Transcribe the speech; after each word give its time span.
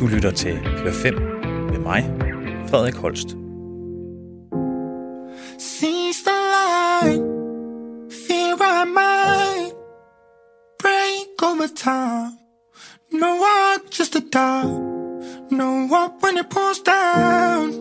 Du 0.00 0.06
lytter 0.06 0.30
til 0.30 0.58
Hør 0.58 0.92
5 0.92 1.14
med 1.70 1.78
mig, 1.78 2.04
Frederik 2.68 2.94
Holst. 2.94 3.28
Seize 5.58 6.24
the 6.28 6.36
light, 6.54 7.22
fear 8.26 8.54
I 8.60 8.84
might 8.98 9.72
break 10.82 11.42
over 11.42 11.68
time. 11.76 12.32
No 13.12 13.26
what, 13.26 13.90
just 13.98 14.16
a 14.16 14.20
dog. 14.20 14.66
No 15.50 15.86
what 15.90 16.10
when 16.22 16.38
it 16.38 16.48
pours 16.50 16.80
down. 16.94 17.72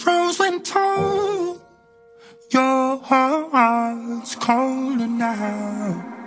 Froze 0.00 0.40
when 0.40 0.62
told 0.64 1.60
your 2.54 2.98
heart's 3.10 4.34
colder 4.34 5.06
now. 5.06 6.19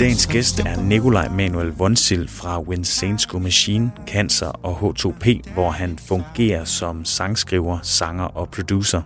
Dagens 0.00 0.26
gæst 0.26 0.60
er 0.60 0.82
Nikolaj 0.82 1.28
Manuel 1.28 1.68
Vonsil 1.68 2.28
fra 2.28 2.60
When 2.60 2.84
Saints 2.84 3.26
Go 3.26 3.38
Machine, 3.38 3.90
Cancer 4.06 4.46
og 4.46 4.78
H2P, 4.78 5.52
hvor 5.54 5.70
han 5.70 5.98
fungerer 5.98 6.64
som 6.64 7.04
sangskriver, 7.04 7.78
sanger 7.82 8.24
og 8.24 8.48
producer. 8.50 9.02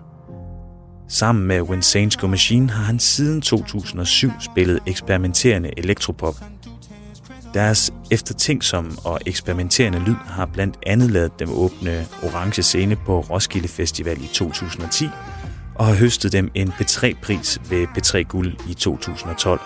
Sammen 1.09 1.47
med 1.47 1.61
When 1.61 1.83
Saints 1.83 2.17
Go 2.17 2.27
Machine 2.27 2.71
har 2.71 2.85
han 2.85 2.99
siden 2.99 3.41
2007 3.41 4.31
spillet 4.41 4.79
eksperimenterende 4.87 5.71
elektropop. 5.79 6.35
Deres 7.55 7.93
eftertænksom 8.11 8.99
og 9.05 9.21
eksperimenterende 9.27 9.99
lyd 9.99 10.17
har 10.27 10.47
blandt 10.47 10.77
andet 10.87 11.11
lavet 11.11 11.39
dem 11.39 11.49
åbne 11.53 12.07
Orange 12.23 12.63
Scene 12.63 12.97
på 12.97 13.21
Roskilde 13.21 13.69
Festival 13.69 14.25
i 14.25 14.27
2010 14.27 15.09
og 15.75 15.87
har 15.87 15.95
høstet 15.95 16.33
dem 16.33 16.51
en 16.55 16.69
P3-pris 16.69 17.59
ved 17.71 17.87
P3 17.87 18.23
Guld 18.23 18.53
i 18.71 18.75
2012. 18.75 19.61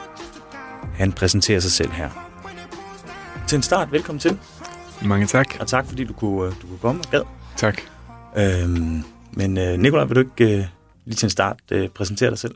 Han 0.94 1.12
præsenterer 1.12 1.60
sig 1.60 1.72
selv 1.72 1.90
her. 1.90 2.10
Til 3.48 3.56
en 3.56 3.62
start, 3.62 3.92
velkommen 3.92 4.20
til, 4.20 4.38
Mange 5.04 5.26
tak. 5.26 5.46
og 5.60 5.66
tak 5.66 5.86
fordi 5.86 6.04
du 6.04 6.12
kunne, 6.12 6.46
øh, 6.46 6.52
du 6.62 6.66
kunne 6.66 6.78
komme 6.78 7.00
og 7.04 7.10
gad. 7.10 7.22
Tak. 7.56 7.80
Øhm, 8.36 9.02
men 9.32 9.58
øh, 9.58 9.78
Nikolaj, 9.78 10.04
vil 10.04 10.16
du 10.16 10.20
ikke 10.20 10.58
øh, 10.58 10.64
lige 11.04 11.16
til 11.16 11.26
en 11.26 11.30
start 11.30 11.58
øh, 11.72 11.88
præsentere 11.88 12.30
dig 12.30 12.38
selv? 12.38 12.54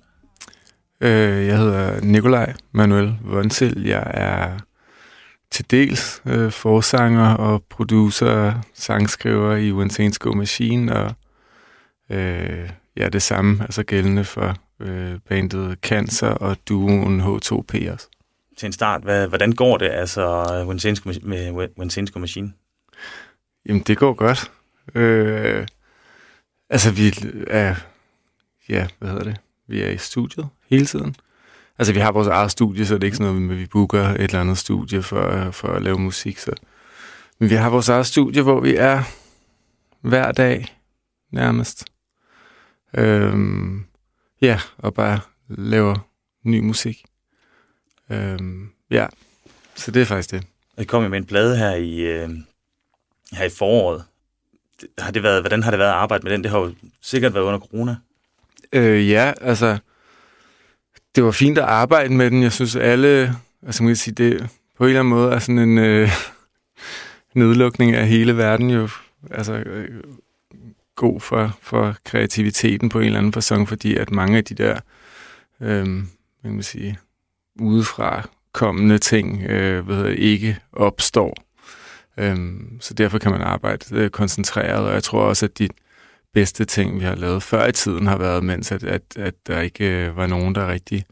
Øh, 1.00 1.46
jeg 1.46 1.58
hedder 1.58 2.00
Nikolaj 2.00 2.54
Manuel 2.72 3.14
Vonsil. 3.24 3.82
Jeg 3.84 4.10
er 4.14 4.58
til 5.50 5.70
dels 5.70 6.22
øh, 6.26 6.50
forsanger 6.50 7.34
og 7.34 7.64
producer, 7.70 8.52
sangskriver 8.74 9.56
i 9.56 9.90
Saints 9.90 10.18
Go 10.18 10.32
Machine, 10.32 10.96
og 10.96 11.12
øh, 12.10 12.70
ja, 12.96 13.08
det 13.08 13.22
samme 13.22 13.62
altså 13.62 13.82
gældende 13.82 14.24
for 14.24 14.56
øh, 14.80 15.18
bandet 15.28 15.78
Cancer 15.82 16.28
og 16.28 16.56
duoen 16.68 17.20
H2P 17.20 17.92
også. 17.92 18.08
Til 18.60 18.66
en 18.66 18.72
start, 18.72 19.02
hvad, 19.02 19.28
hvordan 19.28 19.52
går 19.52 19.76
det 19.76 19.88
altså 19.88 20.44
When 20.66 21.18
med 21.22 21.68
Wensensko 21.78 22.18
Machine? 22.18 22.52
Jamen, 23.66 23.82
det 23.82 23.98
går 23.98 24.12
godt. 24.12 24.52
Øh, 24.94 25.66
altså, 26.70 26.90
vi 26.90 27.14
er... 27.46 27.74
Ja, 28.68 28.88
hvad 28.98 29.08
hedder 29.08 29.24
det? 29.24 29.40
Vi 29.66 29.82
er 29.82 29.88
i 29.88 29.98
studiet 29.98 30.48
hele 30.70 30.86
tiden. 30.86 31.16
Altså, 31.78 31.92
vi 31.92 31.98
har 31.98 32.12
vores 32.12 32.28
eget 32.28 32.50
studie, 32.50 32.86
så 32.86 32.94
det 32.94 33.02
er 33.02 33.06
ikke 33.06 33.16
sådan 33.16 33.32
noget 33.32 33.42
med, 33.42 33.54
at 33.54 33.60
vi 33.60 33.66
booker 33.66 34.04
et 34.04 34.20
eller 34.20 34.40
andet 34.40 34.58
studie 34.58 35.02
for, 35.02 35.50
for 35.50 35.68
at 35.68 35.82
lave 35.82 35.98
musik. 35.98 36.38
Så. 36.38 36.52
Men 37.38 37.50
vi 37.50 37.54
har 37.54 37.70
vores 37.70 37.88
eget 37.88 38.06
studie, 38.06 38.42
hvor 38.42 38.60
vi 38.60 38.74
er 38.74 39.02
hver 40.00 40.32
dag 40.32 40.76
nærmest. 41.32 41.84
Øhm, 42.94 43.84
ja, 44.40 44.60
og 44.78 44.94
bare 44.94 45.20
laver 45.48 46.08
ny 46.44 46.60
musik. 46.60 47.04
Øhm, 48.10 48.70
ja, 48.90 49.06
så 49.74 49.90
det 49.90 50.02
er 50.02 50.06
faktisk 50.06 50.30
det. 50.30 50.42
Jeg 50.76 50.86
kom 50.86 51.02
jo 51.02 51.08
med 51.08 51.18
en 51.18 51.24
plade 51.24 51.56
her 51.56 51.74
i, 51.74 52.00
øh, 52.00 52.30
her 53.32 53.44
i 53.44 53.50
foråret. 53.50 54.04
Har 54.98 55.10
det 55.10 55.22
været, 55.22 55.42
hvordan 55.42 55.62
har 55.62 55.70
det 55.70 55.78
været 55.78 55.90
at 55.90 55.94
arbejde 55.94 56.24
med 56.24 56.32
den? 56.32 56.42
Det 56.42 56.50
har 56.50 56.58
jo 56.58 56.74
sikkert 57.00 57.34
været 57.34 57.44
under 57.44 57.58
corona. 57.58 57.96
Øh, 58.72 59.10
ja, 59.10 59.32
altså, 59.40 59.78
det 61.14 61.24
var 61.24 61.30
fint 61.30 61.58
at 61.58 61.64
arbejde 61.64 62.14
med 62.14 62.30
den. 62.30 62.42
Jeg 62.42 62.52
synes, 62.52 62.76
alle, 62.76 63.34
altså 63.66 63.82
man 63.82 63.90
kan 63.90 63.96
sige, 63.96 64.14
det 64.14 64.48
på 64.76 64.84
en 64.84 64.88
eller 64.88 65.00
anden 65.00 65.14
måde 65.14 65.34
er 65.34 65.38
sådan 65.38 65.58
en 65.58 65.78
øh, 65.78 66.10
nedlukning 67.34 67.94
af 67.94 68.08
hele 68.08 68.36
verden 68.36 68.70
jo, 68.70 68.88
altså 69.30 69.52
øh, 69.52 70.02
god 70.96 71.20
for, 71.20 71.58
for 71.62 71.96
kreativiteten 72.04 72.88
på 72.88 72.98
en 72.98 73.06
eller 73.06 73.18
anden 73.18 73.32
fasong, 73.32 73.68
fordi 73.68 73.96
at 73.96 74.10
mange 74.10 74.38
af 74.38 74.44
de 74.44 74.54
der, 74.54 74.80
øh, 75.60 75.84
hvad 75.84 76.42
kan 76.42 76.52
man 76.52 76.62
sige, 76.62 76.98
udefra 77.60 78.28
kommende 78.52 78.98
ting, 78.98 79.42
øh, 79.42 79.88
ved, 79.88 80.06
jeg, 80.06 80.18
ikke 80.18 80.58
opstår. 80.72 81.36
Øhm, 82.16 82.78
så 82.80 82.94
derfor 82.94 83.18
kan 83.18 83.30
man 83.32 83.40
arbejde 83.40 83.84
øh, 83.92 84.10
koncentreret, 84.10 84.86
og 84.86 84.94
jeg 84.94 85.02
tror 85.02 85.22
også, 85.22 85.46
at 85.46 85.58
de 85.58 85.68
bedste 86.34 86.64
ting, 86.64 87.00
vi 87.00 87.04
har 87.04 87.14
lavet 87.14 87.42
før 87.42 87.66
i 87.66 87.72
tiden, 87.72 88.06
har 88.06 88.18
været, 88.18 88.44
mens 88.44 88.72
at, 88.72 88.84
at, 88.84 89.02
at 89.16 89.34
der 89.46 89.60
ikke 89.60 90.06
øh, 90.06 90.16
var 90.16 90.26
nogen, 90.26 90.54
der 90.54 90.72
rigtig 90.72 91.04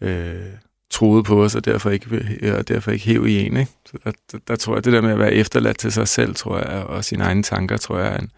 øh, 0.00 0.44
troede 0.90 1.22
på 1.22 1.44
os, 1.44 1.54
og 1.54 1.64
derfor 1.64 1.90
ikke, 1.90 2.38
øh, 2.40 2.54
og 2.54 2.68
derfor 2.68 2.90
ikke 2.90 3.04
hæv 3.04 3.26
i 3.26 3.46
en. 3.46 3.56
Ikke? 3.56 3.72
Så 3.86 3.98
der, 4.04 4.12
der, 4.32 4.38
der 4.48 4.56
tror 4.56 4.74
jeg, 4.74 4.84
det 4.84 4.92
der 4.92 5.00
med 5.00 5.10
at 5.10 5.18
være 5.18 5.34
efterladt 5.34 5.78
til 5.78 5.92
sig 5.92 6.08
selv, 6.08 6.34
tror 6.34 6.58
jeg, 6.58 6.84
og 6.84 7.04
sine 7.04 7.24
egne 7.24 7.42
tanker, 7.42 7.76
tror 7.76 7.98
jeg 7.98 8.14
er 8.14 8.18
en 8.18 8.30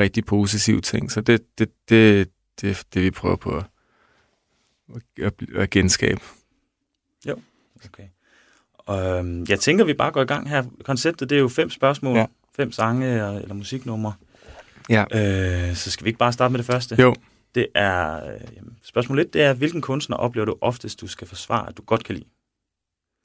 rigtig 0.00 0.24
positiv 0.24 0.80
ting. 0.80 1.12
Så 1.12 1.20
det 1.20 1.58
det, 1.58 1.68
det, 1.88 2.28
det, 2.60 2.82
det 2.94 3.02
vi 3.02 3.10
prøver 3.10 3.36
på 3.36 3.56
at, 3.56 3.64
at, 5.22 5.32
at 5.54 5.70
genskabe. 5.70 6.20
Okay. 7.84 8.08
Øhm, 8.90 9.46
jeg 9.48 9.60
tænker, 9.60 9.84
vi 9.84 9.94
bare 9.94 10.10
går 10.10 10.22
i 10.22 10.26
gang 10.26 10.48
her. 10.48 10.64
Konceptet, 10.84 11.30
det 11.30 11.36
er 11.36 11.40
jo 11.40 11.48
fem 11.48 11.70
spørgsmål, 11.70 12.16
ja. 12.16 12.26
Fem 12.56 12.72
sange 12.72 13.06
eller, 13.06 13.38
eller 13.38 13.54
musiknumre. 13.54 14.12
Ja. 14.88 15.04
Øh, 15.14 15.74
så 15.74 15.90
skal 15.90 16.04
vi 16.04 16.08
ikke 16.08 16.18
bare 16.18 16.32
starte 16.32 16.52
med 16.52 16.58
det 16.58 16.66
første? 16.66 16.96
Jo. 17.02 17.14
Det 17.54 17.66
er, 17.74 18.26
øh, 18.26 18.40
jamen, 18.56 18.76
spørgsmål 18.82 19.18
1, 19.18 19.32
det 19.32 19.42
er, 19.42 19.52
hvilken 19.52 19.80
kunstner 19.80 20.16
oplever 20.16 20.44
du 20.44 20.56
oftest, 20.60 21.00
du 21.00 21.06
skal 21.06 21.26
forsvare, 21.26 21.68
at 21.68 21.76
du 21.76 21.82
godt 21.82 22.04
kan 22.04 22.14
lide? 22.14 22.26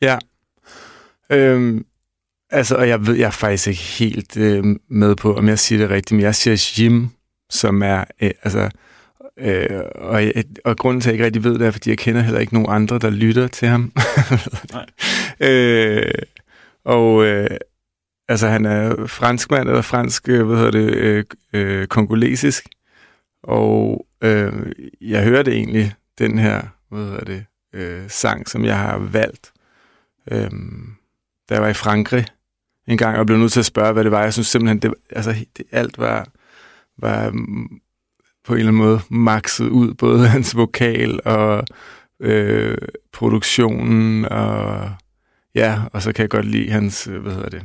Ja. 0.02 0.18
Øhm, 1.30 1.86
altså, 2.50 2.76
og 2.76 2.88
jeg 2.88 3.08
ved, 3.08 3.16
jeg 3.16 3.28
er 3.28 3.32
faktisk 3.32 3.68
ikke 3.68 3.82
helt 3.82 4.38
øh, 4.38 4.64
med 4.88 5.16
på, 5.16 5.36
om 5.36 5.48
jeg 5.48 5.60
siger 5.60 5.80
det 5.80 5.90
rigtigt, 5.90 6.16
men 6.16 6.22
jeg 6.22 6.36
siger 6.36 6.74
Jim, 6.80 7.10
som 7.50 7.84
er, 7.84 8.04
øh, 8.22 8.32
altså, 8.44 8.70
øh, 9.41 9.81
og, 9.96 10.24
jeg- 10.25 10.44
og 10.66 10.78
grunden 10.78 11.02
til, 11.02 11.09
at 11.09 11.12
jeg 11.12 11.13
ikke 11.16 11.25
rigtig 11.25 11.44
ved 11.44 11.59
det, 11.59 11.68
er, 11.68 11.72
fordi 11.72 11.90
jeg 11.90 11.97
kender 11.97 12.22
heller 12.22 12.40
ikke 12.40 12.53
nogen 12.53 12.69
andre, 12.75 13.00
der 13.00 13.09
lytter 13.09 13.47
til 13.47 13.68
ham. 13.68 13.94
Nej. 14.74 14.85
øh, 15.50 16.12
og 16.85 17.25
øh, 17.25 17.50
altså, 18.28 18.47
han 18.47 18.66
er 18.66 19.06
franskmand, 19.07 19.69
eller 19.69 19.81
fransk, 19.81 20.29
øh, 20.29 20.46
hvad 20.47 20.57
hedder 20.57 20.72
det, 20.72 20.94
øh, 20.94 21.24
øh, 21.53 21.88
kongolesisk, 21.88 22.66
og 23.44 24.06
øh, 24.24 24.53
jeg 25.02 25.24
hørte 25.24 25.52
egentlig 25.52 25.94
den 26.19 26.40
her, 26.40 26.62
hvad 26.90 27.03
hedder 27.06 27.23
det, 27.25 27.46
øh, 27.73 28.03
sang, 28.09 28.50
som 28.50 28.66
jeg 28.66 28.78
har 28.78 28.97
valgt, 28.97 29.52
øhm, 30.31 30.94
da 31.50 31.53
jeg 31.53 31.63
var 31.63 31.69
i 31.69 31.73
Frankrig 31.73 32.25
en 32.88 32.97
gang, 32.97 33.18
og 33.18 33.25
blev 33.25 33.38
nødt 33.38 33.52
til 33.52 33.59
at 33.59 33.66
spørge, 33.66 33.94
hvad 33.94 34.03
det 34.03 34.12
var. 34.12 34.23
Jeg 34.23 34.34
synes 34.34 34.47
simpelthen, 34.47 34.79
det, 34.79 34.94
altså, 35.09 35.35
det, 35.58 35.66
alt 35.72 35.97
var, 35.97 36.28
var 36.97 37.34
på 38.46 38.53
en 38.53 38.59
eller 38.59 38.72
anden 38.72 38.84
måde 38.84 39.00
makset 39.09 39.69
ud, 39.69 39.94
både 39.94 40.28
hans 40.35 40.56
vokal 40.56 41.19
og 41.25 41.63
øh, 42.19 42.78
produktionen, 43.13 44.25
og 44.25 44.91
ja, 45.56 45.81
og 45.94 46.02
så 46.02 46.13
kan 46.13 46.22
jeg 46.22 46.29
godt 46.29 46.46
lide 46.46 46.69
hans, 46.69 47.07
øh, 47.07 47.22
hvad 47.22 47.34
hedder 47.34 47.50
det, 47.50 47.63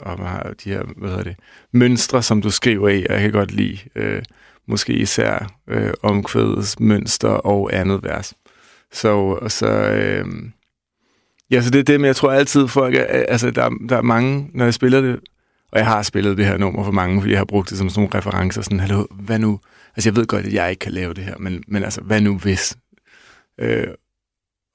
og 0.00 0.18
man 0.18 0.28
har 0.28 0.54
de 0.64 0.70
her, 0.70 0.82
hvad 0.96 1.08
hedder 1.08 1.24
det, 1.24 1.36
mønstre, 1.72 2.22
som 2.22 2.42
du 2.42 2.50
skriver 2.50 2.88
i, 2.88 3.06
og 3.06 3.14
jeg 3.14 3.20
kan 3.20 3.32
godt 3.32 3.52
lide 3.52 3.78
øh, 3.94 4.22
måske 4.66 4.92
især 4.92 5.52
øh, 5.68 5.92
omkvædets 6.02 6.80
mønster 6.80 7.28
og 7.28 7.70
andet 7.74 8.02
vers. 8.02 8.34
Så, 8.92 9.16
og 9.18 9.50
så 9.50 9.68
øh, 9.68 10.26
Ja, 11.52 11.60
så 11.62 11.70
det 11.70 11.78
er 11.78 11.82
det, 11.82 12.00
men 12.00 12.06
jeg 12.06 12.16
tror 12.16 12.32
altid, 12.32 12.68
folk 12.68 12.94
er, 12.94 13.06
øh, 13.18 13.24
altså, 13.28 13.50
der, 13.50 13.70
der 13.88 13.96
er 13.96 14.02
mange, 14.02 14.50
når 14.54 14.64
jeg 14.64 14.74
spiller 14.74 15.00
det, 15.00 15.20
og 15.72 15.78
jeg 15.78 15.86
har 15.86 16.02
spillet 16.02 16.36
det 16.36 16.46
her 16.46 16.56
nummer 16.56 16.84
for 16.84 16.92
mange, 16.92 17.20
fordi 17.20 17.32
jeg 17.32 17.40
har 17.40 17.44
brugt 17.44 17.70
det 17.70 17.78
som 17.78 17.88
sådan 17.88 18.00
nogle 18.00 18.18
referencer, 18.18 18.62
sådan, 18.62 18.80
hallo, 18.80 19.06
hvad 19.10 19.38
nu? 19.38 19.60
Altså, 19.96 20.08
jeg 20.08 20.16
ved 20.16 20.26
godt, 20.26 20.46
at 20.46 20.52
jeg 20.52 20.70
ikke 20.70 20.80
kan 20.80 20.92
lave 20.92 21.14
det 21.14 21.24
her, 21.24 21.38
men, 21.38 21.64
men 21.68 21.84
altså, 21.84 22.00
hvad 22.00 22.20
nu 22.20 22.38
hvis? 22.38 22.76
Øh, 23.58 23.88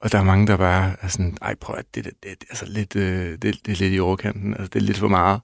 og 0.00 0.12
der 0.12 0.18
er 0.18 0.24
mange, 0.24 0.46
der 0.46 0.56
bare 0.56 0.96
er 1.00 1.08
sådan, 1.08 1.36
ej, 1.42 1.54
prøv 1.54 1.76
at 1.78 1.94
det, 1.94 2.04
det, 2.04 2.12
det, 2.22 2.40
det, 2.40 2.48
altså, 2.50 2.66
lidt, 2.66 2.96
øh, 2.96 3.30
det, 3.30 3.42
det 3.42 3.68
er 3.68 3.76
lidt 3.76 3.94
i 3.94 4.00
overkanten, 4.00 4.54
altså, 4.54 4.68
det 4.72 4.82
er 4.82 4.86
lidt 4.86 4.98
for 4.98 5.08
meget. 5.08 5.40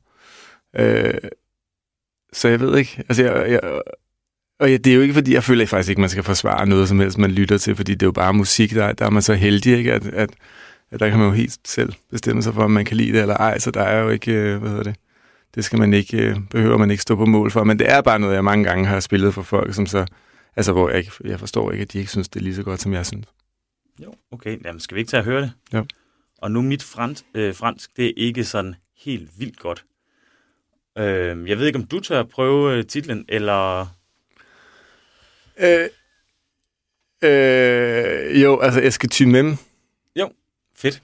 Øh, 0.76 1.14
så 2.32 2.48
jeg 2.48 2.60
ved 2.60 2.78
ikke, 2.78 3.04
altså, 3.08 3.22
jeg, 3.22 3.50
jeg, 3.50 3.80
og 4.60 4.70
ja, 4.70 4.76
det 4.76 4.90
er 4.90 4.94
jo 4.94 5.00
ikke, 5.00 5.14
fordi 5.14 5.34
jeg 5.34 5.44
føler 5.44 5.66
faktisk 5.66 5.88
ikke, 5.90 6.00
man 6.00 6.10
skal 6.10 6.22
forsvare 6.22 6.66
noget 6.66 6.88
som 6.88 7.00
helst, 7.00 7.18
man 7.18 7.30
lytter 7.30 7.58
til, 7.58 7.76
fordi 7.76 7.92
det 7.92 8.02
er 8.02 8.06
jo 8.06 8.12
bare 8.12 8.34
musik, 8.34 8.70
der, 8.74 8.92
der 8.92 9.06
er 9.06 9.10
man 9.10 9.22
så 9.22 9.34
heldig, 9.34 9.76
ikke? 9.78 9.92
At, 9.92 10.06
at, 10.06 10.30
at 10.90 11.00
der 11.00 11.10
kan 11.10 11.18
man 11.18 11.28
jo 11.28 11.34
helt 11.34 11.58
selv 11.64 11.92
bestemme 12.10 12.42
sig 12.42 12.54
for, 12.54 12.62
om 12.62 12.70
man 12.70 12.84
kan 12.84 12.96
lide 12.96 13.12
det 13.12 13.20
eller 13.20 13.36
ej, 13.36 13.58
så 13.58 13.70
der 13.70 13.82
er 13.82 14.00
jo 14.02 14.08
ikke, 14.08 14.32
øh, 14.32 14.58
hvad 14.58 14.70
hedder 14.70 14.82
det, 14.82 14.96
det 15.54 15.64
skal 15.64 15.78
man 15.78 15.94
ikke, 15.94 16.16
øh, 16.16 16.36
behøver 16.50 16.76
man 16.76 16.90
ikke 16.90 17.02
stå 17.02 17.16
på 17.16 17.26
mål 17.26 17.50
for, 17.50 17.64
men 17.64 17.78
det 17.78 17.90
er 17.90 18.00
bare 18.00 18.18
noget, 18.18 18.34
jeg 18.34 18.44
mange 18.44 18.64
gange 18.64 18.86
har 18.86 19.00
spillet 19.00 19.34
for 19.34 19.42
folk, 19.42 19.74
som 19.74 19.86
så, 19.86 20.06
altså 20.56 20.72
hvor 20.72 20.88
jeg, 20.88 20.98
ikke, 20.98 21.12
jeg 21.24 21.40
forstår 21.40 21.72
ikke, 21.72 21.82
at 21.82 21.92
de 21.92 21.98
ikke 21.98 22.10
synes, 22.10 22.28
det 22.28 22.40
er 22.40 22.44
lige 22.44 22.54
så 22.54 22.62
godt, 22.62 22.80
som 22.80 22.92
jeg 22.92 23.06
synes. 23.06 23.26
Jo, 24.02 24.14
okay. 24.30 24.58
Jamen, 24.64 24.80
skal 24.80 24.94
vi 24.94 25.00
ikke 25.00 25.10
tage 25.10 25.18
at 25.18 25.24
høre 25.24 25.40
det? 25.40 25.52
Jo. 25.74 25.86
Og 26.38 26.50
nu 26.50 26.62
mit 26.62 26.82
fransk, 26.82 27.24
øh, 27.34 27.54
fransk, 27.54 27.96
det 27.96 28.06
er 28.06 28.12
ikke 28.16 28.44
sådan 28.44 28.74
helt 28.96 29.30
vildt 29.38 29.58
godt. 29.58 29.84
Øh, 30.98 31.48
jeg 31.48 31.58
ved 31.58 31.66
ikke, 31.66 31.78
om 31.78 31.86
du 31.86 32.00
tør 32.00 32.22
prøve 32.22 32.76
øh, 32.76 32.86
titlen, 32.86 33.24
eller... 33.28 33.86
Øh, 35.56 35.88
øh, 37.22 38.42
jo, 38.42 38.60
altså 38.60 38.80
jeg 38.80 38.92
skal 38.92 39.08
ty 39.08 39.22
med. 39.22 39.56
Jo, 40.16 40.32
fedt. 40.76 41.02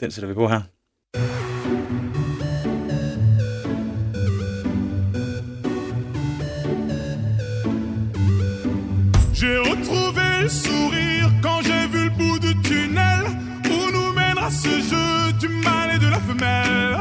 Den 0.00 0.10
sætter 0.10 0.28
vi 0.28 0.34
på 0.34 0.48
her. 0.48 0.62
Sourire 10.48 11.30
quand 11.42 11.60
j'ai 11.62 11.86
vu 11.88 12.04
le 12.04 12.10
bout 12.10 12.38
du 12.38 12.54
tunnel 12.62 13.24
où 13.64 13.90
nous 13.92 14.12
mènera 14.12 14.50
ce 14.50 14.68
jeu 14.68 15.32
du 15.40 15.48
mal 15.48 15.94
et 15.94 15.98
de 15.98 16.08
la 16.08 16.20
femelle. 16.20 16.98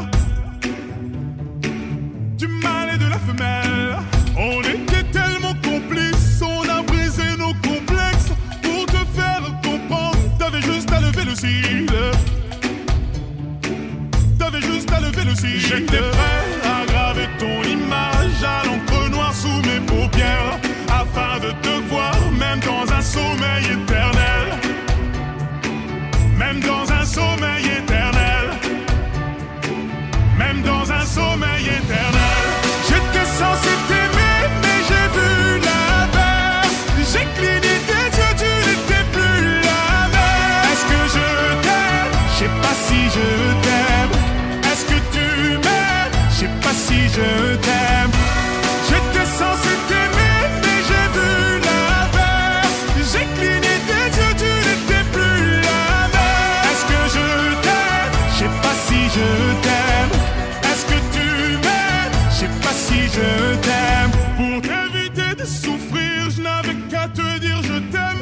Du 2.37 2.47
mal 2.47 2.89
et 2.93 2.97
de 2.97 3.05
la 3.05 3.19
femelle. 3.19 3.97
On 4.37 4.61
était 4.61 5.03
tellement 5.11 5.53
complices, 5.63 6.41
on 6.41 6.67
a 6.69 6.81
brisé 6.81 7.23
nos 7.37 7.53
complexes 7.69 8.31
pour 8.63 8.85
te 8.87 9.05
faire 9.15 9.41
comprendre. 9.63 10.17
T'avais 10.39 10.61
juste 10.61 10.91
à 10.91 11.01
lever 11.01 11.25
le 11.25 11.35
cil. 11.35 11.85
T'avais 14.39 14.61
juste 14.61 14.91
à 14.91 14.99
lever 15.01 15.23
le 15.23 15.35
cil. 15.35 15.59
J'étais 15.59 15.97
prêt 15.97 16.54
sommeil 23.15 23.65
éternel. 23.77 24.45
Même 26.41 26.59
dans 26.71 26.85
un 26.99 27.05
sommeil 27.17 27.65
éternel. 27.79 28.45
Même 30.41 30.61
dans 30.71 30.85
un 30.99 31.05
sommeil 31.17 31.65
éternel. 31.79 32.43
J'étais 32.87 33.27
censé 33.41 33.71
t'aimer, 33.89 34.39
mais 34.63 34.79
j'ai 34.87 35.07
vu 35.15 35.31
l'inverse. 35.67 36.79
J'ai 37.11 37.25
cligné 37.37 37.75
tes 37.89 38.05
yeux, 38.17 38.35
tu 38.41 38.51
n'étais 38.65 39.05
plus 39.15 39.47
la 39.69 39.85
même. 40.13 40.65
Est-ce 40.71 40.85
que 40.91 41.01
je 41.15 41.27
t'aime? 41.65 42.13
Je 42.31 42.37
sais 42.39 42.53
pas 42.63 42.75
si 42.85 42.99
je 43.15 43.27
t'aime. 43.65 44.15
Est-ce 44.69 44.85
que 44.91 44.99
tu 45.15 45.27
m'aimes? 45.65 46.15
Je 46.31 46.35
sais 46.39 46.53
pas 46.63 46.75
si 46.85 46.99
je 47.15 47.55
t'aime. 47.65 47.94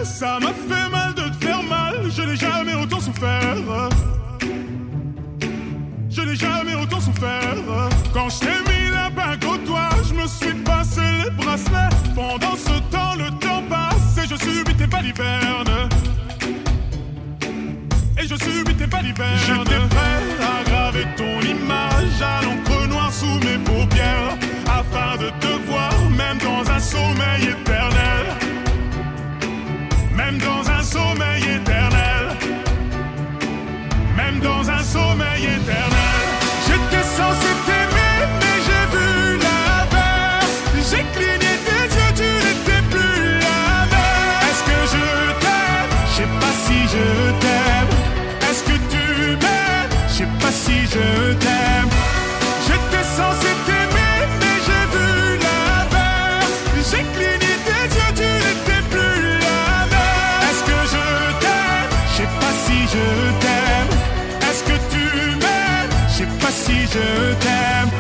Ça 0.03 0.37
m'a 0.39 0.53
fait 0.53 0.89
mal 0.89 1.13
de 1.13 1.29
te 1.29 1.45
faire 1.45 1.63
mal. 1.63 2.11
Je 2.11 2.21
n'ai 2.23 2.35
jamais 2.35 2.75
autant 2.75 2.99
souffert. 2.99 3.55
Je 6.09 6.21
n'ai 6.21 6.35
jamais 6.35 6.75
autant 6.75 6.99
souffert. 6.99 7.55
Quand 8.13 8.29
je 8.29 8.72
je 66.93 67.33
t'aime. 67.43 67.91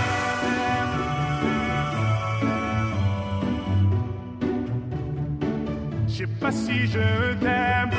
Je 6.07 6.13
sais 6.17 6.27
pas 6.41 6.51
si 6.51 6.77
je 6.93 7.33
t'aime. 7.43 7.91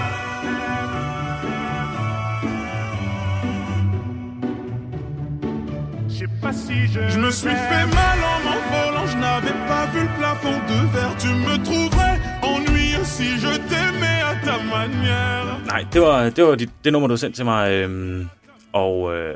Je 6.09 6.15
sais 6.19 6.29
pas 6.43 6.53
si 6.53 6.87
je. 6.93 7.01
Je 7.09 7.19
me 7.19 7.31
suis 7.31 7.57
fait 7.69 7.87
mal 8.01 8.19
en 8.33 8.39
m'envolant, 8.47 9.07
je 9.13 9.17
n'avais 9.17 9.57
pas 9.71 9.87
vu 9.93 10.01
le 10.09 10.13
plafond 10.19 10.59
de 10.71 10.79
verre. 10.95 11.15
Tu 11.19 11.29
me 11.29 11.57
trouverais 11.69 12.17
ennuyeux 12.43 13.05
si 13.05 13.29
je 13.45 13.53
t'aimais 13.71 14.21
à 14.31 14.35
ta 14.47 14.57
manière. 14.75 15.47
Nej, 15.73 15.87
det 15.93 16.01
var, 16.01 16.31
det 16.31 16.43
var 16.45 16.57
dit, 16.57 16.71
det 16.85 16.93
nummer, 16.93 17.09
du 17.09 17.17
sendte 17.17 17.37
til 17.37 17.45
mig. 17.45 17.71
Øhm, 17.71 18.29
og 18.73 19.15
øh, 19.17 19.35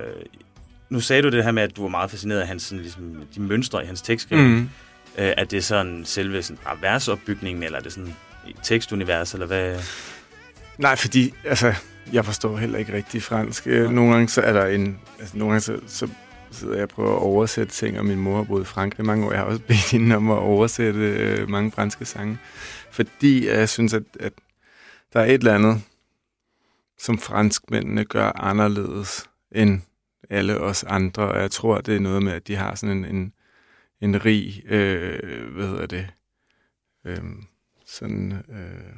nu 0.90 1.00
sagde 1.00 1.23
du 1.23 1.29
det 1.29 1.44
her 1.44 1.52
med, 1.52 1.62
at 1.62 1.76
du 1.76 1.82
var 1.82 1.88
meget 1.88 2.11
fascineret 2.11 2.40
af 2.40 2.46
hans, 2.46 2.62
sådan, 2.62 2.82
ligesom, 2.82 3.14
de 3.35 3.40
mønstre 3.40 3.82
i 3.82 3.87
hans 3.87 4.02
tekstskrivning. 4.02 4.55
Mm. 4.55 4.70
Øh, 5.19 5.32
er 5.37 5.44
det 5.44 5.64
sådan 5.64 6.05
selve 6.05 6.43
sådan, 6.43 6.58
bare 6.64 6.76
versopbygningen, 6.81 7.62
eller 7.62 7.79
er 7.79 7.82
det 7.82 7.93
sådan 7.93 8.14
et 8.49 8.56
tekstunivers, 8.62 9.32
eller 9.32 9.46
hvad? 9.46 9.79
Nej, 10.79 10.96
fordi 10.96 11.35
altså, 11.44 11.75
jeg 12.12 12.25
forstår 12.25 12.56
heller 12.56 12.79
ikke 12.79 12.93
rigtig 12.93 13.23
fransk. 13.23 13.67
Øh, 13.67 13.90
Nogle 13.90 14.12
gange 14.12 14.29
så 14.29 14.40
er 14.40 14.52
der 14.52 14.67
en... 14.67 14.99
Altså, 15.19 15.38
nogle 15.38 15.52
gange 15.52 15.61
så, 15.61 15.80
så 15.87 16.09
sidder 16.50 16.75
jeg 16.75 16.83
og 16.83 16.88
prøver 16.88 17.16
at 17.16 17.23
oversætte 17.23 17.73
ting, 17.73 17.99
og 17.99 18.04
min 18.04 18.18
mor 18.18 18.37
har 18.37 18.42
boet 18.45 18.62
i 18.62 18.64
Frankrig 18.64 19.07
mange 19.07 19.26
år. 19.26 19.30
Jeg 19.30 19.40
har 19.40 19.47
også 19.47 19.62
bedt 19.68 19.90
hende 19.90 20.16
om 20.16 20.30
at 20.30 20.38
oversætte 20.38 21.00
øh, 21.00 21.49
mange 21.49 21.73
franske 21.73 22.04
sange. 22.04 22.38
Fordi 22.90 23.49
jeg 23.49 23.68
synes, 23.68 23.95
at, 23.95 24.02
at 24.21 24.33
der 25.12 25.21
er 25.21 25.25
et 25.25 25.33
eller 25.33 25.54
andet, 25.54 25.83
som 26.99 27.18
franskmændene 27.18 28.04
gør 28.04 28.33
anderledes 28.45 29.25
end 29.52 29.80
alle 30.30 30.61
os 30.61 30.85
andre. 30.85 31.23
Og 31.23 31.40
jeg 31.40 31.50
tror, 31.50 31.80
det 31.80 31.97
er 31.97 32.00
noget 32.00 32.23
med, 32.23 32.32
at 32.32 32.49
de 32.49 32.56
har 32.56 32.75
sådan 32.75 32.97
en, 32.97 33.16
en, 33.16 33.32
en 34.00 34.25
rig, 34.25 34.62
øh, 34.66 35.52
hvad 35.54 35.66
hedder 35.66 35.87
det, 35.87 36.06
øh, 37.06 37.25
sådan, 37.87 38.32
øh, 38.32 38.97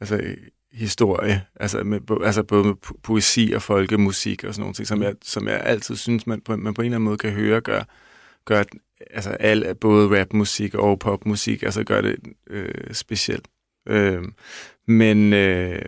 altså 0.00 0.36
historie, 0.72 1.46
altså, 1.54 1.84
med, 1.84 2.00
altså 2.24 2.42
både 2.42 2.64
med 2.64 2.74
po- 2.86 3.00
poesi 3.02 3.52
og 3.54 3.62
folkemusik 3.62 4.44
og 4.44 4.54
sådan 4.54 4.62
nogle 4.62 4.74
ting, 4.74 4.86
som 4.86 5.02
jeg, 5.02 5.14
som 5.22 5.48
jeg 5.48 5.60
altid 5.60 5.96
synes, 5.96 6.26
man 6.26 6.40
på, 6.40 6.56
man 6.56 6.74
på 6.74 6.82
en 6.82 6.86
eller 6.86 6.96
anden 6.96 7.04
måde 7.04 7.18
kan 7.18 7.32
høre, 7.32 7.60
gør, 7.60 7.82
gør 8.44 8.64
altså 9.10 9.30
al, 9.30 9.74
både 9.74 10.20
rapmusik 10.20 10.74
og 10.74 10.98
popmusik, 10.98 11.62
altså 11.62 11.84
gør 11.84 12.00
det 12.00 12.16
øh, 12.46 12.94
specielt. 12.94 13.48
Øh, 13.88 14.22
men 14.86 15.32
øh, 15.32 15.82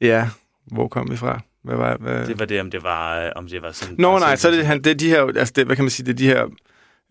ja, 0.00 0.30
hvor 0.66 0.88
kom 0.88 1.10
vi 1.10 1.16
fra? 1.16 1.40
Hvad 1.64 1.76
var, 1.76 1.96
hvad? 1.96 2.26
Det 2.26 2.38
var 2.38 2.44
det, 2.44 2.60
om 2.60 2.70
det 2.70 2.82
var, 2.82 3.20
øh, 3.24 3.32
om 3.36 3.46
det 3.48 3.62
var 3.62 3.72
sådan... 3.72 3.96
Nå, 3.98 4.18
nej, 4.18 4.36
så 4.36 4.48
er 4.48 4.52
det, 4.52 4.66
han, 4.66 4.82
det 4.84 4.90
er 4.90 4.94
de 4.94 5.08
her, 5.08 5.22
altså 5.22 5.52
det, 5.56 5.66
hvad 5.66 5.76
kan 5.76 5.84
man 5.84 5.90
sige, 5.90 6.06
det 6.06 6.12
er 6.12 6.16
de 6.16 6.26
her 6.26 6.46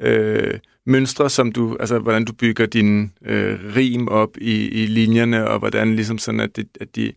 øh, 0.01 0.59
mønstre, 0.85 1.29
som 1.29 1.51
du, 1.51 1.77
altså 1.79 1.99
hvordan 1.99 2.25
du 2.25 2.33
bygger 2.33 2.65
din 2.65 3.13
øh, 3.25 3.75
rim 3.75 4.07
op 4.07 4.37
i, 4.37 4.67
i 4.83 4.85
linjerne, 4.85 5.47
og 5.47 5.59
hvordan 5.59 5.95
ligesom 5.95 6.17
sådan, 6.17 6.39
at, 6.39 6.55
det, 6.55 6.67
at 6.81 6.95
de 6.95 7.13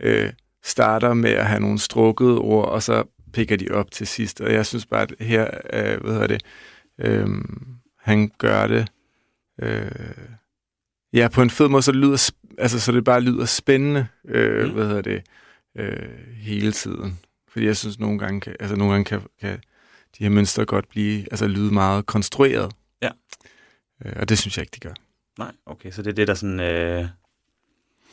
øh, 0.00 0.30
starter 0.64 1.14
med 1.14 1.30
at 1.30 1.46
have 1.46 1.60
nogle 1.60 1.78
strukkede 1.78 2.38
ord, 2.38 2.68
og 2.68 2.82
så 2.82 3.04
pikker 3.32 3.56
de 3.56 3.68
op 3.70 3.90
til 3.90 4.06
sidst. 4.06 4.40
Og 4.40 4.52
jeg 4.52 4.66
synes 4.66 4.86
bare, 4.86 5.02
at 5.02 5.12
her, 5.20 5.50
øh, 5.72 6.00
hvad 6.00 6.12
hedder 6.12 6.26
det, 6.26 6.42
øh, 7.00 7.28
han 7.98 8.30
gør 8.38 8.66
det, 8.66 8.88
øh, 9.62 9.90
ja, 11.12 11.28
på 11.28 11.42
en 11.42 11.50
fed 11.50 11.68
måde, 11.68 11.82
så 11.82 11.92
det 11.92 12.00
lyder, 12.00 12.30
altså 12.58 12.80
så 12.80 12.92
det 12.92 13.04
bare 13.04 13.20
lyder 13.20 13.44
spændende, 13.44 14.06
øh, 14.28 14.66
Mm. 14.66 14.74
hvad 14.74 14.86
hedder 14.86 15.02
det, 15.02 15.14
øh, 15.14 15.20
hele 16.36 16.72
tiden. 16.72 17.18
Fordi 17.48 17.66
jeg 17.66 17.76
synes, 17.76 17.98
nogle 17.98 18.18
gange 18.18 18.40
kan, 18.40 18.56
altså 18.60 18.76
nogle 18.76 18.92
gange 18.92 19.04
kan, 19.04 19.20
kan 19.40 19.58
de 20.18 20.24
her 20.24 20.30
mønstre 20.30 20.64
godt 20.64 20.88
blive, 20.88 21.26
altså 21.30 21.46
lyde 21.46 21.74
meget 21.74 22.06
konstrueret. 22.06 22.72
Ja. 23.02 23.10
Øh, 24.04 24.12
og 24.16 24.28
det 24.28 24.38
synes 24.38 24.56
jeg 24.56 24.62
ikke, 24.62 24.74
de 24.74 24.80
gør. 24.80 24.94
Nej, 25.38 25.52
okay, 25.66 25.90
så 25.90 26.02
det 26.02 26.10
er 26.10 26.14
det, 26.14 26.28
der 26.28 26.34
sådan... 26.34 26.60
Øh, 26.60 27.08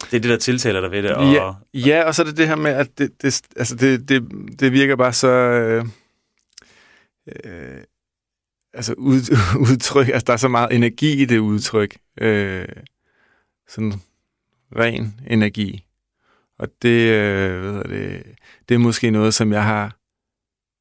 det 0.01 0.13
er 0.13 0.19
det, 0.19 0.23
der 0.23 0.37
tiltaler 0.37 0.81
dig 0.81 0.91
ved 0.91 1.03
det, 1.03 1.11
og... 1.11 1.33
Ja, 1.33 1.53
ja, 1.73 2.03
og 2.03 2.15
så 2.15 2.21
er 2.21 2.25
det 2.25 2.37
det 2.37 2.47
her 2.47 2.55
med, 2.55 2.71
at 2.71 2.97
det, 2.97 3.21
det, 3.21 3.41
altså 3.55 3.75
det, 3.75 4.09
det, 4.09 4.23
det 4.59 4.71
virker 4.71 4.95
bare 4.95 5.13
så... 5.13 5.27
Øh, 5.27 5.85
øh, 7.45 7.81
altså 8.73 8.93
ud, 8.93 9.37
udtryk, 9.71 10.07
altså 10.07 10.23
der 10.27 10.33
er 10.33 10.37
så 10.37 10.47
meget 10.47 10.75
energi 10.75 11.21
i 11.21 11.25
det 11.25 11.37
udtryk. 11.37 11.97
Øh, 12.21 12.67
sådan 13.67 13.93
ren 14.75 15.19
energi. 15.27 15.86
Og 16.59 16.67
det, 16.81 17.11
øh, 17.11 17.71
hvad 17.71 17.83
det, 17.83 18.23
det 18.69 18.75
er 18.75 18.79
måske 18.79 19.11
noget, 19.11 19.33
som 19.33 19.51
jeg 19.53 19.63
har, 19.63 19.95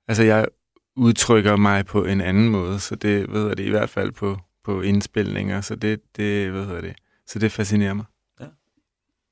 altså 0.08 0.22
jeg 0.22 0.46
udtrykker 0.96 1.56
mig 1.56 1.86
på 1.86 2.04
en 2.04 2.20
anden 2.20 2.48
måde, 2.48 2.80
så 2.80 2.94
det, 2.94 3.32
ved 3.32 3.48
jeg 3.48 3.56
det, 3.56 3.64
i 3.64 3.70
hvert 3.70 3.90
fald 3.90 4.12
på, 4.12 4.38
på 4.64 4.80
indspilninger, 4.82 5.60
så 5.60 5.74
det, 5.74 6.00
det, 6.16 6.50
hvad 6.50 6.64
hedder 6.64 6.80
det, 6.80 6.94
så 7.26 7.38
det 7.38 7.52
fascinerer 7.52 7.94
mig. 7.94 8.04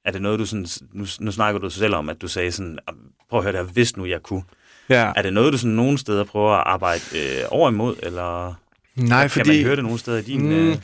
Er 0.04 0.10
det 0.10 0.22
noget, 0.22 0.38
du 0.38 0.46
sådan, 0.46 0.66
nu, 0.92 1.06
nu 1.20 1.32
snakker 1.32 1.60
du 1.60 1.70
selv 1.70 1.94
om, 1.94 2.08
at 2.08 2.22
du 2.22 2.28
sagde 2.28 2.52
sådan, 2.52 2.78
"Ah, 2.86 2.94
prøv 3.30 3.38
at 3.38 3.44
høre 3.44 3.52
det 3.52 3.60
her, 3.66 3.72
hvis 3.72 3.96
nu 3.96 4.04
jeg 4.06 4.22
kunne. 4.22 4.42
Ja, 4.88 5.12
Er 5.16 5.22
det 5.22 5.32
noget, 5.32 5.52
du 5.52 5.58
sådan 5.58 5.74
nogle 5.76 5.98
steder 5.98 6.24
prøver 6.24 6.52
at 6.52 6.62
arbejde 6.66 7.00
øh, 7.14 7.44
over 7.50 7.70
imod, 7.70 7.96
eller 8.02 8.54
nej, 8.96 9.20
kan 9.22 9.30
fordi... 9.30 9.50
man 9.56 9.64
høre 9.64 9.76
det 9.76 9.84
nogle 9.84 9.98
steder 9.98 10.18
i 10.18 10.22
din... 10.22 10.42
Mm, 10.42 10.50
Øh, 10.50 10.76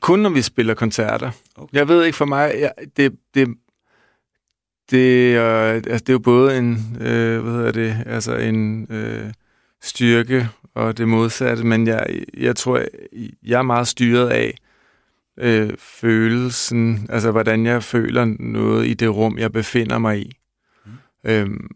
Kun 0.00 0.18
når 0.18 0.30
vi 0.30 0.42
spiller 0.42 0.74
koncerter. 0.74 1.30
Okay. 1.56 1.76
Jeg 1.76 1.88
ved 1.88 2.04
ikke 2.04 2.16
for 2.16 2.24
mig, 2.24 2.54
jeg, 2.58 2.72
det, 2.96 3.16
det, 3.34 3.48
det, 4.90 5.36
øh, 5.38 5.74
altså, 5.74 5.98
det 5.98 6.08
er 6.08 6.12
jo 6.12 6.18
både 6.18 6.58
en, 6.58 6.98
øh, 7.00 7.40
hvad 7.40 7.52
hedder 7.52 7.72
det, 7.72 7.96
altså 8.06 8.36
en 8.36 8.86
øh, 8.92 9.32
styrke 9.82 10.48
og 10.74 10.98
det 10.98 11.08
modsatte, 11.08 11.64
men 11.64 11.86
jeg, 11.86 12.06
jeg 12.36 12.56
tror, 12.56 12.82
jeg 13.42 13.58
er 13.58 13.62
meget 13.62 13.88
styret 13.88 14.28
af 14.28 14.54
øh, 15.38 15.70
følelsen, 15.78 17.06
altså 17.10 17.30
hvordan 17.30 17.66
jeg 17.66 17.82
føler 17.82 18.24
noget 18.40 18.86
i 18.86 18.94
det 18.94 19.16
rum, 19.16 19.38
jeg 19.38 19.52
befinder 19.52 19.98
mig 19.98 20.20
i. 20.20 20.36
Mm. 20.86 20.92
Øhm, 21.24 21.68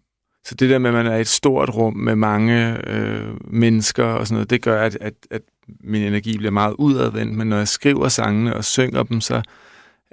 så 0.44 0.54
det 0.54 0.70
der 0.70 0.78
med, 0.78 0.90
at 0.90 0.94
man 0.94 1.06
er 1.06 1.16
i 1.16 1.20
et 1.20 1.28
stort 1.28 1.74
rum 1.74 1.96
med 1.96 2.16
mange 2.16 2.88
øh, 2.90 3.52
mennesker 3.52 4.04
og 4.04 4.26
sådan 4.26 4.34
noget, 4.34 4.50
det 4.50 4.62
gør, 4.62 4.82
at, 4.82 4.98
at, 5.00 5.14
at 5.30 5.42
min 5.84 6.02
energi 6.02 6.36
bliver 6.36 6.50
meget 6.50 6.74
udadvendt, 6.78 7.36
men 7.36 7.46
når 7.46 7.56
jeg 7.56 7.68
skriver 7.68 8.08
sangene 8.08 8.56
og 8.56 8.64
synger 8.64 9.02
dem, 9.02 9.20
så 9.20 9.42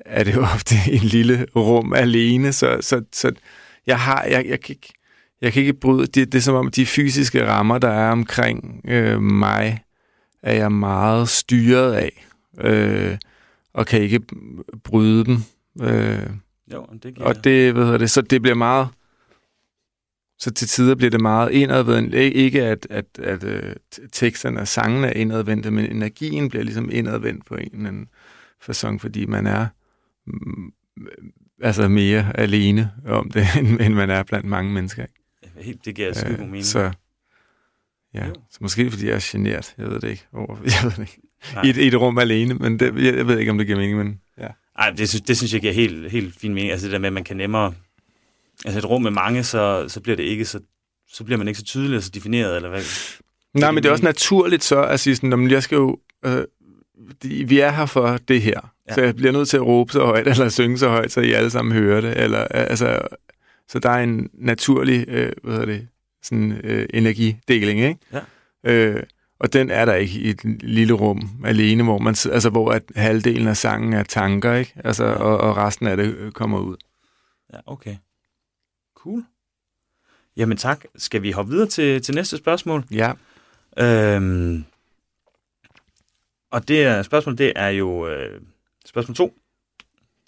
er 0.05 0.23
det 0.23 0.35
jo 0.35 0.41
ofte 0.41 0.75
en 0.91 0.99
lille 1.03 1.45
rum 1.55 1.93
alene, 1.93 2.53
så, 2.53 2.77
så, 2.81 3.03
så 3.13 3.31
jeg 3.87 3.99
har, 3.99 4.23
jeg, 4.23 4.45
jeg, 4.47 4.59
kan 4.61 4.73
ikke, 4.75 4.93
jeg 5.41 5.53
kan 5.53 5.61
ikke 5.61 5.73
bryde, 5.73 6.07
det, 6.07 6.31
det 6.31 6.35
er 6.37 6.41
som 6.41 6.55
om 6.55 6.71
de 6.71 6.85
fysiske 6.85 7.47
rammer, 7.47 7.77
der 7.77 7.89
er 7.89 8.11
omkring 8.11 8.81
øh, 8.87 9.21
mig, 9.21 9.83
er 10.43 10.53
jeg 10.53 10.71
meget 10.71 11.29
styret 11.29 11.93
af, 11.93 12.25
øh, 12.61 13.17
og 13.73 13.85
kan 13.85 14.01
ikke 14.01 14.19
bryde 14.83 15.25
dem. 15.25 15.37
Øh, 15.81 16.19
jo, 16.73 16.85
det 17.03 17.15
giver 17.15 17.27
og 17.27 17.43
det, 17.43 17.73
hvad 17.73 17.83
hedder 17.83 17.97
det, 17.97 18.11
så 18.11 18.21
det 18.21 18.41
bliver 18.41 18.55
meget, 18.55 18.87
så 20.39 20.51
til 20.51 20.67
tider 20.67 20.95
bliver 20.95 21.09
det 21.11 21.21
meget 21.21 21.51
indadvendt. 21.51 22.13
Ik- 22.15 22.17
Ikke 22.17 22.63
at, 22.63 22.87
at, 22.89 23.05
at, 23.23 23.43
at 23.43 23.77
teksterne 24.11 24.59
og 24.59 24.67
sangene 24.67 25.07
er 25.07 25.13
indadvendte, 25.13 25.71
men 25.71 25.85
energien 25.85 26.49
bliver 26.49 26.63
ligesom 26.63 26.89
indadvendt 26.91 27.45
på 27.45 27.55
en 27.55 27.69
eller 27.73 27.87
anden 27.87 28.07
fasong, 28.61 29.01
fordi 29.01 29.25
man 29.25 29.47
er 29.47 29.67
altså 31.61 31.87
mere 31.87 32.39
alene 32.39 32.91
om 33.05 33.31
det, 33.31 33.47
end, 33.59 33.81
end 33.81 33.93
man 33.93 34.09
er 34.09 34.23
blandt 34.23 34.45
mange 34.45 34.71
mennesker. 34.73 35.03
ikke? 35.03 35.13
Helt, 35.65 35.85
det 35.85 35.95
giver 35.95 36.13
skide 36.13 36.37
god 36.37 36.45
mening. 36.45 36.65
så, 36.65 36.91
ja. 38.13 38.27
Jo. 38.27 38.33
så 38.51 38.57
måske 38.61 38.91
fordi 38.91 39.07
jeg 39.07 39.15
er 39.15 39.29
generet, 39.31 39.75
jeg 39.77 39.87
ved 39.87 39.99
det 39.99 40.09
ikke. 40.09 40.25
Over, 40.33 40.57
jeg 40.63 40.73
ved 40.83 40.91
det 40.91 40.99
ikke. 40.99 41.21
Nej. 41.53 41.63
I 41.65 41.69
et, 41.69 41.77
I 41.77 41.87
et 41.87 41.95
rum 42.01 42.17
alene, 42.17 42.53
men 42.53 42.79
det, 42.79 43.05
jeg, 43.05 43.15
jeg 43.17 43.27
ved 43.27 43.39
ikke, 43.39 43.51
om 43.51 43.57
det 43.57 43.67
giver 43.67 43.79
mening, 43.79 43.97
men 43.97 44.19
ja. 44.37 44.47
Ej, 44.79 44.89
det, 44.89 45.09
synes, 45.09 45.21
det 45.21 45.37
synes 45.37 45.53
jeg 45.53 45.61
giver 45.61 45.73
helt, 45.73 46.11
helt 46.11 46.35
fin 46.39 46.53
mening. 46.53 46.71
Altså 46.71 46.85
det 46.87 46.91
der 46.93 46.99
med, 46.99 47.07
at 47.07 47.13
man 47.13 47.23
kan 47.23 47.37
nemmere... 47.37 47.73
Altså 48.65 48.79
et 48.79 48.85
rum 48.89 49.01
med 49.01 49.11
mange, 49.11 49.43
så, 49.43 49.85
så 49.87 50.01
bliver 50.01 50.15
det 50.15 50.23
ikke 50.23 50.45
så... 50.45 50.59
Så 51.09 51.23
bliver 51.23 51.37
man 51.37 51.47
ikke 51.47 51.57
så 51.59 51.65
tydelig 51.65 51.97
og 51.97 52.03
så 52.03 52.09
defineret, 52.09 52.55
eller 52.55 52.69
hvad? 52.69 52.81
Nej, 53.53 53.71
men 53.71 53.83
det 53.83 53.89
er 53.89 53.93
også 53.93 54.03
naturligt 54.03 54.63
så 54.63 54.83
at 54.83 54.99
sige 54.99 55.15
sådan, 55.15 55.29
"Nå, 55.29 55.47
jeg 55.47 55.63
skal 55.63 55.75
jo, 55.75 55.99
øh, 56.25 56.43
de, 57.23 57.47
vi 57.49 57.59
er 57.59 57.71
her 57.71 57.85
for 57.85 58.17
det 58.17 58.41
her. 58.41 58.73
Ja. 58.87 58.91
Ja. 58.91 58.95
Så 58.95 59.01
jeg 59.01 59.15
bliver 59.15 59.31
nødt 59.31 59.49
til 59.49 59.57
at 59.57 59.65
råbe 59.65 59.91
så 59.91 60.05
højt, 60.05 60.27
eller 60.31 60.49
synge 60.49 60.77
så 60.77 60.89
højt, 60.89 61.11
så 61.11 61.21
I 61.21 61.31
alle 61.31 61.49
sammen 61.49 61.73
hører 61.73 62.01
det. 62.01 62.17
Eller, 62.17 62.39
altså, 62.43 62.99
så 63.67 63.79
der 63.79 63.89
er 63.89 64.03
en 64.03 64.29
naturlig, 64.33 65.05
øh, 65.07 65.31
hvad 65.43 65.53
hedder 65.53 65.65
det, 65.65 65.87
sådan 66.23 66.51
øh, 66.63 66.87
energideling, 66.93 67.79
ikke? 67.79 67.99
Ja. 68.13 68.21
Øh, 68.63 69.03
og 69.39 69.53
den 69.53 69.71
er 69.71 69.85
der 69.85 69.93
ikke 69.93 70.19
i 70.19 70.29
et 70.29 70.43
lille 70.63 70.93
rum 70.93 71.29
alene, 71.45 71.83
hvor 71.83 71.97
man, 71.97 72.15
altså 72.31 72.49
hvor 72.49 72.71
at 72.71 72.83
halvdelen 72.95 73.47
af 73.47 73.57
sangen 73.57 73.93
er 73.93 74.03
tanker, 74.03 74.53
ikke? 74.53 74.73
Altså, 74.83 75.05
og, 75.05 75.37
og 75.37 75.57
resten 75.57 75.87
af 75.87 75.97
det 75.97 76.15
øh, 76.15 76.31
kommer 76.31 76.59
ud. 76.59 76.75
Ja, 77.53 77.59
okay. 77.65 77.95
Cool. 78.95 79.23
Jamen 80.37 80.57
tak. 80.57 80.85
Skal 80.95 81.21
vi 81.21 81.31
hoppe 81.31 81.51
videre 81.51 81.67
til, 81.67 82.01
til 82.01 82.15
næste 82.15 82.37
spørgsmål? 82.37 82.83
Ja. 82.91 83.11
Øhm, 83.77 84.65
og 86.51 86.67
det 86.67 87.05
spørgsmål, 87.05 87.37
det 87.37 87.53
er 87.55 87.69
jo 87.69 88.07
øh, 88.07 88.41
spørgsmål 88.87 89.15
to. 89.15 89.33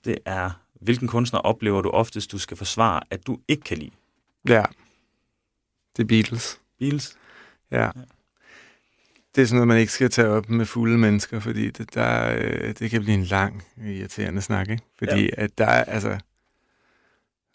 Det 0.06 0.18
er, 0.26 0.50
hvilken 0.82 1.08
kunstner 1.08 1.40
oplever 1.40 1.82
du 1.82 1.90
oftest, 1.90 2.32
du 2.32 2.38
skal 2.38 2.58
forsvare, 2.58 3.02
at 3.10 3.28
du 3.28 3.40
ikke 3.48 3.64
kan 3.64 3.78
lide? 3.78 3.92
Ja. 4.48 4.64
Det 5.98 6.04
er 6.04 6.08
Beatles. 6.08 6.60
Beatles? 6.80 7.18
Ja. 7.72 7.90
Det 9.36 9.42
er 9.42 9.46
sådan 9.46 9.56
noget, 9.56 9.68
man 9.68 9.78
ikke 9.78 9.92
skal 9.92 10.10
tage 10.10 10.28
op 10.28 10.50
med 10.50 10.66
fulde 10.66 10.98
mennesker, 10.98 11.40
fordi 11.40 11.70
det, 11.70 11.94
der, 11.94 12.36
øh, 12.38 12.74
det 12.80 12.92
kan 12.92 13.02
blive 13.02 13.14
en 13.18 13.24
lang, 13.24 13.64
irriterende 13.86 14.42
snak, 14.42 14.70
ikke? 14.70 14.84
Fordi 14.98 15.16
Ja. 15.16 15.22
ja. 15.22 15.44
at 15.44 15.58
der 15.58 15.66
er, 15.66 15.84
altså... 15.84 16.18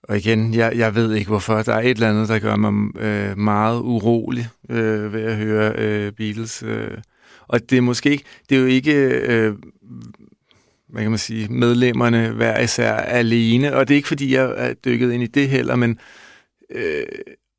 Og 0.03 0.17
igen, 0.17 0.55
jeg, 0.55 0.77
jeg 0.77 0.95
ved 0.95 1.15
ikke 1.15 1.29
hvorfor. 1.29 1.63
Der 1.63 1.75
er 1.75 1.81
et 1.81 1.91
eller 1.91 2.11
andet, 2.11 2.29
der 2.29 2.39
gør 2.39 2.57
mig 2.57 3.01
øh, 3.03 3.39
meget 3.39 3.81
urolig 3.81 4.49
øh, 4.69 5.13
ved 5.13 5.23
at 5.23 5.37
høre 5.37 5.75
øh, 5.79 6.13
Beatles. 6.13 6.63
Øh. 6.63 6.99
Og 7.49 7.71
det 7.71 7.79
er 7.79 7.83
måske 7.83 8.11
ikke... 8.11 8.25
Det 8.49 8.57
er 8.57 8.61
jo 8.61 8.67
ikke... 8.67 8.95
Øh, 9.05 9.55
hvad 10.95 11.03
kan 11.03 11.11
man 11.11 11.19
sige, 11.19 11.49
medlemmerne 11.49 12.29
hver 12.29 12.61
især 12.61 12.93
alene, 12.95 13.77
og 13.77 13.89
det 13.89 13.95
er 13.95 13.97
ikke, 13.97 14.09
fordi 14.09 14.35
jeg 14.35 14.53
er 14.57 14.75
dykket 14.75 15.13
ind 15.13 15.23
i 15.23 15.27
det 15.27 15.49
heller, 15.49 15.77
men 15.77 15.99
øh, 16.75 17.03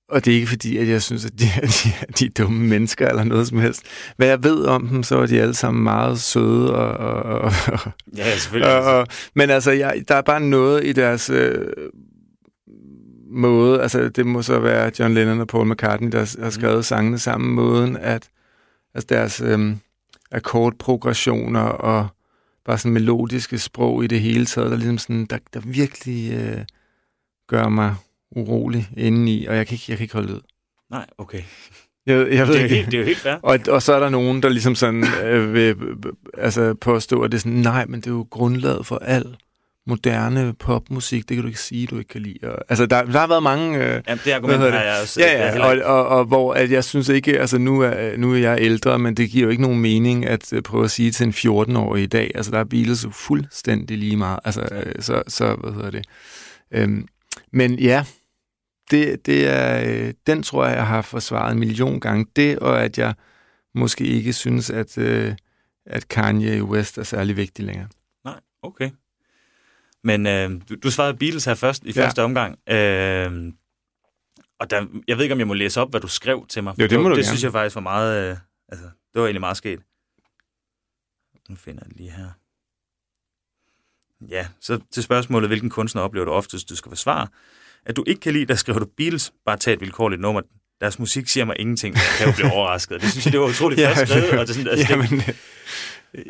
og 0.10 0.26
det 0.26 0.32
er 0.32 0.36
ikke 0.36 0.48
fordi, 0.48 0.78
at 0.78 0.88
jeg 0.88 1.02
synes, 1.02 1.26
at 1.26 1.32
de, 1.40 1.46
er- 1.62 1.62
de, 1.68 1.90
er- 2.02 2.06
de 2.20 2.26
er 2.26 2.30
dumme 2.38 2.68
mennesker 2.68 3.08
eller 3.10 3.24
noget 3.24 3.48
som 3.48 3.58
helst. 3.58 3.82
Hvad 4.18 4.28
jeg 4.28 4.44
ved 4.44 4.66
om 4.66 4.88
dem, 4.88 5.04
så 5.04 5.18
er 5.18 5.26
de 5.26 5.42
alle 5.42 5.54
sammen 5.54 5.84
meget 5.84 6.20
søde. 6.20 6.76
Og, 6.76 6.90
og, 6.92 7.42
og, 7.42 7.52
Ja, 8.18 8.38
selvfølgelig. 8.38 8.76
og, 8.78 8.98
og, 9.00 9.08
men 9.36 9.50
altså, 9.50 9.72
jeg, 9.72 10.02
der 10.08 10.16
er 10.16 10.22
bare 10.22 10.42
noget 10.42 10.86
i 10.86 10.94
deres 10.94 11.30
øh, 11.30 11.68
måde. 13.32 13.82
Altså, 13.82 14.10
det 14.10 14.26
må 14.26 14.42
så 14.42 14.60
være 14.60 14.92
John 15.00 15.14
Lennon 15.14 15.40
og 15.42 15.48
Paul 15.48 15.68
McCartney, 15.72 16.12
der 16.12 16.40
har 16.44 16.50
skrevet 16.50 16.86
sangene 16.86 17.20
sammen 17.20 17.54
måden, 17.56 17.98
at 17.98 18.30
altså 18.96 19.08
deres 19.10 19.42
øh, 19.46 19.76
akkordprogressioner 20.32 21.62
og 21.62 22.08
bare 22.66 22.78
sådan 22.78 22.94
melodiske 22.94 23.60
sprog 23.60 24.04
i 24.04 24.08
det 24.08 24.22
hele 24.22 24.46
taget, 24.46 24.72
der 24.72 24.78
ligesom 24.78 24.98
sådan, 24.98 25.26
der, 25.26 25.38
der 25.54 25.60
virkelig 25.60 26.34
øh, 26.34 26.66
gør 27.48 27.70
mig 27.70 27.96
urolig 28.36 28.90
indeni, 28.98 29.46
og 29.46 29.56
jeg 29.56 29.68
kan 29.68 29.76
ikke, 29.76 29.86
jeg 29.88 29.98
kan 29.98 30.04
ikke 30.04 30.14
holde 30.14 30.34
ud. 30.34 30.42
Nej, 30.92 31.06
okay. 31.18 31.42
Jeg, 32.06 32.34
jeg 32.34 32.48
ved 32.48 32.54
Det 32.54 32.60
er, 32.60 32.64
ikke. 32.64 32.76
helt, 32.76 32.86
det 32.92 32.94
er 32.94 33.00
jo 33.00 33.06
helt 33.06 33.18
fair. 33.18 33.34
Og, 33.44 33.60
og 33.70 33.82
så 33.82 33.94
er 33.94 34.00
der 34.00 34.10
nogen, 34.10 34.44
der 34.44 34.50
ligesom 34.50 34.76
sådan 34.76 35.04
øh, 35.24 35.54
vil 35.54 35.76
altså 36.38 36.74
påstå, 36.74 37.22
at 37.22 37.32
det 37.32 37.38
er 37.38 37.40
sådan, 37.40 37.58
nej, 37.58 37.86
men 37.86 38.00
det 38.02 38.08
er 38.08 38.12
jo 38.12 38.28
grundlaget 38.30 38.86
for 38.86 38.98
al 38.98 39.36
moderne 39.88 40.54
popmusik, 40.54 41.30
det 41.30 41.38
kan 41.38 41.42
du 41.42 41.48
ikke 41.48 41.60
sige, 41.60 41.88
du 41.88 41.98
ikke 41.98 42.10
kan 42.10 42.22
lide. 42.22 42.38
Og, 42.44 42.58
altså, 42.70 42.86
der, 42.86 43.04
der 43.04 43.20
har 43.20 43.28
været 43.28 43.44
mange... 43.44 43.78
Øh, 43.78 44.02
Jamen, 44.08 44.22
det 44.26 44.32
argument 44.32 44.62
har 44.62 44.82
jeg 44.82 45.02
også. 45.02 45.22
ja, 45.22 45.48
ja, 45.48 45.66
og, 45.66 45.98
og, 45.98 46.08
og, 46.08 46.26
hvor 46.26 46.54
at 46.54 46.72
jeg 46.72 46.84
synes 46.84 47.10
ikke, 47.10 47.40
altså 47.40 47.58
nu 47.58 47.82
er, 47.82 48.18
nu 48.18 48.34
er 48.34 48.38
jeg 48.38 48.58
ældre, 48.62 49.00
men 49.00 49.18
det 49.18 49.30
giver 49.30 49.44
jo 49.44 49.50
ikke 49.50 49.64
nogen 49.64 49.80
mening 49.80 50.26
at 50.26 50.54
øh, 50.54 50.62
prøve 50.62 50.84
at 50.84 50.92
sige 50.92 51.12
til 51.12 51.26
en 51.26 51.34
14-årig 51.34 52.04
i 52.04 52.08
dag, 52.08 52.32
altså 52.36 52.52
der 52.52 52.60
er 52.60 52.64
Beatles 52.64 53.04
jo 53.04 53.10
fuldstændig 53.10 53.98
lige 53.98 54.18
meget, 54.18 54.40
altså 54.46 54.62
øh, 54.72 54.94
så, 55.00 55.24
så 55.28 55.56
hvad 55.56 55.72
hedder 55.72 55.92
det. 55.92 56.06
Øhm, 56.72 57.08
men 57.52 57.80
ja, 57.80 58.06
det, 58.92 59.26
det 59.26 59.48
er, 59.48 59.84
øh, 59.90 60.14
den 60.28 60.44
tror 60.44 60.66
jeg, 60.66 60.76
jeg 60.76 60.88
har 60.88 61.02
forsvaret 61.02 61.52
en 61.52 61.60
million 61.60 62.00
gange. 62.00 62.26
Det, 62.36 62.60
og 62.60 62.84
at 62.84 62.98
jeg 62.98 63.14
måske 63.76 64.04
ikke 64.04 64.34
synes, 64.34 64.70
at, 64.70 64.98
øh, 64.98 65.36
at 65.86 66.08
Kanye 66.08 66.64
West 66.64 66.98
er 66.98 67.04
særlig 67.04 67.38
vigtig 67.38 67.66
længere. 67.66 67.88
Nej, 68.26 68.40
okay. 68.62 68.90
Men 70.06 70.28
øh, 70.28 70.62
du, 70.70 70.76
du 70.84 70.92
svarede 70.92 71.18
Beatles 71.18 71.46
her 71.46 71.54
først 71.56 71.84
i 71.84 71.92
Ja. 71.96 72.06
første 72.06 72.24
omgang. 72.24 72.60
Øh, 72.70 73.54
og 74.60 74.70
der, 74.70 74.88
jeg 75.08 75.18
ved 75.18 75.24
ikke, 75.24 75.34
om 75.34 75.40
jeg 75.40 75.48
må 75.48 75.54
læse 75.54 75.82
op, 75.82 75.90
hvad 75.90 76.02
du 76.02 76.08
skrev 76.08 76.46
til 76.50 76.64
mig. 76.64 76.80
Jo, 76.80 76.88
det 76.88 77.00
må 77.00 77.04
det, 77.04 77.04
du 77.04 77.10
Det 77.10 77.16
gerne. 77.16 77.24
synes 77.26 77.44
jeg 77.44 77.52
faktisk 77.52 77.76
var 77.76 77.82
meget... 77.82 78.32
Øh, 78.32 78.38
altså, 78.70 78.86
det 78.86 79.22
var 79.22 79.26
egentlig 79.26 79.40
meget 79.40 79.58
sket. 79.58 79.80
Nu 81.50 81.56
finder 81.56 81.82
jeg 81.84 81.90
det 81.90 81.98
lige 81.98 82.12
her. 82.12 82.30
Ja, 84.30 84.48
så 84.60 84.80
til 84.92 85.04
spørgsmålet, 85.04 85.50
hvilken 85.50 85.70
kunstner 85.70 86.02
oplever 86.02 86.26
du 86.26 86.32
oftest, 86.32 86.70
du 86.70 86.76
skal 86.76 86.90
forsvare? 86.90 87.28
At 87.86 87.96
du 87.96 88.04
ikke 88.08 88.22
kan 88.22 88.34
lide, 88.34 88.46
der 88.46 88.56
skriver 88.56 88.80
du 88.80 88.86
Beatles, 88.98 89.34
bare 89.46 89.58
tag 89.58 89.74
et 89.74 89.82
vilkårligt 89.82 90.22
nummer. 90.22 90.42
Deres 90.82 91.00
musik 91.00 91.28
siger 91.28 91.46
mig 91.46 91.56
ingenting, 91.60 91.96
jeg 91.96 92.02
kan 92.18 92.28
jo 92.28 92.34
blive 92.34 92.52
overrasket. 92.52 93.02
Det 93.02 93.12
synes 93.12 93.26
jeg, 93.26 93.32
det 93.34 93.40
var 93.42 93.48
utroligt 93.48 93.82
ja, 93.82 93.92
frisk 93.94 94.12
skrevet. 94.12 94.40
Og 94.40 94.48
det, 94.48 94.56
sådan, 94.56 94.72
altså, 94.72 94.88
Jamen, 94.90 95.22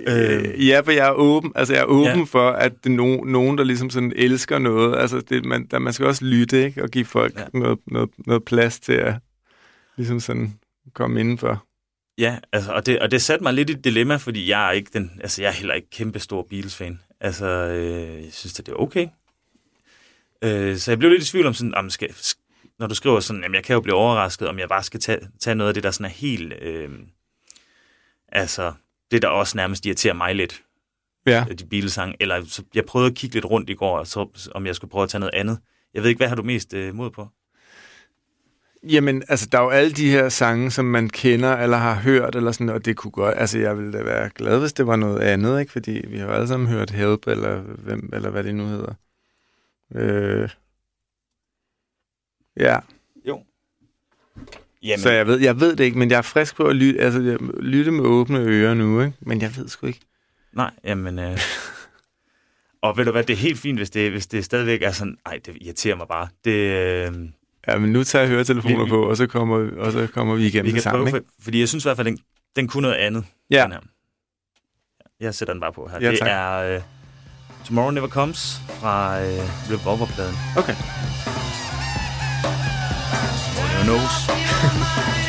øh, 0.07 0.67
ja, 0.67 0.79
for 0.79 0.91
jeg 0.91 1.07
er 1.07 1.11
åben, 1.11 1.51
altså 1.55 1.73
jeg 1.73 1.81
er 1.81 1.85
åben 1.85 2.19
Ja. 2.19 2.23
for, 2.23 2.49
at 2.49 2.71
det 2.83 2.89
er 2.91 2.95
no, 2.95 3.23
nogen, 3.23 3.57
der 3.57 3.63
ligesom 3.63 3.89
sådan 3.89 4.13
elsker 4.15 4.59
noget. 4.59 4.97
Altså 4.97 5.19
det, 5.29 5.45
man, 5.45 5.67
der, 5.71 5.79
man 5.79 5.93
skal 5.93 6.05
også 6.05 6.25
lytte, 6.25 6.65
ikke? 6.65 6.83
Og 6.83 6.89
give 6.89 7.05
folk 7.05 7.39
Ja. 7.39 7.43
noget, 7.53 7.79
noget, 7.87 8.09
noget 8.27 8.43
plads 8.43 8.79
til 8.79 8.93
at 8.93 9.13
ligesom 9.97 10.19
sådan 10.19 10.53
komme 10.93 11.19
indenfor. 11.19 11.65
Ja, 12.17 12.37
altså, 12.53 12.71
og, 12.71 12.85
det, 12.85 12.99
og 12.99 13.11
det 13.11 13.21
satte 13.21 13.43
mig 13.43 13.53
lidt 13.53 13.69
i 13.69 13.73
et 13.73 13.83
dilemma, 13.83 14.15
fordi 14.15 14.49
jeg 14.49 14.67
er, 14.67 14.71
ikke 14.71 14.89
den, 14.93 15.11
altså, 15.21 15.41
jeg 15.41 15.49
er 15.49 15.53
heller 15.53 15.73
ikke 15.73 15.89
kæmpe 15.89 16.19
stor 16.19 16.47
Beatles-fan. 16.49 16.99
Altså, 17.21 17.45
øh, 17.45 18.23
jeg 18.23 18.33
synes, 18.33 18.59
at 18.59 18.65
det 18.65 18.71
er 18.71 18.75
okay. 18.75 19.07
Øh, 20.43 20.77
så 20.77 20.91
jeg 20.91 20.99
blev 20.99 21.11
lidt 21.11 21.23
i 21.23 21.25
tvivl 21.31 21.45
om 21.45 21.53
sådan, 21.53 21.75
om 21.75 21.89
skal, 21.89 22.09
når 22.79 22.87
du 22.87 22.95
skriver 22.95 23.19
sådan, 23.19 23.41
jamen 23.41 23.55
jeg 23.55 23.63
kan 23.63 23.73
jo 23.73 23.79
blive 23.81 23.95
overrasket, 23.95 24.47
om 24.47 24.59
jeg 24.59 24.69
bare 24.69 24.83
skal 24.83 24.99
tage, 24.99 25.19
tage 25.39 25.55
noget 25.55 25.67
af 25.67 25.73
det, 25.73 25.83
der 25.83 25.91
sådan 25.91 26.05
er 26.05 26.09
helt, 26.09 26.53
øh, 26.61 26.89
altså, 28.29 28.73
det 29.11 29.21
der 29.21 29.27
også 29.27 29.57
nærmest 29.57 29.85
irriterer 29.85 30.13
mig 30.13 30.35
lidt, 30.35 30.61
Ja. 31.27 31.45
de 31.59 31.65
Beatles-sange, 31.65 32.15
eller 32.19 32.45
så 32.47 32.63
jeg 32.75 32.85
prøvede 32.85 33.09
at 33.09 33.15
kigge 33.15 33.33
lidt 33.33 33.45
rundt 33.45 33.69
i 33.69 33.73
går, 33.73 34.03
så, 34.03 34.49
om 34.55 34.65
jeg 34.65 34.75
skulle 34.75 34.91
prøve 34.91 35.03
at 35.03 35.09
tage 35.09 35.19
noget 35.19 35.33
andet. 35.33 35.59
Jeg 35.93 36.01
ved 36.03 36.09
ikke, 36.09 36.19
hvad 36.19 36.27
har 36.27 36.35
du 36.35 36.43
mest 36.43 36.73
øh, 36.73 36.95
mod 36.95 37.09
på? 37.11 37.27
Jamen, 38.89 39.23
altså, 39.27 39.47
der 39.51 39.57
er 39.57 39.63
jo 39.63 39.69
alle 39.69 39.91
de 39.91 40.09
her 40.09 40.29
sange, 40.29 40.71
som 40.71 40.85
man 40.85 41.09
kender 41.09 41.57
eller 41.57 41.77
har 41.77 41.95
hørt, 41.95 42.35
eller 42.35 42.51
sådan, 42.51 42.69
og 42.69 42.85
det 42.85 42.97
kunne 42.97 43.11
godt... 43.11 43.35
Altså, 43.37 43.59
jeg 43.59 43.77
ville 43.77 43.93
da 43.93 44.03
være 44.03 44.29
glad, 44.35 44.59
hvis 44.59 44.73
det 44.73 44.87
var 44.87 44.95
noget 44.95 45.19
andet, 45.19 45.59
ikke? 45.59 45.71
Fordi 45.71 46.01
vi 46.07 46.17
har 46.17 46.25
jo 46.25 46.31
alle 46.33 46.47
sammen 46.47 46.69
hørt 46.69 46.89
Help, 46.91 47.27
eller, 47.27 47.61
hvem, 47.61 48.09
eller 48.13 48.29
hvad 48.29 48.43
det 48.43 48.55
nu 48.55 48.65
hedder. 48.67 48.93
Øh, 49.95 50.49
ja, 52.59 52.79
Jamen, 54.83 54.99
så 54.99 55.11
jeg 55.11 55.27
ved, 55.27 55.39
jeg 55.39 55.59
ved 55.59 55.75
det 55.75 55.83
ikke, 55.83 55.97
men 55.97 56.11
jeg 56.11 56.17
er 56.17 56.21
frisk 56.21 56.55
på 56.55 56.63
at 56.63 56.75
lytte, 56.75 56.99
altså, 56.99 57.21
jeg, 57.21 57.37
lytte 57.59 57.91
med 57.91 58.03
åbne 58.05 58.39
ører 58.39 58.73
nu, 58.73 59.01
ikke? 59.01 59.17
Men 59.19 59.41
jeg 59.41 59.57
ved 59.57 59.67
sgu 59.67 59.87
ikke. 59.87 59.99
Nej, 60.53 60.71
jamen... 60.83 61.19
Øh, 61.19 61.39
og 62.81 62.97
ved 62.97 63.05
du 63.05 63.11
hvad, 63.11 63.23
det 63.23 63.33
er 63.33 63.37
helt 63.37 63.59
fint, 63.59 63.79
hvis 63.79 63.89
det, 63.89 64.11
hvis 64.11 64.27
det 64.27 64.45
stadigvæk 64.45 64.81
er 64.81 64.91
sådan, 64.91 65.17
nej, 65.25 65.39
det 65.45 65.57
irriterer 65.61 65.95
mig 65.95 66.07
bare. 66.07 66.27
Det, 66.45 66.51
øh, 66.51 67.13
Ja, 67.67 67.77
men 67.77 67.91
nu 67.91 68.03
tager 68.03 68.23
jeg 68.23 68.31
høretelefoner 68.31 68.83
Vi- 68.83 68.89
på, 68.89 69.09
og 69.09 69.17
så 69.17 69.27
kommer, 69.27 69.71
og 69.77 69.91
så 69.91 70.07
kommer 70.13 70.35
vi 70.35 70.45
igennem 70.47 70.65
vi 70.65 70.71
kan 70.71 70.81
sammen, 70.81 71.05
prøve, 71.05 71.17
ikke? 71.17 71.29
for, 71.37 71.43
fordi 71.43 71.59
jeg 71.59 71.69
synes 71.69 71.85
i 71.85 71.87
hvert 71.87 71.97
fald, 71.97 72.07
den, 72.07 72.19
den 72.55 72.67
kunne 72.67 72.81
noget 72.81 72.95
andet. 72.95 73.25
Ja. 73.49 73.63
Den 73.63 73.71
her. 73.71 73.79
Jeg 75.19 75.35
sætter 75.35 75.53
den 75.53 75.61
bare 75.61 75.73
på 75.73 75.87
her. 75.87 75.99
Ja, 76.01 76.11
det 76.11 76.19
tak. 76.19 76.27
er 76.31 76.75
øh, 76.75 76.81
Tomorrow 77.65 77.91
Never 77.91 78.07
Comes 78.07 78.61
fra 78.69 79.21
øh, 79.21 79.39
Revolver-pladen. 79.71 80.35
Okay. 80.57 80.75
nose. 83.85 85.24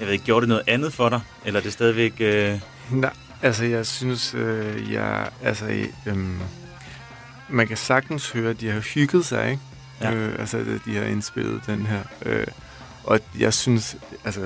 Jeg 0.00 0.06
ved 0.06 0.12
ikke, 0.12 0.24
gjorde 0.24 0.40
det 0.40 0.48
noget 0.48 0.64
andet 0.66 0.92
for 0.92 1.08
dig? 1.08 1.20
Eller 1.44 1.60
er 1.60 1.64
det 1.64 1.72
stadigvæk... 1.72 2.12
Øh, 2.20 2.60
Nej, 2.90 3.12
altså 3.42 3.64
jeg 3.64 3.86
synes, 3.86 4.34
øh, 4.34 4.92
jeg, 4.92 5.28
altså, 5.42 5.86
øhm, 6.06 6.40
man 7.48 7.68
kan 7.68 7.76
sagtens 7.76 8.30
høre, 8.30 8.50
at 8.50 8.60
de 8.60 8.70
har 8.70 8.80
hygget 8.80 9.26
sig, 9.26 9.50
ikke? 9.50 9.62
Ja. 10.00 10.14
Øh, 10.14 10.38
altså, 10.38 10.58
at 10.58 10.66
de 10.84 10.96
har 10.96 11.04
indspillet 11.04 11.62
den 11.66 11.86
her. 11.86 12.00
Øh, 12.26 12.46
og 13.04 13.20
jeg 13.38 13.54
synes, 13.54 13.96
altså, 14.24 14.40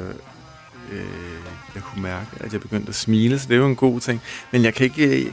øh, 0.93 1.05
jeg 1.75 1.83
kunne 1.83 2.03
mærke, 2.03 2.27
at 2.41 2.53
jeg 2.53 2.61
begyndte 2.61 2.89
at 2.89 2.95
smile, 2.95 3.39
så 3.39 3.49
det 3.49 3.55
er 3.55 3.59
jo 3.59 3.67
en 3.67 3.77
god 3.77 4.01
ting. 4.01 4.21
Men 4.53 4.65
jeg 4.65 4.75
kan 4.75 4.85
ikke, 4.85 5.27
øh, 5.27 5.33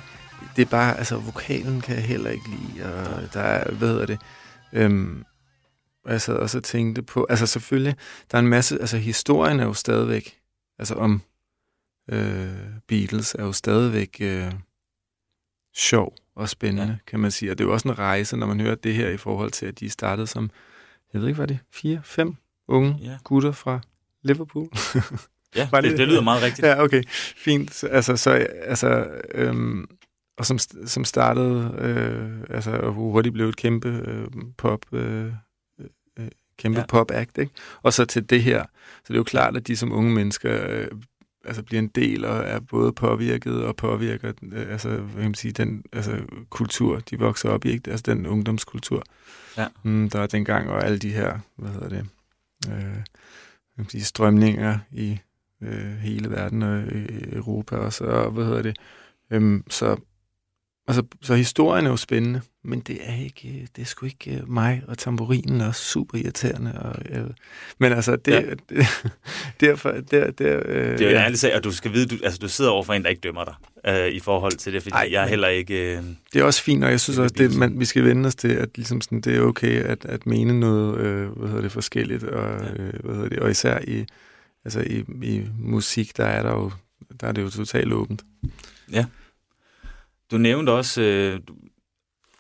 det 0.56 0.62
er 0.62 0.66
bare, 0.70 0.98
altså, 0.98 1.16
vokalen 1.16 1.82
kan 1.82 1.96
jeg 1.96 2.04
heller 2.04 2.30
ikke 2.30 2.46
lide, 2.50 2.86
og 2.86 3.34
der 3.34 3.42
er, 3.42 3.72
hvad 3.72 3.88
hedder 3.88 4.06
det, 4.06 4.20
øhm, 4.74 5.24
og 6.08 6.14
jeg 6.14 6.22
sad 6.22 6.36
også 6.36 6.58
og 6.58 6.64
tænkte 6.64 7.02
på, 7.04 7.28
altså 7.30 7.46
selvfølgelig, 7.48 7.96
der 8.32 8.38
er 8.38 8.40
en 8.40 8.48
masse, 8.48 8.80
altså 8.80 8.98
historien 8.98 9.60
er 9.60 9.64
jo 9.66 9.74
stadigvæk, 9.74 10.40
altså 10.80 10.94
om 10.96 11.22
øh, 12.12 12.48
Beatles 12.88 13.36
er 13.40 13.44
jo 13.44 13.52
stadigvæk 13.52 14.18
øh, 14.22 14.52
sjov 15.76 16.14
og 16.36 16.50
spændende, 16.50 16.84
Ja. 16.92 16.98
kan 17.08 17.20
man 17.20 17.32
sige. 17.32 17.52
Og 17.52 17.58
det 17.58 17.64
er 17.64 17.68
jo 17.68 17.74
også 17.74 17.88
en 17.88 18.00
rejse, 18.00 18.38
når 18.38 18.48
man 18.48 18.60
hører 18.60 18.76
det 18.76 18.94
her 18.94 19.10
i 19.10 19.18
forhold 19.18 19.52
til, 19.52 19.66
at 19.66 19.80
de 19.80 19.90
startede 19.90 20.28
som, 20.28 20.50
jeg 21.14 21.22
ved 21.22 21.28
ikke, 21.28 21.38
hvad 21.38 21.48
det 21.48 21.60
fire, 21.72 22.02
fem 22.04 22.36
unge 22.68 22.98
Ja. 23.02 23.18
gutter 23.24 23.52
fra 23.52 23.80
Liverpool. 24.24 24.70
ja, 25.56 25.70
Var 25.72 25.82
det, 25.82 25.90
det- 25.92 26.00
det 26.00 26.08
lyder 26.08 26.22
meget 26.22 26.44
rigtigt. 26.44 26.68
ja, 26.68 26.84
okay, 26.84 27.04
fint. 27.38 27.74
Så, 27.74 27.88
Altså, 27.88 28.18
så, 28.18 28.32
altså, 28.64 29.08
øhm, 29.36 29.86
og 30.38 30.46
som, 30.46 30.60
som 30.86 31.06
startede, 31.06 31.76
øh, 31.78 32.42
altså, 32.50 32.90
hurtigt 32.90 33.34
blev 33.34 33.50
et 33.50 33.56
kæmpe 33.56 33.88
øh, 33.90 34.28
pop, 34.58 34.94
øh, 34.94 35.32
kæmpe 36.58 36.80
Ja. 36.80 36.86
pop-act, 36.86 37.38
ikke? 37.38 37.52
Og 37.82 37.94
så 37.94 38.06
til 38.06 38.30
det 38.30 38.44
her. 38.44 38.64
Så 38.98 39.04
det 39.08 39.14
er 39.14 39.18
jo 39.18 39.24
klart, 39.24 39.58
at 39.58 39.68
de 39.68 39.76
som 39.76 39.92
unge 39.92 40.14
mennesker 40.14 40.66
øh, 40.70 40.88
altså 41.46 41.64
bliver 41.64 41.82
en 41.82 41.88
del 41.88 42.26
og 42.26 42.38
er 42.38 42.60
både 42.60 42.94
påvirket 42.94 43.64
og 43.64 43.76
påvirker 43.76 44.34
øh, 44.54 44.72
altså, 44.72 44.90
hvad 44.90 45.14
kan 45.16 45.24
man 45.24 45.34
sige, 45.34 45.52
den 45.52 45.84
altså, 45.94 46.20
kultur, 46.50 47.00
de 47.00 47.20
vokser 47.20 47.50
op 47.50 47.66
i, 47.66 47.70
ikke? 47.70 47.92
altså 47.92 48.04
den 48.14 48.28
ungdomskultur, 48.28 49.04
Ja. 49.58 49.68
mm, 49.84 50.10
der 50.10 50.20
er 50.20 50.28
dengang, 50.28 50.70
og 50.70 50.86
alle 50.86 51.00
de 51.00 51.12
her, 51.14 51.40
hvad 51.56 51.72
hedder 51.72 51.90
det, 51.90 52.06
øh, 52.68 52.74
hvad 52.74 52.92
kan 53.76 53.84
man 53.84 53.90
sige, 53.90 54.04
strømninger 54.04 54.80
i 54.92 55.20
øh, 55.64 55.96
hele 55.98 56.30
verden 56.32 56.62
og 56.64 56.82
i 56.96 57.36
Europa 57.36 57.76
også, 57.76 58.04
og 58.04 58.32
hvad 58.32 58.46
hedder 58.46 58.62
det, 58.62 58.78
øhm, 59.32 59.64
så 59.70 59.96
Altså, 60.90 61.04
så 61.22 61.36
historien 61.36 61.86
er 61.86 61.90
jo 61.90 61.98
spændende, 61.98 62.42
men 62.68 62.80
det 62.80 62.98
er 63.02 63.24
ikke, 63.24 63.68
det 63.76 63.82
er 63.82 63.86
sgu 63.86 64.06
ikke 64.06 64.32
øh, 64.32 64.50
mig, 64.50 64.84
og 64.88 64.98
tamburinen 64.98 65.62
er 65.62 65.68
også 65.68 65.82
super 65.84 66.18
irriterende. 66.18 66.80
Og, 66.80 66.96
øh, 67.10 67.26
men 67.80 67.94
altså, 67.94 68.16
det, 68.16 68.32
Ja. 68.32 68.40
ja. 68.40 68.46
det 69.60 69.62
derfor, 69.62 69.92
der, 70.12 70.32
der, 70.32 70.62
øh, 70.66 70.92
Det 70.92 71.02
er 71.02 71.06
jo 71.06 71.10
en 71.10 71.16
ja, 71.16 71.24
ærlig 71.24 71.40
sag, 71.40 71.56
og 71.56 71.64
du 71.64 71.72
skal 71.72 71.94
vide, 71.94 72.06
du, 72.08 72.16
altså, 72.24 72.40
du 72.40 72.48
sidder 72.48 72.72
overfor 72.72 72.94
en, 72.94 73.04
der 73.04 73.10
ikke 73.10 73.20
dømmer 73.20 73.44
dig 73.44 73.56
øh, 73.94 74.08
i 74.12 74.20
forhold 74.20 74.52
til 74.52 74.74
det, 74.74 74.84
fordi 74.84 74.94
Ej, 74.94 75.08
jeg 75.12 75.24
er 75.24 75.28
heller 75.28 75.48
ikke... 75.48 75.98
Øh, 75.98 76.04
det 76.34 76.40
er 76.42 76.44
også 76.44 76.64
fint, 76.64 76.84
og 76.84 76.92
jeg 76.92 77.00
synes 77.00 77.20
også, 77.20 77.36
det, 77.38 77.56
man, 77.56 77.80
vi 77.80 77.86
skal 77.86 78.04
vende 78.04 78.28
os 78.28 78.36
til, 78.36 78.48
at 78.48 78.70
ligesom 78.76 79.02
sådan, 79.02 79.22
det 79.22 79.36
er 79.36 79.42
okay 79.42 79.84
at, 79.84 80.06
at 80.06 80.26
mene 80.26 80.60
noget, 80.60 80.98
øh, 81.00 81.30
hvad 81.30 81.48
hedder 81.48 81.62
det, 81.62 81.72
forskelligt, 81.72 82.24
og, 82.24 82.60
Ja. 82.60 82.66
ja. 82.66 82.72
øh, 82.84 82.94
hvad 83.04 83.16
hedder 83.16 83.30
det, 83.30 83.40
og 83.40 83.52
især 83.52 83.80
i, 83.88 84.06
altså 84.66 84.80
i, 84.82 85.04
i 85.24 85.44
musik, 85.60 86.18
der 86.18 86.26
er 86.26 86.44
der 86.44 86.52
jo, 86.52 86.72
der 87.22 87.28
er 87.28 87.32
det 87.32 87.42
jo 87.42 87.50
totalt 87.50 87.94
åbent. 87.94 88.22
Du 90.32 90.38
nævnte 90.38 90.70
også, 90.70 91.02
øh, 91.02 91.40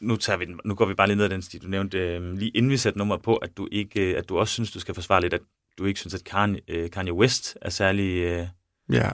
nu, 0.02 0.16
tager 0.16 0.38
vi 0.38 0.46
den, 0.46 0.60
nu 0.66 0.76
går 0.76 0.86
vi 0.86 0.94
bare 0.94 1.08
lige 1.08 1.16
ned 1.18 1.26
ad 1.26 1.30
den 1.30 1.42
sti. 1.42 1.58
Du 1.58 1.68
nævnte 1.68 1.98
øh, 1.98 2.34
lige 2.34 2.52
inden 2.52 2.72
vi 2.72 2.78
satte 2.78 2.98
nummer 3.00 3.18
på, 3.18 3.36
at 3.36 3.58
du, 3.58 3.68
ikke, 3.72 4.02
øh, 4.12 4.18
at 4.18 4.30
du 4.30 4.38
også 4.38 4.54
synes, 4.54 4.72
du 4.72 4.80
skal 4.80 4.96
forsvare 4.96 5.22
lidt, 5.22 5.34
at 5.34 5.42
du 5.78 5.86
ikke 5.86 6.00
synes, 6.00 6.14
at 6.14 6.24
Kanye, 6.24 6.62
øh, 6.68 6.90
Kanye 6.92 7.14
West 7.14 7.58
er 7.62 7.70
særlig 7.70 8.18
øh, 8.24 8.48
Ja, 8.92 9.10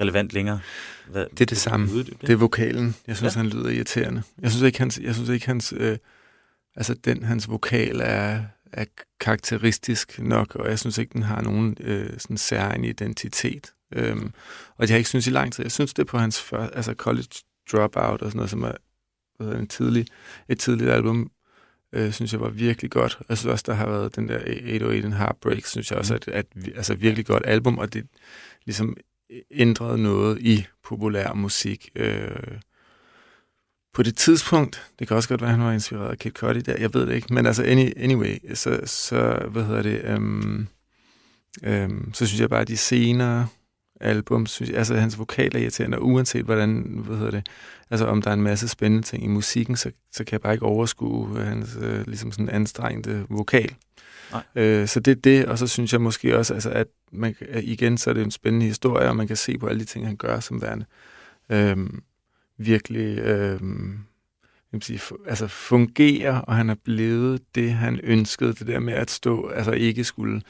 relevant 0.00 0.32
længere. 0.32 0.60
Hvad, 1.10 1.26
Det 1.30 1.40
er 1.40 1.46
det 1.46 1.58
samme. 1.58 1.92
Uddybe 1.92 2.18
Det 2.26 2.30
er 2.32 2.36
vokalen. 2.36 2.94
Jeg 3.06 3.16
synes, 3.16 3.36
Ja. 3.36 3.40
han 3.40 3.48
lyder 3.50 3.68
irriterende. 3.70 4.22
Jeg 4.42 4.50
synes 4.50 4.62
ikke, 4.62 4.78
hans, 4.78 5.00
jeg 5.02 5.14
synes 5.14 5.28
ikke, 5.30 5.46
hans, 5.46 5.74
øh, 5.76 5.98
altså 6.76 6.94
den, 6.94 7.22
hans 7.22 7.48
vokal 7.50 8.00
er, 8.04 8.42
er 8.72 8.84
karakteristisk 9.20 10.18
nok, 10.18 10.54
og 10.54 10.68
jeg 10.70 10.78
synes 10.78 10.98
ikke, 10.98 11.12
den 11.12 11.22
har 11.22 11.42
nogen 11.42 11.76
øh, 11.80 12.10
sådan 12.18 12.36
særlig 12.36 12.90
identitet. 12.90 13.72
Øhm, 13.92 14.32
og 14.76 14.80
det 14.82 14.90
har 14.90 14.94
jeg 14.94 14.98
ikke 14.98 15.08
synes 15.08 15.26
i 15.26 15.30
lang 15.30 15.52
tid. 15.52 15.64
Jeg 15.64 15.72
synes, 15.72 15.94
det 15.94 16.02
er 16.02 16.06
på 16.06 16.18
hans 16.18 16.40
før, 16.42 16.66
altså 16.68 16.94
College 16.94 17.28
Dropout 17.72 18.22
og 18.22 18.30
sådan 18.30 18.36
noget, 18.36 18.50
som 18.50 18.62
er 18.62 18.72
hvad 19.36 19.46
hedder 19.46 19.60
en 19.60 19.68
tidlig, 19.68 20.06
et 20.48 20.58
tidligt 20.58 20.90
album, 20.90 21.30
øh, 21.92 22.12
synes 22.12 22.32
jeg 22.32 22.40
var 22.40 22.48
virkelig 22.48 22.90
godt. 22.90 23.18
Jeg 23.28 23.38
synes 23.38 23.52
også, 23.52 23.64
der 23.66 23.74
har 23.74 23.86
været 23.86 24.16
den 24.16 24.28
der 24.28 24.38
808 24.38 25.06
and 25.06 25.14
Heartbreak, 25.14 25.64
synes 25.64 25.90
jeg 25.90 25.98
også 25.98 26.14
er 26.14 26.38
et, 26.38 26.46
et, 26.56 26.72
altså 26.76 26.94
virkelig 26.94 27.26
godt 27.26 27.42
album, 27.46 27.78
og 27.78 27.92
det 27.92 28.06
ligesom 28.64 28.96
ændrede 29.50 30.02
noget 30.02 30.38
i 30.40 30.66
populær 30.84 31.32
musik. 31.32 31.90
Øh, 31.96 32.58
på 33.94 34.02
det 34.02 34.16
tidspunkt, 34.16 34.92
det 34.98 35.08
kan 35.08 35.16
også 35.16 35.28
godt 35.28 35.40
være, 35.40 35.50
at 35.50 35.56
han 35.56 35.66
var 35.66 35.72
inspireret 35.72 36.10
af 36.10 36.18
Kid 36.18 36.30
Cudi 36.30 36.60
der, 36.60 36.76
jeg 36.78 36.94
ved 36.94 37.06
det 37.06 37.14
ikke, 37.14 37.34
men 37.34 37.46
altså 37.46 37.62
any, 37.62 37.92
anyway, 37.96 38.54
så, 38.54 38.80
så 38.84 39.46
hvad 39.50 39.64
hedder 39.64 39.82
det, 39.82 40.00
øhm, 40.04 40.68
øhm, 41.64 42.14
så 42.14 42.26
synes 42.26 42.40
jeg 42.40 42.50
bare, 42.50 42.60
at 42.60 42.68
de 42.68 42.76
senere 42.76 43.48
album, 44.00 44.46
synes 44.46 44.70
jeg, 44.70 44.78
altså 44.78 44.94
hans 44.94 45.18
vokal 45.18 45.56
er 45.56 45.60
irriterende, 45.60 46.00
uanset 46.00 46.44
hvordan, 46.44 47.02
hvad 47.06 47.16
hedder 47.16 47.30
det, 47.30 47.48
altså 47.90 48.06
om 48.06 48.22
der 48.22 48.30
er 48.30 48.34
en 48.34 48.42
masse 48.42 48.68
spændende 48.68 49.06
ting 49.06 49.24
i 49.24 49.28
musikken, 49.28 49.76
så, 49.76 49.90
så 50.12 50.24
kan 50.24 50.32
jeg 50.32 50.40
bare 50.40 50.52
ikke 50.52 50.66
overskue 50.66 51.40
øh, 51.40 51.46
hans 51.46 51.78
øh, 51.80 52.06
ligesom 52.06 52.32
sådan 52.32 52.48
anstrengte 52.48 53.26
vokal. 53.28 53.74
Nej. 54.32 54.42
Øh, 54.54 54.88
så 54.88 55.00
det 55.00 55.10
er 55.10 55.20
det, 55.20 55.46
og 55.46 55.58
så 55.58 55.66
synes 55.66 55.92
jeg 55.92 56.00
måske 56.00 56.38
også, 56.38 56.54
altså, 56.54 56.70
at 56.70 56.86
man, 57.12 57.34
igen, 57.62 57.98
så 57.98 58.10
er 58.10 58.14
det 58.14 58.22
en 58.22 58.30
spændende 58.30 58.66
historie, 58.66 59.08
og 59.08 59.16
man 59.16 59.26
kan 59.26 59.36
se 59.36 59.58
på 59.58 59.66
alle 59.66 59.80
de 59.80 59.84
ting, 59.84 60.06
han 60.06 60.16
gør 60.16 60.40
som 60.40 60.62
værende. 60.62 60.84
Øh, 61.50 61.76
virkelig 62.58 63.18
øh, 63.18 63.60
jeg 64.72 64.82
sige, 64.82 65.00
altså 65.26 65.46
fungerer, 65.46 66.38
og 66.38 66.56
han 66.56 66.70
er 66.70 66.74
blevet 66.84 67.42
det, 67.54 67.72
han 67.72 68.00
ønskede, 68.02 68.52
det 68.52 68.66
der 68.66 68.80
med 68.80 68.94
at 68.94 69.10
stå, 69.10 69.48
altså 69.48 69.72
ikke 69.72 70.04
skulle 70.04 70.42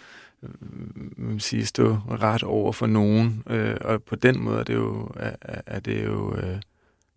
vil 1.17 1.41
sige, 1.41 1.67
stå 1.67 1.99
ret 2.11 2.43
over 2.43 2.73
for 2.73 2.87
nogen, 2.87 3.43
øh, 3.51 3.77
og 3.81 4.03
på 4.03 4.17
den 4.17 4.41
måde 4.41 4.59
er 4.59 4.65
det 4.65 4.75
jo, 4.75 5.11
er, 5.17 5.31
er- 5.67 5.81
det 5.81 6.05
jo 6.05 6.35
øh, 6.37 6.57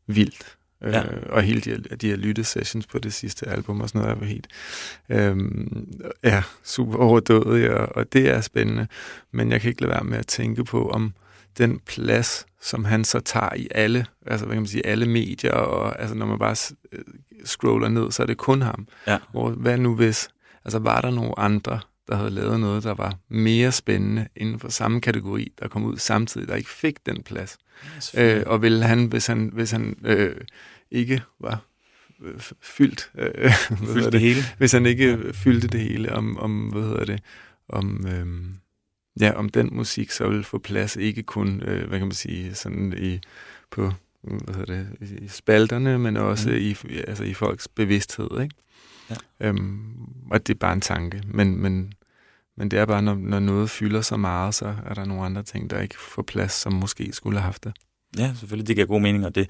vildt. 0.08 0.43
Øh, 0.84 0.93
Ja. 0.93 1.03
Og 1.29 1.41
hele 1.41 1.62
de, 1.62 1.69
her- 1.69 1.95
de 1.97 2.10
her 2.10 2.15
lyttesessions 2.15 2.88
på 2.88 2.99
det 2.99 3.13
sidste 3.13 3.47
album 3.49 3.82
og 3.82 3.89
sådan 3.89 4.01
noget 4.08 4.21
er 4.21 4.25
helt 4.25 4.47
øhm, 5.10 5.88
ja, 6.23 6.43
super 6.63 6.97
overdådigt, 6.97 7.69
og, 7.69 7.95
og 7.95 8.13
det 8.13 8.29
er 8.29 8.41
spændende. 8.41 8.88
Men 9.32 9.51
jeg 9.51 9.62
kan 9.62 9.69
ikke 9.69 9.82
lade 9.82 9.91
være 9.91 10.03
med 10.03 10.17
at 10.17 10.27
tænke 10.27 10.63
på, 10.63 10.89
om 10.89 11.13
den 11.58 11.79
plads, 11.79 12.45
som 12.62 12.86
han 12.86 13.03
så 13.05 13.19
tager 13.19 13.53
i 13.55 13.67
alle, 13.71 14.05
altså 14.25 14.45
hvad 14.45 14.55
kan 14.55 14.62
man 14.62 14.67
sige, 14.67 14.86
alle 14.86 15.05
medier, 15.05 15.51
og 15.53 15.99
altså 16.01 16.15
når 16.15 16.25
man 16.25 16.39
bare 16.39 16.55
øh, 16.91 16.99
scroller 17.45 17.89
ned, 17.89 18.12
så 18.12 18.23
er 18.23 18.27
det 18.27 18.38
kun 18.38 18.62
ham. 18.62 18.88
Ja. 19.08 19.17
Hvor, 19.32 19.49
hvad 19.49 19.77
nu 19.77 19.95
hvis, 19.95 20.29
altså 20.65 20.79
var 20.79 21.01
der 21.01 21.12
nogle 21.12 21.39
andre, 21.39 21.79
der 22.10 22.15
havde 22.15 22.30
lavet 22.30 22.60
noget, 22.60 22.84
der 22.84 22.93
var 22.93 23.17
mere 23.30 23.72
spændende 23.72 24.28
inden 24.36 24.60
for 24.60 24.69
samme 24.69 25.02
kategori, 25.02 25.54
der 25.60 25.67
kom 25.67 25.84
ud 25.84 25.98
samtidig, 25.98 26.48
der 26.48 26.56
ikke 26.56 26.69
fik 26.69 27.06
den 27.06 27.24
plads. 27.24 27.58
Øh, 28.17 28.43
og 28.45 28.62
ville 28.62 28.84
han, 28.84 29.06
hvis 29.06 29.28
han, 29.28 29.50
hvis 29.54 29.72
han 29.72 29.98
øh, 30.06 30.36
ikke 30.91 31.22
var 31.39 31.62
øh, 32.22 32.41
fyldt, 32.62 33.12
øh, 33.17 33.32
hvad 33.84 33.93
Fyldt 33.93 34.12
det 34.12 34.22
hele. 34.22 34.41
hvis 34.58 34.72
han 34.72 34.86
ikke 34.86 35.10
ja. 35.10 35.32
fyldte 35.32 35.67
det 35.67 35.80
hele 35.80 36.13
om, 36.13 36.38
om 36.38 36.67
hvad 36.67 36.82
hedder 36.82 37.06
det, 37.06 37.22
om, 37.69 38.08
øhm, 38.08 38.56
ja, 39.19 39.32
om 39.32 39.50
den 39.50 39.69
musik 39.72 40.12
så 40.12 40.28
ville 40.28 40.43
få 40.43 40.58
plads, 40.58 40.95
ikke 40.95 41.24
kun, 41.24 41.62
øh, 41.62 41.88
hvad 41.88 42.00
kan 42.00 42.08
man 42.08 42.15
sige, 42.15 42.56
sådan 42.56 42.93
i, 42.98 43.19
på, 43.72 43.91
hvad 44.22 44.56
hedder 44.56 44.74
det, 44.74 45.12
i 45.22 45.28
spalterne, 45.28 46.00
men 46.00 46.17
også 46.17 46.50
mm. 46.50 46.56
i, 46.56 46.76
altså 47.08 47.24
i 47.24 47.34
folks 47.34 47.67
bevidsthed, 47.67 48.41
ikke? 48.41 48.56
Ja. 49.10 49.15
Øhm, 49.39 49.80
og 50.32 50.48
det 50.48 50.54
er 50.54 50.58
bare 50.58 50.74
en 50.74 50.82
tanke, 50.82 51.24
men, 51.26 51.58
men, 51.58 51.93
men 52.60 52.72
det 52.72 52.80
er 52.80 52.86
bare, 52.86 53.02
når, 53.02 53.15
når 53.15 53.39
noget 53.39 53.69
fylder 53.69 54.02
så 54.02 54.17
meget, 54.17 54.56
så 54.56 54.76
er 54.86 54.93
der 54.93 55.06
nogle 55.06 55.26
andre 55.26 55.43
ting, 55.43 55.69
der 55.69 55.82
ikke 55.82 56.00
får 56.00 56.22
plads, 56.22 56.52
som 56.52 56.74
måske 56.74 57.13
skulle 57.13 57.38
have 57.39 57.45
haft 57.45 57.63
det. 57.63 57.74
Ja, 58.17 58.34
selvfølgelig, 58.39 58.67
det 58.67 58.76
giver 58.76 58.88
god 58.88 59.02
mening, 59.02 59.26
og 59.26 59.36
det, 59.36 59.50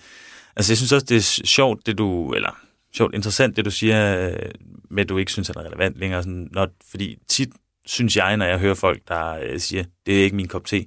altså 0.56 0.72
jeg 0.72 0.78
synes 0.78 0.92
også, 0.92 1.06
det 1.06 1.18
er 1.18 1.46
sjovt, 1.46 1.86
det 1.86 1.98
du, 1.98 2.34
eller 2.34 2.60
sjovt, 2.94 3.16
interessant, 3.16 3.56
det 3.56 3.66
du 3.66 3.72
siger, 3.72 4.30
øh, 4.30 4.52
med 4.90 5.04
at 5.04 5.10
du 5.10 5.18
ikke 5.18 5.32
synes, 5.32 5.50
at 5.50 5.56
det 5.56 5.62
er 5.62 5.66
relevant 5.66 5.98
længere, 5.98 6.24
sådan, 6.24 6.50
når, 6.52 6.68
fordi 6.92 7.18
tit 7.28 7.50
synes 7.86 8.18
jeg, 8.18 8.38
når 8.38 8.46
jeg 8.46 8.60
hører 8.60 8.76
folk, 8.76 9.02
der 9.08 9.40
øh, 9.44 9.60
siger, 9.60 9.84
det 10.06 10.20
er 10.20 10.24
ikke 10.24 10.36
min 10.36 10.48
kop 10.48 10.66
te, 10.66 10.86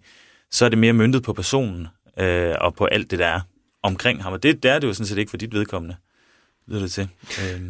så 0.50 0.64
er 0.64 0.68
det 0.68 0.78
mere 0.78 0.92
myndet 0.92 1.22
på 1.22 1.32
personen, 1.32 1.86
øh, 2.18 2.54
og 2.60 2.74
på 2.74 2.84
alt 2.84 3.10
det, 3.10 3.18
der 3.18 3.26
er 3.26 3.40
omkring 3.82 4.22
ham, 4.22 4.32
og 4.32 4.42
det, 4.42 4.62
det 4.62 4.70
er 4.70 4.78
det 4.78 4.88
jo 4.88 4.92
sådan 4.92 5.06
set 5.06 5.18
ikke 5.18 5.30
for 5.30 5.36
dit 5.36 5.54
vedkommende, 5.54 5.96
lyder 6.66 6.80
det 6.80 6.92
til. 6.92 7.08
Øh, 7.40 7.60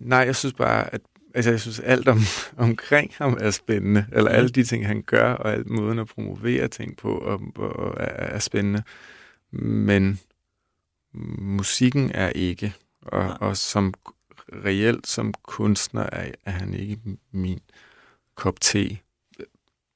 Nej, 0.00 0.18
jeg 0.18 0.36
synes 0.36 0.54
bare, 0.54 0.94
at 0.94 1.00
altså, 1.36 1.50
jeg 1.50 1.60
synes, 1.60 1.80
alt 1.80 2.08
om, 2.08 2.18
omkring 2.68 3.12
ham 3.18 3.36
er 3.40 3.50
spændende. 3.50 4.06
Eller 4.12 4.30
Mhm. 4.30 4.36
alle 4.38 4.48
de 4.48 4.64
ting, 4.64 4.86
han 4.86 5.02
gør, 5.02 5.32
og 5.32 5.52
al 5.52 5.68
måden 5.72 5.98
at 5.98 6.06
promovere 6.06 6.68
ting 6.68 6.96
på, 6.96 7.18
og, 7.18 7.40
og 7.56 7.94
er, 8.00 8.04
er 8.06 8.38
spændende. 8.38 8.82
Men 9.52 10.20
musikken 11.38 12.10
er 12.14 12.28
ikke. 12.28 12.74
Og, 13.02 13.36
og 13.40 13.56
som 13.56 13.94
reelt 14.64 15.06
som 15.06 15.34
kunstner 15.42 16.02
er, 16.12 16.30
er 16.44 16.50
han 16.50 16.74
ikke 16.74 16.98
min 17.32 17.60
kop 18.34 18.60
te 18.60 18.98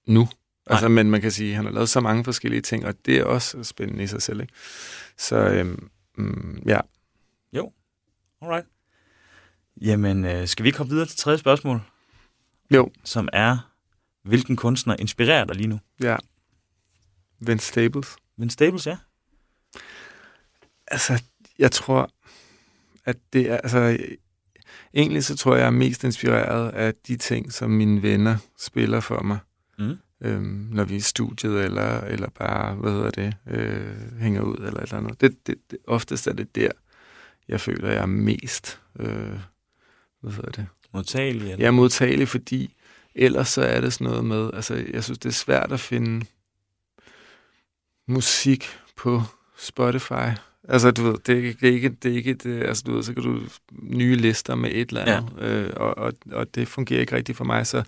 nu. 0.07 0.29
Altså, 0.66 0.88
men 0.88 1.11
man 1.11 1.20
kan 1.20 1.31
sige, 1.31 1.50
at 1.50 1.57
han 1.57 1.64
har 1.64 1.72
lavet 1.72 1.88
så 1.88 2.00
mange 2.00 2.24
forskellige 2.24 2.61
ting, 2.62 2.87
og 2.87 2.94
det 3.07 3.16
er 3.16 3.24
også 3.24 3.62
spændende 3.64 4.05
i 4.05 4.07
sig 4.07 4.22
selv. 4.22 4.40
Ikke? 4.40 4.53
Så 5.16 5.37
øhm, 5.37 5.88
mm, 6.16 6.62
ja, 6.66 6.81
alright. 8.42 8.66
Jamen, 9.81 10.25
øh, 10.25 10.49
skal 10.49 10.62
vi 10.62 10.69
ikke 10.69 10.79
hoppe 10.79 10.90
videre 10.90 11.07
til 11.07 11.19
tredje 11.19 11.38
spørgsmål, 11.38 11.81
jo, 12.71 12.90
som 13.05 13.29
er, 13.33 13.73
hvilken 14.23 14.57
kunstner 14.57 14.97
inspirerer 14.99 15.45
dig 15.45 15.57
lige 15.57 15.69
nu? 15.69 15.81
ja. 16.03 16.16
Vince 17.40 17.66
Staples. 17.66 18.16
Vince 18.37 18.53
Staples, 18.53 18.87
ja. 18.87 18.97
Altså, 20.87 21.23
jeg 21.59 21.73
tror, 21.73 22.11
at 23.05 23.16
det 23.33 23.51
er, 23.51 23.57
altså, 23.57 23.99
egentlig 24.95 25.25
så 25.25 25.37
tror 25.37 25.55
jeg, 25.55 25.61
jeg 25.61 25.66
er 25.66 25.71
mest 25.71 26.05
inspireret 26.05 26.71
af 26.71 26.95
de 26.95 27.16
ting, 27.16 27.53
som 27.53 27.71
mine 27.71 28.03
venner 28.03 28.37
spiller 28.59 29.01
for 29.01 29.23
mig. 29.23 29.38
Mm. 29.79 29.99
Øhm, 30.21 30.69
når 30.73 30.85
vi 30.85 30.95
er 30.95 30.99
i 30.99 31.01
studiet, 31.01 31.64
eller, 31.64 32.01
eller 32.01 32.29
bare, 32.31 32.75
hvad 32.75 32.93
hedder 32.93 33.11
det, 33.11 33.35
øh, 33.47 34.21
hænger 34.21 34.43
ud, 34.43 34.57
eller 34.57 34.81
et 34.81 34.83
eller 34.83 34.97
andet. 34.97 35.21
Det, 35.21 35.47
det, 35.47 35.55
det, 35.71 35.79
oftest 35.87 36.27
er 36.27 36.33
det 36.33 36.55
der, 36.55 36.71
jeg 37.49 37.61
føler, 37.61 37.90
jeg 37.90 38.03
er 38.03 38.07
mest, 38.07 38.81
øh, 38.99 39.38
hvad 40.21 40.33
hedder 40.33 40.51
det, 40.51 40.67
Modtagelig, 40.95 41.43
eller? 41.43 41.57
jeg 41.59 41.67
er 41.67 41.71
modtagelig, 41.71 42.29
fordi 42.29 42.77
ellers 43.15 43.49
så 43.49 43.63
er 43.63 43.81
det 43.81 43.93
sådan 43.93 44.05
noget 44.05 44.25
med, 44.25 44.51
altså 44.55 44.85
jeg 44.93 45.05
synes, 45.05 45.19
det 45.19 45.29
er 45.29 45.33
svært 45.33 45.73
at 45.73 45.81
finde 45.81 46.27
musik 48.09 48.65
på 48.97 49.23
Spotify. 49.59 50.31
Altså 50.69 50.91
du 50.91 51.03
ved, 51.03 51.15
det 51.27 51.33
er 51.33 51.37
ikke, 51.37 51.59
det 51.61 51.69
er 51.69 51.73
ikke, 51.73 51.89
det 51.89 52.13
er 52.13 52.17
ikke 52.17 52.35
det, 52.35 52.63
altså 52.63 52.83
du 52.87 52.93
ved, 52.93 53.03
så 53.03 53.15
kan 53.15 53.23
du 53.23 53.41
nye 53.73 54.15
lister 54.15 54.55
med 54.55 54.71
et 54.73 54.89
eller 54.89 55.05
andet, 55.05 55.33
ja. 55.39 55.47
øh, 55.47 55.73
og, 55.77 55.99
og, 55.99 56.13
og 56.33 56.55
det 56.55 56.69
fungerer 56.69 57.01
ikke 57.01 57.17
rigtigt 57.17 57.39
for 57.39 57.45
mig, 57.45 57.67
så 57.67 57.83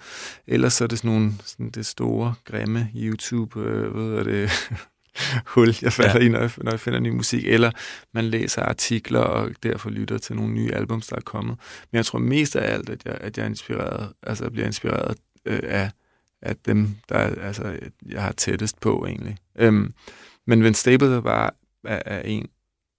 ellers 0.46 0.72
så 0.72 0.84
er 0.84 0.88
det 0.88 0.98
sådan 0.98 1.10
nogle, 1.10 1.32
sådan 1.44 1.70
det 1.70 1.86
store, 1.86 2.34
grimme 2.44 2.90
YouTube, 2.94 3.60
øh, 3.60 3.90
hvad 3.90 4.02
hedder 4.02 4.22
det, 4.22 4.50
hul, 5.46 5.74
jeg 5.82 5.92
falder 5.92 6.18
Ja. 6.20 6.24
i, 6.26 6.28
når 6.28 6.38
jeg, 6.40 6.50
når 6.58 6.70
jeg 6.70 6.80
finder 6.80 7.00
ny 7.00 7.08
musik, 7.10 7.44
eller 7.46 7.70
man 8.14 8.24
læser 8.24 8.62
artikler 8.62 9.20
og 9.20 9.50
derfor 9.62 9.90
lytter 9.90 10.18
til 10.18 10.36
nogle 10.36 10.52
nye 10.52 10.74
albums, 10.74 11.06
der 11.06 11.16
er 11.16 11.20
kommet. 11.20 11.56
Men 11.90 11.96
jeg 11.96 12.06
tror 12.06 12.18
mest 12.18 12.56
af 12.56 12.72
alt, 12.74 12.88
at 12.88 13.04
jeg, 13.04 13.18
at 13.20 13.36
jeg 13.38 13.44
er 13.44 13.48
inspireret, 13.48 14.12
altså 14.22 14.44
jeg 14.44 14.52
bliver 14.52 14.66
inspireret 14.66 15.16
øh, 15.44 15.60
af, 15.64 15.90
af 16.42 16.56
dem, 16.56 16.88
der 17.08 17.14
er- 17.14 17.46
altså, 17.46 17.78
jeg 18.08 18.22
har 18.22 18.32
tættest 18.32 18.80
på 18.80 19.06
egentlig. 19.06 19.36
Øhm, 19.58 19.94
men 20.46 20.64
Vince 20.64 20.80
Staples 20.80 21.10
er 21.10 21.20
bare 21.20 21.50
er, 21.84 22.02
er 22.06 22.20
en 22.22 22.48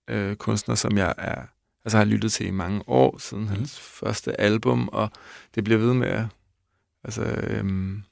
øh, 0.10 0.36
kunstner, 0.36 0.76
som 0.76 0.98
jeg 0.98 1.14
er, 1.18 1.42
altså 1.86 1.98
har 1.98 2.06
lyttet 2.06 2.32
til 2.32 2.48
i 2.48 2.52
mange 2.52 2.82
år, 2.90 3.18
siden 3.18 3.44
Mhm. 3.44 3.54
hans 3.54 3.80
første 3.80 4.42
album, 4.42 4.90
og 4.92 5.10
det 5.56 5.64
bliver 5.64 5.80
ved 5.80 5.94
med 5.94 6.08
at, 6.08 6.26
altså, 7.04 7.24
øhm, 7.24 8.04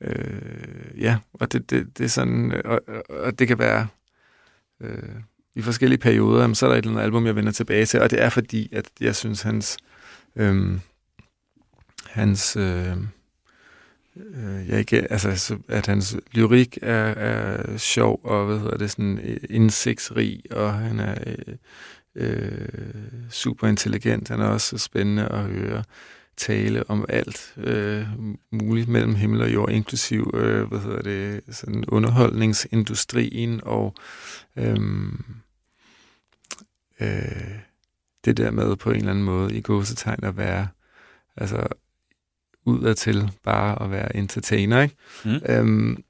øh, 0.00 1.00
ja, 1.02 1.18
og 1.32 1.52
det, 1.52 1.70
det, 1.70 1.98
det 1.98 2.04
er 2.04 2.08
sådan, 2.08 2.52
øh, 2.52 2.62
og, 2.64 2.80
og- 3.08 3.38
det 3.38 3.48
kan 3.48 3.58
være, 3.58 3.86
øh, 4.80 5.02
i 5.54 5.62
forskellige 5.62 5.98
perioder, 5.98 6.40
jamen, 6.40 6.54
så 6.54 6.66
er 6.66 6.70
der 6.70 6.76
et 6.76 6.82
eller 6.84 6.92
andet 6.92 7.02
album, 7.04 7.26
jeg 7.26 7.36
vender 7.36 7.52
tilbage 7.52 7.86
til, 7.86 8.00
og 8.00 8.10
det 8.10 8.22
er 8.22 8.28
fordi, 8.28 8.68
at 8.72 8.84
jeg 9.00 9.16
synes, 9.16 9.42
hans, 9.42 9.76
øh, 10.36 10.78
hans, 12.06 12.56
øh, 12.56 12.96
øh, 14.16 14.68
ja, 14.68 14.76
ikke, 14.76 15.12
altså, 15.12 15.58
at 15.68 15.86
hans 15.86 16.16
lyrik 16.32 16.78
er, 16.82 17.04
er 17.04 17.76
sjov, 17.76 18.20
og 18.24 18.46
hvad 18.46 18.58
hedder 18.58 18.76
det, 18.76 18.90
sådan 18.90 19.18
øh, 19.18 19.36
indsigtsrig, 19.50 20.42
og 20.50 20.74
han 20.74 21.00
er 21.00 21.14
øh, 21.26 21.54
øh, 22.14 22.68
super 23.30 23.68
intelligent, 23.68 24.28
han 24.28 24.40
er 24.40 24.46
også 24.46 24.78
spændende 24.78 25.28
at 25.28 25.44
høre 25.44 25.84
tale 26.40 26.90
om 26.90 27.04
alt 27.08 27.54
øh, 27.56 28.06
muligt 28.50 28.88
mellem 28.88 29.14
himmel 29.14 29.40
og 29.40 29.52
jord, 29.52 29.70
inklusiv 29.70 30.30
øh, 30.34 30.68
hvad 30.68 30.78
hedder 30.78 31.02
det, 31.02 31.42
sådan 31.50 31.84
underholdningsindustrien 31.88 33.60
og 33.62 33.94
øhm, 34.56 35.24
øh, 37.00 37.58
det 38.24 38.36
der 38.36 38.50
med 38.50 38.76
på 38.76 38.90
en 38.90 38.96
eller 38.96 39.10
anden 39.10 39.24
måde 39.24 39.54
i 39.56 39.60
gåsetegn 39.60 40.24
at 40.24 40.36
være 40.36 40.68
altså 41.36 41.66
udadtil 42.64 43.30
bare 43.42 43.82
at 43.82 43.90
være 43.90 44.16
entertainer, 44.16 44.82
ikke? 44.82 44.96
Mm. 45.24 45.40
Øhm, 45.48 46.04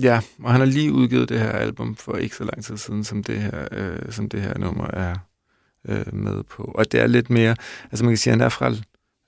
ja, 0.00 0.20
og 0.42 0.52
han 0.52 0.60
har 0.60 0.66
lige 0.66 0.92
udgivet 0.92 1.28
det 1.28 1.40
her 1.40 1.50
album 1.50 1.96
for 1.96 2.16
ikke 2.16 2.36
så 2.36 2.44
lang 2.44 2.64
tid 2.64 2.76
siden, 2.76 3.04
som 3.04 3.22
det 3.22 3.40
her, 3.40 3.68
øh, 3.72 4.12
som 4.12 4.28
det 4.28 4.42
her 4.42 4.58
nummer 4.58 4.86
er 4.86 5.16
øh, 5.88 6.14
med 6.14 6.42
på. 6.42 6.62
Og 6.62 6.92
det 6.92 7.00
er 7.00 7.06
lidt 7.06 7.30
mere, 7.30 7.56
altså 7.90 8.04
man 8.04 8.12
kan 8.12 8.18
sige, 8.18 8.32
at 8.32 8.38
han 8.38 8.46
er 8.46 8.48
fra 8.48 8.74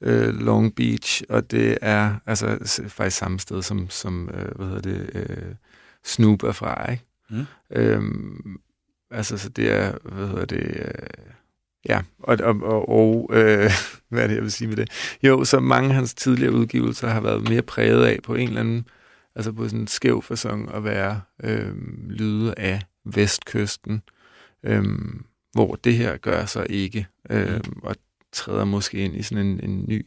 øh, 0.03 0.41
Long 0.41 0.75
Beach, 0.75 1.23
og 1.29 1.51
det 1.51 1.79
er 1.83 2.15
altså 2.27 2.59
faktisk 2.89 3.17
samme 3.17 3.41
sted, 3.41 3.63
som, 3.63 3.91
som 3.91 4.31
øh, 4.35 4.57
hvad 4.57 4.67
hedder 4.67 4.81
det, 4.81 5.11
øh, 5.15 5.55
Snoop 6.05 6.43
er 6.43 6.53
fra, 6.53 6.91
ikke? 6.91 7.05
Mm. 7.31 7.47
Øhm, 7.73 8.61
altså, 9.11 9.39
så 9.39 9.49
det 9.49 9.73
er, 9.73 9.93
hvad 10.03 10.27
hedder 10.27 10.45
det, 10.45 10.77
øh, 10.77 10.93
ja, 11.89 12.03
og, 12.19 12.39
og, 12.43 12.63
og, 12.63 12.89
og 12.89 13.31
øh, 13.33 13.71
hvad 14.11 14.23
er 14.23 14.27
det, 14.27 14.35
jeg 14.35 14.43
vil 14.43 14.53
sige 14.53 14.69
med 14.69 14.77
det? 14.77 15.19
Jo, 15.23 15.45
så 15.45 15.61
mange 15.61 15.89
af 15.89 15.95
hans 15.95 16.15
tidligere 16.15 16.53
udgivelser 16.53 17.09
har 17.09 17.21
været 17.21 17.49
mere 17.49 17.63
præget 17.63 18.05
af 18.05 18.19
på 18.23 18.35
en 18.35 18.49
eller 18.49 18.61
anden, 18.61 18.87
Altså 19.39 19.53
på 19.53 19.65
sådan 19.65 19.81
en 19.81 19.87
skæv 19.87 20.23
fasong 20.23 20.75
at 20.75 20.85
være 20.85 21.21
øh, 21.45 21.75
lyde 22.09 22.55
af 22.57 22.83
vestkysten, 23.05 24.03
øh, 24.63 24.85
hvor 25.53 25.75
det 25.75 25.95
her 25.95 26.17
gør 26.17 26.45
så 26.45 26.67
ikke, 26.71 27.07
øh, 27.31 27.61
og 27.83 27.97
træder 28.39 28.65
måske 28.65 28.99
ind 28.99 29.17
i 29.17 29.23
sådan 29.23 29.47
en, 29.47 29.71
en 29.71 29.85
ny, 29.89 30.07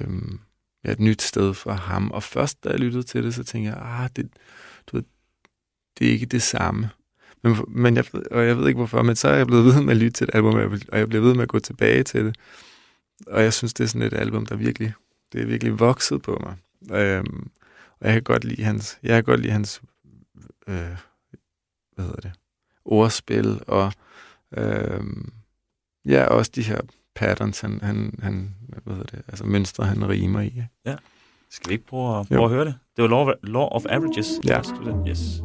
øhm, 0.00 0.40
ja, 0.84 0.92
et 0.92 1.00
nyt 1.00 1.22
sted 1.22 1.54
for 1.54 1.72
ham. 1.72 2.10
Og 2.10 2.22
først, 2.22 2.64
da 2.64 2.68
jeg 2.68 2.78
lyttede 2.80 3.02
til 3.02 3.24
det, 3.24 3.34
så 3.34 3.44
tænkte 3.44 3.72
jeg, 3.72 3.78
ah, 3.82 4.10
det, 4.16 4.28
du 4.86 4.96
ved, 4.96 5.04
det 5.98 6.08
er 6.08 6.12
ikke 6.12 6.26
det 6.26 6.42
samme. 6.42 6.90
Men, 7.42 7.56
men 7.68 7.96
jeg, 7.96 8.04
ved- 8.12 8.30
og 8.30 8.46
jeg 8.46 8.58
ved 8.58 8.68
ikke 8.68 8.78
hvorfor, 8.78 9.02
men 9.02 9.16
så 9.16 9.28
er 9.28 9.36
jeg 9.36 9.46
blevet 9.46 9.64
ved 9.64 9.82
med 9.82 9.90
at 9.90 9.96
lytte 9.96 10.10
til 10.10 10.24
et 10.24 10.34
album, 10.34 10.54
og 10.54 10.60
jeg, 10.60 10.70
og 10.92 10.98
jeg 10.98 11.08
bliver 11.08 11.22
ved 11.22 11.34
med 11.34 11.42
at 11.42 11.48
gå 11.48 11.58
tilbage 11.58 12.02
til 12.02 12.24
det. 12.24 12.36
Og 13.26 13.42
jeg 13.42 13.52
synes, 13.52 13.74
det 13.74 13.84
er 13.84 13.88
sådan 13.88 14.06
et 14.06 14.12
album, 14.12 14.46
der 14.46 14.56
virkelig, 14.56 14.92
det 15.32 15.40
er 15.40 15.46
virkelig 15.46 15.80
vokset 15.80 16.22
på 16.22 16.38
mig. 16.42 16.56
Øhm, 16.98 17.50
og 18.00 18.06
jeg 18.06 18.12
kan 18.12 18.22
godt 18.22 18.44
lide 18.44 18.62
hans, 18.62 18.98
jeg 19.02 19.16
kan 19.16 19.24
godt 19.24 19.40
lide 19.40 19.52
hans, 19.52 19.82
øh, 20.66 20.96
hvad 21.94 22.04
hedder 22.04 22.20
det, 22.20 22.32
ordspil, 22.84 23.60
og 23.66 23.92
øh, 24.56 25.00
ja, 26.06 26.24
også 26.24 26.50
de 26.54 26.62
her 26.62 26.80
patterns, 27.14 27.60
han, 27.60 27.80
han, 27.82 28.18
han 28.22 28.54
hvad 28.84 28.94
hedder 28.96 29.10
det, 29.16 29.22
altså 29.28 29.46
mønstre, 29.46 29.84
han 29.84 30.08
rimer 30.08 30.40
i. 30.40 30.44
ikke? 30.46 30.68
Skal 31.50 31.68
vi 31.68 31.72
ikke 31.74 31.86
prøve 31.86 32.20
at, 32.20 32.30
Jo. 32.30 32.36
prøve 32.36 32.44
at 32.44 32.50
høre 32.50 32.64
det? 32.64 32.74
Det 32.96 33.02
var 33.02 33.08
Law 33.08 33.18
of, 33.28 33.34
Law 33.42 33.62
of 33.62 33.84
Averages. 33.88 34.28
Ja. 34.46 34.60
Yes. 35.08 35.42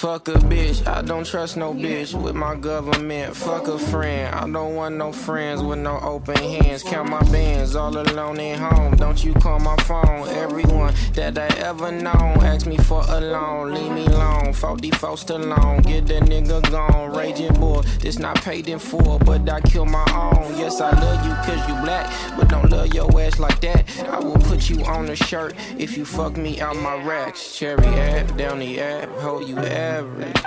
Fuck 0.00 0.28
a 0.28 0.32
bitch, 0.32 0.86
I 0.88 1.02
don't 1.02 1.26
trust 1.26 1.58
no 1.58 1.74
bitch 1.74 2.14
with 2.18 2.34
my 2.34 2.54
government. 2.54 3.36
Fuck 3.36 3.68
a 3.68 3.78
friend, 3.78 4.34
I 4.34 4.48
don't 4.48 4.74
want 4.74 4.96
no 4.96 5.12
friends 5.12 5.62
with 5.62 5.78
no 5.78 6.00
open 6.00 6.38
hands. 6.38 6.82
Count 6.82 7.10
my 7.10 7.20
bands 7.24 7.76
all 7.76 7.94
alone 7.94 8.40
at 8.40 8.58
home. 8.58 8.96
Don't 8.96 9.22
you 9.22 9.34
call 9.34 9.58
my 9.58 9.76
phone. 9.82 10.26
Everyone 10.28 10.94
that 11.12 11.36
I 11.36 11.48
ever 11.58 11.92
known 11.92 12.42
ask 12.42 12.66
me 12.66 12.78
for 12.78 13.04
a 13.08 13.20
loan. 13.20 13.74
Leave 13.74 13.92
me 13.92 14.06
alone, 14.06 14.54
44 14.54 15.16
Stallone. 15.16 15.84
Get 15.84 16.06
that 16.06 16.22
nigga 16.22 16.62
gone. 16.70 17.14
Raging 17.14 17.52
boy, 17.60 17.82
this 18.00 18.18
not 18.18 18.36
paid 18.36 18.70
in 18.70 18.78
full, 18.78 19.18
but 19.18 19.46
I 19.50 19.60
kill 19.60 19.84
my 19.84 20.06
own. 20.14 20.56
Yes, 20.56 20.80
I 20.80 20.98
love 20.98 21.26
you 21.26 21.34
cause 21.44 21.68
you 21.68 21.74
black, 21.82 22.10
but 22.38 22.48
don't 22.48 22.70
love 22.70 22.94
your 22.94 23.20
ass 23.20 23.38
like 23.38 23.60
that. 23.60 23.84
I 24.08 24.18
will 24.18 24.40
put 24.48 24.70
you 24.70 24.82
on 24.86 25.10
a 25.10 25.16
shirt 25.16 25.54
if 25.76 25.98
you 25.98 26.06
fuck 26.06 26.38
me 26.38 26.58
out 26.58 26.76
my 26.76 27.04
racks. 27.04 27.58
Cherry 27.58 27.86
app, 27.86 28.34
down 28.38 28.60
the 28.60 28.80
app, 28.80 29.10
hold 29.18 29.46
you 29.46 29.56
average. 29.90 30.42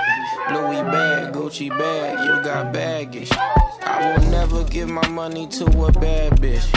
Louis 0.51 0.84
bag, 0.91 1.34
Gucci 1.34 1.69
bag, 1.69 2.25
you 2.25 2.43
got 2.43 2.73
baggage. 2.73 3.32
I 3.82 4.15
will 4.17 4.29
never 4.29 4.63
give 4.63 4.89
my 4.89 5.08
money 5.10 5.47
to 5.47 5.65
a 5.65 5.91
bad 5.91 6.34
bitch. 6.41 6.67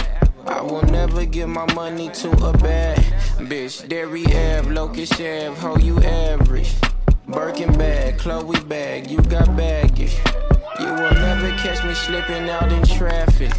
I 0.46 0.62
will 0.62 0.82
never 0.82 1.24
give 1.24 1.48
my 1.48 1.66
money 1.74 2.08
to 2.22 2.30
a 2.48 2.52
bad 2.58 2.98
bitch. 3.50 3.88
Derry 3.88 4.24
Ave, 4.26 4.70
Locust 4.70 5.14
Ave, 5.14 5.54
ho, 5.60 5.76
you 5.78 5.98
average. 6.00 6.72
Birkin 7.28 7.72
bag, 7.78 8.18
Chloe 8.18 8.60
bag, 8.60 9.10
you 9.10 9.20
got 9.22 9.56
baggage. 9.56 10.16
You 10.80 10.86
will 10.86 11.16
never 11.26 11.50
catch 11.62 11.84
me 11.84 11.94
slipping 11.94 12.48
out 12.50 12.70
in 12.72 12.82
traffic. 12.84 13.52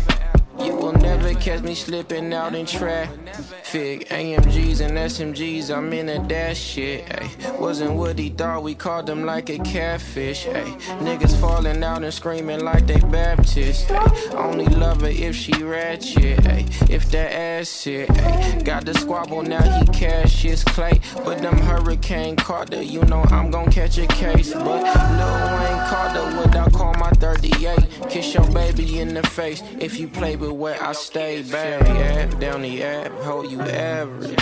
You 0.60 0.76
will 0.76 0.94
never 0.94 1.34
catch 1.36 1.62
me 1.62 1.76
slipping 1.76 2.34
out 2.34 2.56
in 2.56 2.66
traffic. 2.66 4.08
AMGs 4.10 4.82
and 4.82 4.98
SMGs, 4.98 5.76
I'm 5.76 5.94
in 5.94 6.10
a 6.10 6.20
dash 6.28 6.58
shit. 6.58 7.06
Ay. 7.12 7.30
Wasn't 7.60 7.94
what 7.94 8.18
he 8.18 8.30
thought, 8.30 8.64
we 8.64 8.74
called 8.74 9.10
him 9.10 9.26
like 9.26 9.50
a 9.50 9.60
catfish. 9.60 10.48
Ay. 10.48 10.76
Niggas 11.00 11.40
falling 11.40 11.84
out 11.84 12.04
and 12.04 12.14
screaming 12.14 12.62
like 12.64 12.88
they 12.88 13.00
Baptist. 13.00 13.92
Ay. 13.92 14.32
Only 14.34 14.66
love 14.66 15.02
her 15.02 15.08
if 15.08 15.36
she 15.36 15.54
ratchet. 15.64 16.46
Ay. 16.48 16.66
If 16.90 17.12
that 17.12 17.34
ass. 17.34 17.88
Ay. 17.88 18.62
Got 18.64 18.86
the 18.86 18.94
squabble, 18.94 19.44
now 19.44 19.62
he 19.62 19.86
cash 19.88 20.42
his 20.42 20.64
clay. 20.64 21.00
But 21.24 21.40
them 21.42 21.58
Hurricane 21.58 22.36
Carter, 22.36 22.82
you 22.82 23.02
know 23.04 23.24
I'm 23.30 23.52
gon' 23.52 23.72
catch 23.72 23.98
a 23.98 24.08
case. 24.08 24.54
But 24.54 24.64
Lil 24.64 25.60
Wayne 25.60 25.88
Carter, 25.90 26.38
what 26.38 26.56
I 26.56 26.70
call 26.70 26.94
my 26.96 27.12
38. 27.12 28.10
Kiss 28.10 28.34
your 28.34 28.50
baby 28.52 29.00
in 29.00 29.14
the 29.14 29.24
face 29.24 29.62
if 29.80 30.00
you 30.00 30.08
play 30.08 30.36
with 30.36 30.47
where 30.54 30.82
I 30.82 30.94
stay. 30.94 31.42
Back 31.44 31.82
app, 31.82 32.40
down 32.40 32.62
the 32.62 32.84
app, 32.84 33.12
hold 33.24 33.52
you 33.52 33.62
average. 33.62 34.38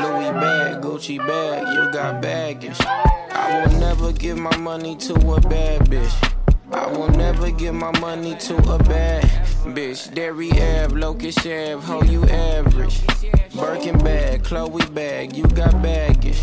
Louis 0.00 0.30
bag, 0.32 0.82
Gucci 0.82 1.18
bag, 1.18 1.66
you 1.74 1.92
got 1.92 2.20
baggage. 2.20 2.80
I 2.80 3.64
will 3.64 3.78
never 3.80 4.12
give 4.12 4.38
my 4.38 4.56
money 4.56 4.96
to 4.96 5.14
a 5.14 5.40
bad 5.40 5.82
bitch. 5.82 6.32
I 6.72 6.86
will 6.88 7.08
never 7.10 7.50
give 7.50 7.74
my 7.74 7.96
money 8.00 8.34
to 8.36 8.56
a 8.56 8.78
bad 8.78 9.24
bitch. 9.64 10.12
Derry 10.14 10.50
Ave, 10.50 10.96
Locust 10.96 11.38
Ave, 11.40 11.80
ho, 11.80 12.02
you 12.02 12.24
average. 12.24 13.06
Birkin 13.54 13.98
bag, 13.98 14.44
Chloe 14.44 14.84
bag, 14.86 15.36
you 15.36 15.44
got 15.44 15.80
baggage. 15.82 16.42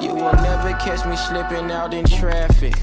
You 0.00 0.14
will 0.14 0.32
never 0.32 0.72
catch 0.78 1.06
me 1.06 1.16
slipping 1.16 1.70
out 1.70 1.94
in 1.94 2.04
traffic. 2.04 2.74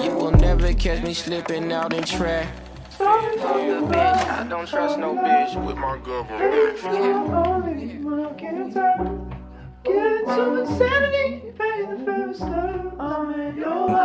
You 0.00 0.14
will 0.14 0.32
never 0.32 0.72
catch 0.74 1.02
me 1.02 1.14
slipping 1.14 1.72
out 1.72 1.94
in 1.94 2.04
traffic. 2.04 2.69
Bitch, 3.00 4.26
I 4.40 4.46
don't 4.50 4.66
trust 4.68 4.98
no 4.98 5.14
bitch 5.14 5.56
with 5.66 5.76
my 5.78 5.96
government. 6.04 6.80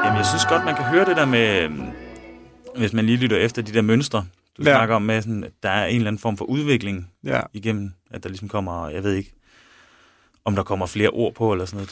Jamen, 0.05 0.17
jeg 0.17 0.25
synes 0.25 0.45
godt, 0.49 0.65
man 0.65 0.75
kan 0.75 0.85
høre 0.85 1.05
det 1.05 1.17
der 1.17 1.25
med, 1.25 1.63
øhm, 1.63 1.81
hvis 2.77 2.93
man 2.93 3.05
lige 3.05 3.17
lytter 3.17 3.37
efter 3.37 3.61
de 3.61 3.73
der 3.73 3.81
mønstre, 3.81 4.25
du 4.57 4.63
Ja. 4.63 4.75
snakker 4.75 4.95
om, 4.95 5.01
med 5.01 5.21
sådan, 5.21 5.43
at 5.43 5.51
der 5.63 5.69
er 5.69 5.85
en 5.85 5.95
eller 5.95 6.07
anden 6.07 6.19
form 6.19 6.37
for 6.37 6.45
udvikling 6.45 7.07
Ja, 7.23 7.41
igennem, 7.53 7.91
at 8.11 8.23
der 8.23 8.29
ligesom 8.29 8.47
kommer, 8.49 8.89
jeg 8.89 9.03
ved 9.03 9.13
ikke, 9.13 9.33
om 10.45 10.55
der 10.55 10.63
kommer 10.63 10.85
flere 10.85 11.09
ord 11.09 11.33
på, 11.33 11.51
eller 11.51 11.65
sådan 11.65 11.77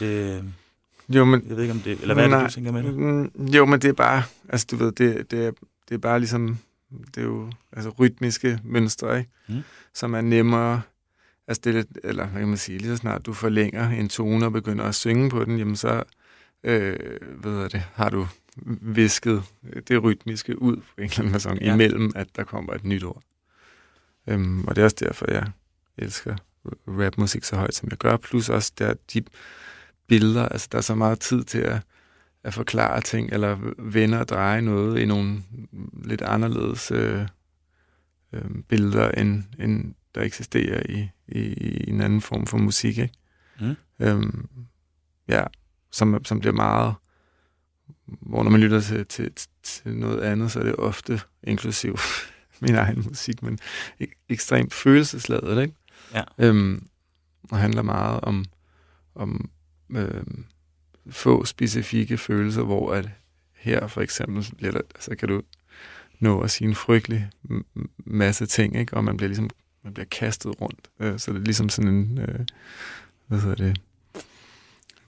det, 1.08 1.16
jo, 1.16 1.24
men 1.24 1.42
jeg 1.48 1.56
ved 1.56 1.62
ikke 1.62 1.72
om 1.74 1.80
det, 1.80 2.00
eller 2.00 2.14
hvad 2.14 2.24
er 2.24 2.28
det, 2.28 2.38
Nej. 2.38 2.46
du 2.46 2.52
tænker 2.52 2.72
med 2.72 2.82
det? 2.82 2.94
Mm, 2.94 3.46
Jo, 3.46 3.64
men 3.66 3.80
det 3.80 3.88
er 3.88 3.92
bare, 3.92 4.22
altså 4.48 4.66
du 4.70 4.76
ved, 4.76 4.92
det, 4.92 5.30
det, 5.30 5.46
er, 5.46 5.50
det 5.88 5.94
er 5.94 5.98
bare 5.98 6.18
ligesom, 6.18 6.58
det 7.14 7.20
er 7.20 7.24
jo 7.24 7.50
altså, 7.72 7.90
rytmiske 7.90 8.60
mønstre, 8.64 9.18
ikke? 9.18 9.30
Mm. 9.48 9.62
Som 9.94 10.14
er 10.14 10.20
nemmere, 10.20 10.82
altså 11.48 11.60
det 11.64 11.70
er 11.70 11.74
lidt, 11.74 11.98
eller 12.04 12.26
hvad 12.26 12.40
kan 12.40 12.48
man 12.48 12.56
sige, 12.56 12.78
lige 12.78 12.90
så 12.90 12.96
snart 12.96 13.26
du 13.26 13.32
forlænger 13.32 13.88
en 13.90 14.08
tone 14.08 14.46
og 14.46 14.52
begynder 14.52 14.84
at 14.84 14.94
synge 14.94 15.30
på 15.30 15.44
den, 15.44 15.58
jamen 15.58 15.76
så, 15.76 16.02
øh, 16.64 16.96
hvad 17.36 17.52
hedder 17.52 17.68
det, 17.68 17.82
har 17.94 18.10
du 18.10 18.26
visket 18.80 19.42
det 19.88 20.02
rytmiske 20.02 20.62
ud 20.62 20.76
på 20.76 20.82
en 20.98 21.04
eller 21.04 21.18
anden 21.18 21.32
facon, 21.32 21.58
Ja. 21.58 21.66
ja. 21.66 21.74
imellem 21.74 22.12
at 22.14 22.26
der 22.36 22.44
kommer 22.44 22.72
et 22.74 22.84
nyt 22.84 23.04
ord. 23.04 23.22
Øhm, 24.28 24.64
og 24.64 24.76
det 24.76 24.82
er 24.82 24.84
også 24.84 24.96
derfor, 25.00 25.30
jeg 25.30 25.46
elsker 25.98 26.36
rapmusik 26.86 27.44
så 27.44 27.56
højt, 27.56 27.74
som 27.74 27.88
jeg 27.90 27.98
gør, 27.98 28.16
plus 28.16 28.48
også 28.48 28.72
der 28.78 28.94
de 29.12 29.22
billeder, 30.06 30.48
altså 30.48 30.68
der 30.72 30.78
er 30.78 30.82
så 30.82 30.94
meget 30.94 31.20
tid 31.20 31.44
til 31.44 31.58
at 31.58 31.78
at 32.44 32.54
forklare 32.54 33.00
ting, 33.00 33.32
eller 33.32 33.58
vende 33.78 34.20
og 34.20 34.28
dreje 34.28 34.62
noget 34.62 34.98
i 35.00 35.04
nogle 35.04 35.42
lidt 36.04 36.22
anderledes 36.22 36.90
øh, 36.90 37.26
øh, 38.32 38.50
billeder, 38.68 39.10
end, 39.10 39.44
end 39.58 39.94
der 40.14 40.22
eksisterer 40.22 40.82
i, 40.88 41.08
i, 41.28 41.38
i 41.38 41.90
en 41.90 42.00
anden 42.00 42.20
form 42.20 42.46
for 42.46 42.58
musik. 42.58 42.98
Ikke? 42.98 43.14
Mm. 43.60 43.76
Øhm, 44.00 44.48
ja, 45.28 45.44
som, 45.90 46.24
som 46.24 46.40
bliver 46.40 46.52
meget, 46.52 46.94
hvor 48.06 48.42
når 48.42 48.50
man 48.50 48.60
lytter 48.60 48.80
til, 48.80 49.06
til, 49.06 49.32
til 49.62 49.96
noget 49.96 50.20
andet, 50.20 50.52
så 50.52 50.60
er 50.60 50.64
det 50.64 50.76
ofte, 50.76 51.20
inklusiv 51.42 51.98
min 52.62 52.74
egen 52.74 53.04
musik, 53.08 53.42
men 53.42 53.58
ek- 54.02 54.24
ekstremt 54.28 54.74
følelsesladet, 54.74 55.62
ikke? 55.62 55.74
Ja. 56.14 56.22
Øhm, 56.38 56.86
og 57.50 57.58
handler 57.58 57.82
meget 57.82 58.20
om, 58.20 58.44
om 59.14 59.50
øhm, 59.90 60.44
få 61.10 61.44
specifikke 61.44 62.18
følelser, 62.18 62.62
hvor 62.62 62.92
at 62.94 63.10
her 63.54 63.86
for 63.86 64.00
eksempel 64.00 64.54
bliver 64.56 64.72
der, 64.72 64.80
så 65.00 65.16
kan 65.16 65.28
du 65.28 65.42
nå 66.20 66.40
at 66.40 66.50
sige 66.50 66.68
en 66.68 66.74
frygtelig 66.74 67.30
masse 67.98 68.46
ting, 68.46 68.76
ikke? 68.76 68.94
og 68.94 69.04
man 69.04 69.16
bliver 69.16 69.28
ligesom 69.28 69.50
man 69.84 69.94
bliver 69.94 70.06
kastet 70.06 70.60
rundt. 70.60 70.88
Øh, 71.00 71.18
så 71.18 71.32
det 71.32 71.40
er 71.40 71.44
ligesom 71.44 71.68
sådan 71.68 71.90
en, 71.90 72.18
øh, 72.18 72.40
hvad 73.26 73.40
hedder 73.40 73.54
det, 73.54 73.80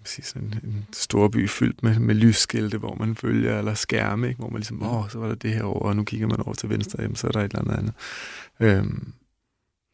sige, 0.04 0.24
sådan 0.24 0.54
en 0.64 0.86
storby 0.92 1.48
fyldt 1.48 1.82
med, 1.82 1.98
med 1.98 2.14
lysskilte, 2.14 2.78
hvor 2.78 2.94
man 2.94 3.16
følger, 3.16 3.58
eller 3.58 3.74
skærme, 3.74 4.28
ikke? 4.28 4.38
hvor 4.38 4.48
man 4.48 4.58
ligesom, 4.58 4.82
åh, 4.82 5.10
så 5.10 5.18
var 5.18 5.28
der 5.28 5.34
det 5.34 5.54
her 5.54 5.62
over, 5.62 5.88
og 5.88 5.96
nu 5.96 6.04
kigger 6.04 6.26
man 6.26 6.40
over 6.40 6.54
til 6.54 6.68
venstre, 6.68 7.02
jamen, 7.02 7.16
så 7.16 7.26
er 7.26 7.30
der 7.30 7.40
et 7.40 7.44
eller 7.44 7.60
andet 7.60 7.76
andet. 7.78 7.94
Øhm, 8.60 9.12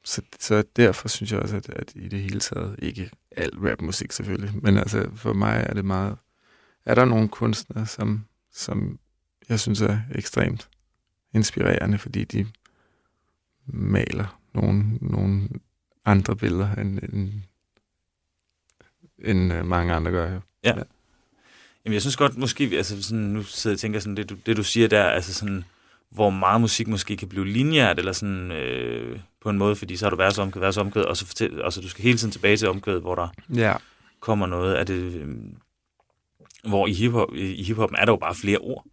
så, 0.05 0.23
så 0.39 0.65
derfor 0.77 1.09
synes 1.09 1.33
jeg 1.33 1.41
også, 1.41 1.57
at, 1.57 1.69
at 1.69 1.93
i 1.95 2.09
det 2.09 2.21
hele 2.21 2.41
taget, 2.41 2.77
ikke 2.79 3.11
al 3.31 3.51
rapmusik 3.59 4.13
selvfølgelig, 4.13 4.51
men 4.63 4.77
altså 4.79 5.11
for 5.15 5.33
mig 5.33 5.67
er 5.69 5.75
det 5.75 5.85
meget, 5.85 6.17
er 6.85 6.95
der 6.95 7.05
nogle 7.05 7.29
kunstnere, 7.29 7.87
som, 7.87 8.25
som 8.53 8.99
jeg 9.49 9.61
synes 9.61 9.81
er 9.81 10.01
ekstremt 10.15 10.69
inspirerende, 11.35 11.99
fordi 11.99 12.25
de 12.25 12.47
maler 13.67 14.41
nogle, 14.55 14.85
nogle 15.01 15.49
andre 16.05 16.37
billeder, 16.37 16.75
end, 16.75 16.99
end, 16.99 17.33
end 19.19 19.53
øh, 19.53 19.67
mange 19.67 19.95
andre 19.95 20.11
gør. 20.11 20.33
Jo. 20.35 20.41
Jamen, 21.85 21.95
jeg 21.95 22.01
synes 22.01 22.17
godt, 22.17 22.37
måske, 22.37 22.65
altså 22.65 23.03
sådan, 23.03 23.25
nu 23.25 23.43
sidder 23.43 23.73
jeg 23.73 23.77
og 23.77 23.81
tænker 23.81 24.01
sådan, 24.01 24.17
det 24.17 24.31
du, 24.31 24.37
det 24.47 24.57
du 24.57 24.63
siger 24.63 24.89
der, 24.89 25.05
altså 25.05 25.35
sådan, 25.35 25.65
hvor 26.15 26.31
meget 26.31 26.61
musik 26.61 26.89
måske 26.89 27.17
kan 27.17 27.29
blive 27.29 27.47
linjært, 27.49 27.99
eller 27.99 28.13
sådan 28.13 28.51
øh, 28.53 29.19
på 29.43 29.51
en 29.51 29.59
måde, 29.59 29.77
fordi 29.77 29.97
så 29.97 30.05
har 30.05 30.11
du 30.11 30.17
værtsomkvæd, 30.17 30.61
værtsomkvæd, 30.61 31.03
og 31.03 31.17
så 31.17 31.27
fortæl, 31.27 31.61
altså, 31.65 31.81
du 31.81 31.89
skal 31.89 32.03
hele 32.03 32.19
tiden 32.19 32.33
tilbage 32.33 32.57
til 32.57 32.69
omkvædet, 32.69 33.01
hvor 33.03 33.15
der 33.15 33.29
Ja, 33.55 33.75
kommer 34.21 34.47
noget 34.47 34.75
af 34.75 34.87
det, 34.87 34.95
øh, 35.15 35.29
hvor 36.69 36.87
i 36.87 36.93
hiphop, 36.93 37.29
i 37.35 37.63
hiphoppen 37.63 37.99
er 37.99 38.05
der 38.05 38.13
jo 38.13 38.17
bare 38.17 38.35
flere 38.35 38.59
ord 38.59 38.85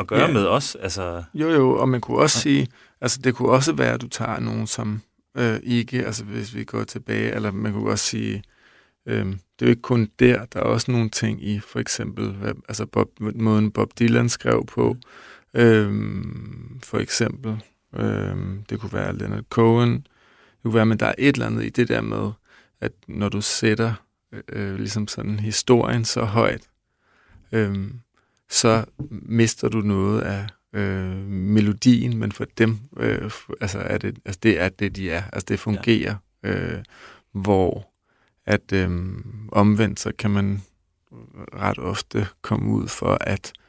at 0.00 0.06
gøre 0.06 0.20
Ja. 0.20 0.32
med 0.32 0.46
os, 0.46 0.74
altså, 0.74 1.22
jo 1.34 1.48
jo, 1.50 1.70
og 1.78 1.88
man 1.88 2.00
kunne 2.00 2.18
også 2.18 2.38
sige, 2.38 2.68
altså 3.00 3.20
det 3.24 3.34
kunne 3.34 3.48
også 3.50 3.72
være, 3.72 3.92
at 3.94 4.00
du 4.00 4.08
tager 4.08 4.40
nogen, 4.40 4.66
som 4.66 5.00
øh, 5.36 5.60
ikke, 5.62 6.06
altså 6.06 6.24
hvis 6.24 6.54
vi 6.54 6.64
går 6.64 6.84
tilbage, 6.84 7.34
eller 7.34 7.50
man 7.50 7.72
kunne 7.72 7.90
også 7.90 8.04
sige, 8.04 8.42
øh, 9.06 9.26
det 9.26 9.34
er 9.62 9.66
jo 9.66 9.70
ikke 9.70 9.82
kun 9.82 10.08
der, 10.18 10.44
der 10.44 10.60
er 10.60 10.64
også 10.64 10.90
nogle 10.90 11.10
ting 11.10 11.44
i, 11.48 11.60
for 11.60 11.78
eksempel, 11.78 12.30
hvad, 12.32 12.52
altså 12.68 12.86
Bob, 12.86 13.08
måden 13.20 13.70
Bob 13.70 13.98
Dylan 13.98 14.28
skrev 14.28 14.66
på, 14.66 14.96
øh, 15.56 15.94
for 16.82 16.98
eksempel, 16.98 17.62
øh, 17.96 18.36
det 18.70 18.80
kunne 18.80 18.92
være 18.92 19.16
Leonard 19.16 19.44
Cohen, 19.50 19.92
det 19.92 20.62
kunne 20.62 20.74
være, 20.74 20.86
men 20.86 20.98
der 20.98 21.06
er 21.06 21.14
et 21.18 21.34
eller 21.34 21.46
andet 21.46 21.64
i 21.64 21.68
det 21.68 21.88
der 21.88 22.00
med, 22.00 22.30
at 22.80 22.92
når 23.08 23.28
du 23.28 23.40
sætter 23.40 23.94
øh, 24.48 24.76
ligesom 24.76 25.08
sådan 25.08 25.38
historien 25.38 26.04
så 26.04 26.24
højt, 26.24 26.62
øh, 27.52 27.90
så 28.48 28.84
mister 29.10 29.68
du 29.68 29.78
noget 29.78 30.20
af 30.20 30.46
øh, 30.72 31.16
melodien, 31.26 32.16
men 32.18 32.32
for 32.32 32.44
dem, 32.58 32.78
øh, 32.96 33.30
altså, 33.60 33.78
er 33.78 33.98
det, 33.98 34.18
altså 34.24 34.40
det 34.42 34.60
er 34.60 34.68
det, 34.68 34.96
de 34.96 35.10
er. 35.10 35.22
Altså 35.32 35.46
det 35.48 35.60
fungerer, 35.60 36.14
ja. 36.44 36.50
øh, 36.50 36.82
hvor 37.32 37.92
at 38.46 38.72
øh, 38.72 38.90
omvendt, 39.52 40.00
så 40.00 40.12
kan 40.18 40.30
man 40.30 40.62
ret 41.54 41.78
ofte 41.78 42.26
komme 42.42 42.72
ud 42.72 42.88
for, 42.88 43.18
at 43.20 43.52
øh, 43.58 43.65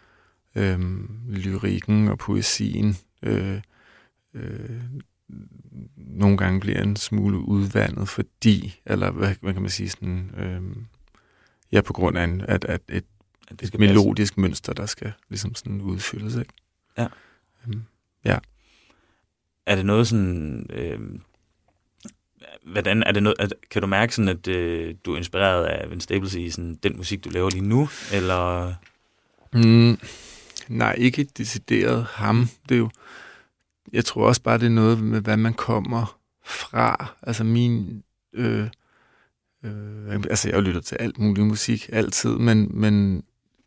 lyrikken 1.30 2.08
og 2.08 2.18
poesien 2.18 2.98
øh, 3.24 3.62
øh, 4.34 4.82
nogle 5.98 6.38
gange 6.38 6.60
bliver 6.60 6.82
en 6.82 6.96
smule 6.96 7.38
udvandet, 7.38 8.10
fordi, 8.10 8.80
eller 8.86 9.12
hvad, 9.12 9.36
hvad 9.42 9.54
kan 9.54 9.62
man 9.62 9.72
sige, 9.72 9.90
sådan, 9.90 10.32
øh, 10.38 10.62
ja, 11.72 11.82
på 11.82 11.94
grund 11.94 12.18
af 12.18 12.24
en, 12.24 12.42
at, 12.42 12.66
at 12.66 12.82
et, 12.90 12.96
at 12.96 13.06
det 13.50 13.62
et 13.62 13.68
skal 13.68 13.80
passe. 13.80 13.94
melodisk 13.94 14.38
mønster, 14.38 14.74
der 14.74 14.86
skal 14.86 15.14
ligesom 15.30 15.56
sådan 15.56 15.82
udfyldes, 15.82 16.36
ikke? 16.36 16.54
Ja. 16.98 17.08
Øhm, 17.68 17.84
Er 19.66 19.76
det 19.76 19.86
noget 19.86 20.08
sådan... 20.08 20.66
Øh, 20.70 21.00
hvordan 22.66 23.04
er 23.04 23.12
det 23.12 23.24
noget... 23.24 23.36
At, 23.40 23.54
kan 23.72 23.82
du 23.82 23.88
mærke 23.88 24.16
sådan, 24.16 24.30
at 24.30 24.48
øh, 24.48 24.96
du 25.06 25.14
er 25.14 25.18
inspireret 25.18 25.66
af 25.66 25.90
Vince 25.90 26.04
Staples 26.04 26.34
i 26.34 26.50
sådan, 26.50 26.76
den 26.76 26.98
musik, 26.98 27.24
du 27.24 27.30
laver 27.30 27.50
lige 27.50 27.68
nu? 27.68 27.90
Eller... 28.14 28.74
Mm, 29.54 29.98
nej, 30.70 30.96
ikke 30.98 31.24
decideret 31.24 32.06
ham. 32.06 32.50
Det 32.70 32.76
er 32.76 32.80
jo, 32.80 32.90
jeg 33.94 34.06
tror 34.06 34.28
også 34.28 34.42
bare, 34.42 34.58
det 34.58 34.66
er 34.66 34.70
noget 34.70 35.00
med, 35.00 35.22
hvad 35.22 35.38
man 35.38 35.54
kommer 35.54 36.20
fra. 36.46 37.16
Altså 37.22 37.44
min... 37.44 38.04
Øh, 38.34 38.68
øh, 39.64 40.14
altså, 40.14 40.50
jeg 40.50 40.62
lyttet 40.62 40.86
til 40.86 40.96
alt 40.96 41.20
muligt 41.20 41.48
musik 41.48 41.90
altid, 41.92 42.30
men, 42.30 42.70
men 42.80 43.24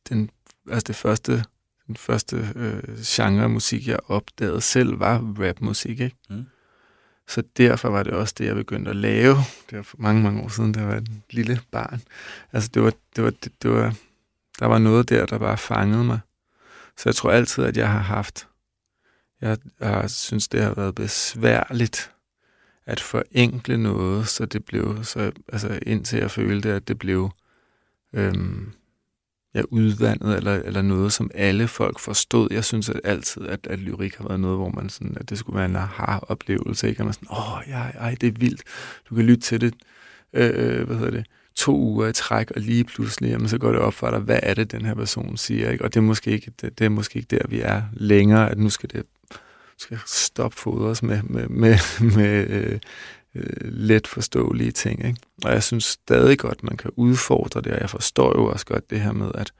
den, 0.08 0.30
altså 0.70 0.84
det 0.86 0.96
første, 0.96 1.44
den 1.86 1.96
første 1.96 2.48
øh, 2.56 2.98
genre 3.04 3.42
af 3.42 3.50
musik, 3.50 3.88
jeg 3.88 3.98
opdagede 4.06 4.60
selv, 4.60 5.00
var 5.00 5.34
rapmusik, 5.38 6.00
ikke? 6.00 6.16
Mm. 6.30 6.44
Så 7.28 7.42
derfor 7.56 7.88
var 7.88 8.02
det 8.02 8.12
også 8.12 8.34
det, 8.38 8.46
jeg 8.46 8.54
begyndte 8.54 8.90
at 8.90 8.96
lave. 8.96 9.36
Det 9.70 9.76
var 9.76 9.82
for 9.82 9.96
mange, 10.00 10.22
mange 10.22 10.42
år 10.42 10.48
siden, 10.48 10.72
da 10.72 10.80
jeg 10.80 10.88
var 10.88 10.96
et 10.96 11.08
lille 11.30 11.60
barn. 11.70 12.02
Altså, 12.52 12.70
det 12.74 12.82
var, 12.82 12.92
det 13.16 13.24
var, 13.24 13.30
det, 13.30 13.52
det 13.62 13.70
var, 13.70 13.94
der 14.58 14.66
var 14.66 14.78
noget 14.78 15.08
der, 15.08 15.26
der 15.26 15.38
bare 15.38 15.58
fangede 15.58 16.04
mig. 16.04 16.20
Så 17.00 17.08
jeg 17.08 17.14
tror 17.14 17.30
altid, 17.30 17.64
at 17.64 17.76
jeg 17.76 17.92
har 17.92 17.98
haft, 17.98 18.48
jeg, 19.40 19.58
jeg 19.80 20.10
synes, 20.10 20.48
det 20.48 20.62
har 20.62 20.74
været 20.74 20.94
besværligt 20.94 22.12
at 22.86 23.00
forenkle 23.00 23.76
noget, 23.76 24.28
så 24.28 24.46
det 24.46 24.64
blev, 24.64 25.04
så, 25.04 25.32
altså 25.52 25.78
indtil 25.82 26.18
jeg 26.18 26.30
følte, 26.30 26.72
at 26.72 26.88
det 26.88 26.98
blev 26.98 27.30
øhm, 28.12 28.72
ja, 29.54 29.62
udvandet, 29.70 30.36
eller, 30.36 30.54
eller 30.54 30.82
noget, 30.82 31.12
som 31.12 31.30
alle 31.34 31.68
folk 31.68 31.98
forstod. 31.98 32.48
Jeg 32.50 32.64
synes 32.64 32.88
at 32.88 33.00
altid, 33.04 33.46
at, 33.46 33.66
at 33.66 33.78
lyrik 33.78 34.14
har 34.14 34.28
været 34.28 34.40
noget, 34.40 34.58
hvor 34.58 34.68
man 34.68 34.88
sådan, 34.88 35.16
at 35.20 35.30
det 35.30 35.38
skulle 35.38 35.56
være 35.56 35.68
en 35.68 35.76
aha-oplevelse, 35.76 36.88
ikke? 36.88 37.00
Og 37.00 37.04
man 37.04 37.14
sådan, 37.14 37.28
åh, 37.30 37.56
oh, 37.56 37.62
ja, 37.66 37.80
ej, 37.80 38.16
det 38.20 38.26
er 38.26 38.38
vildt. 38.38 38.62
Du 39.10 39.14
kan 39.14 39.24
lytte 39.24 39.42
til 39.42 39.60
det, 39.60 39.74
øh, 40.32 40.50
øh 40.54 40.86
hvad 40.86 40.96
hedder 40.96 41.10
det, 41.10 41.26
to 41.54 41.76
uger 41.76 42.08
i 42.08 42.12
træk, 42.12 42.50
og 42.50 42.60
lige 42.60 42.84
pludselig, 42.84 43.30
jamen, 43.30 43.48
så 43.48 43.58
går 43.58 43.72
det 43.72 43.80
op 43.80 43.94
for 43.94 44.10
dig, 44.10 44.18
hvad 44.18 44.40
er 44.42 44.54
det, 44.54 44.72
den 44.72 44.84
her 44.84 44.94
person 44.94 45.36
siger, 45.36 45.70
ikke? 45.70 45.84
Og 45.84 45.94
det 45.94 46.00
er 46.00 46.04
måske 46.04 46.30
ikke, 46.30 46.52
det, 46.60 46.78
det 46.78 46.84
er 46.84 46.88
måske 46.88 47.16
ikke 47.16 47.36
der, 47.36 47.48
vi 47.48 47.60
er 47.60 47.82
længere, 47.92 48.50
at 48.50 48.58
nu 48.58 48.70
skal 48.70 48.90
det 48.92 49.06
skal 49.80 49.98
stoppe 50.06 50.56
fodres 50.56 51.02
med, 51.02 51.22
med, 51.22 51.48
med, 51.48 51.78
med 52.16 52.46
øh, 52.50 52.78
øh, 53.34 53.44
let 53.62 54.06
forståelige 54.06 54.70
ting. 54.70 55.04
Ikke? 55.04 55.20
Og 55.44 55.52
jeg 55.52 55.62
synes 55.62 55.84
stadig 55.84 56.38
godt, 56.38 56.62
man 56.62 56.76
kan 56.76 56.90
udfordre 56.96 57.60
det, 57.60 57.72
og 57.72 57.80
jeg 57.80 57.90
forstår 57.90 58.38
jo 58.38 58.46
også 58.46 58.66
godt 58.66 58.90
det 58.90 59.00
her 59.00 59.12
med, 59.12 59.30
at 59.34 59.52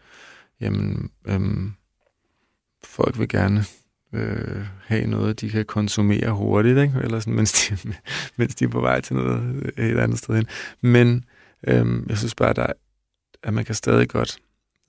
jamen, 0.61 1.11
øhm, 1.27 1.73
folk 2.85 3.19
vil 3.19 3.29
gerne 3.29 3.65
øh, 4.15 4.65
have 4.85 5.07
noget, 5.07 5.41
de 5.41 5.51
kan 5.51 5.65
konsumere 5.65 6.31
hurtigt, 6.31 6.79
ikke? 6.79 6.95
Eller 7.03 7.21
sådan, 7.21 7.35
mens, 7.35 7.53
de, 7.53 7.77
mens 8.37 8.55
de 8.55 8.65
er 8.65 8.69
på 8.69 8.81
vej 8.81 9.01
til 9.01 9.17
noget 9.17 9.73
øh, 9.77 9.91
et 9.91 9.99
andet 9.99 10.19
sted 10.19 10.35
hen. 10.35 10.47
Men 10.81 11.25
øhm, 11.67 12.07
jeg 12.09 12.19
synes 12.19 12.35
bare, 12.35 12.53
der, 12.53 12.63
er- 12.63 12.73
at 13.43 13.55
man 13.55 13.65
kan 13.65 13.75
stadig 13.75 14.09
godt 14.09 14.39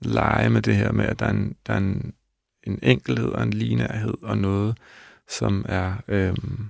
lege 0.00 0.50
med 0.50 0.62
det 0.62 0.76
her 0.76 0.92
med, 0.92 1.04
at 1.04 1.18
der 1.18 1.26
er 1.26 1.30
en, 1.30 1.56
der 1.66 1.72
er 1.72 1.78
en, 1.78 2.12
en 2.66 2.78
enkelhed 2.82 3.28
og 3.28 3.42
en 3.42 3.52
linærhed 3.52 4.14
og 4.22 4.38
noget, 4.38 4.76
som 5.28 5.64
er 5.68 5.94
øhm, 6.08 6.66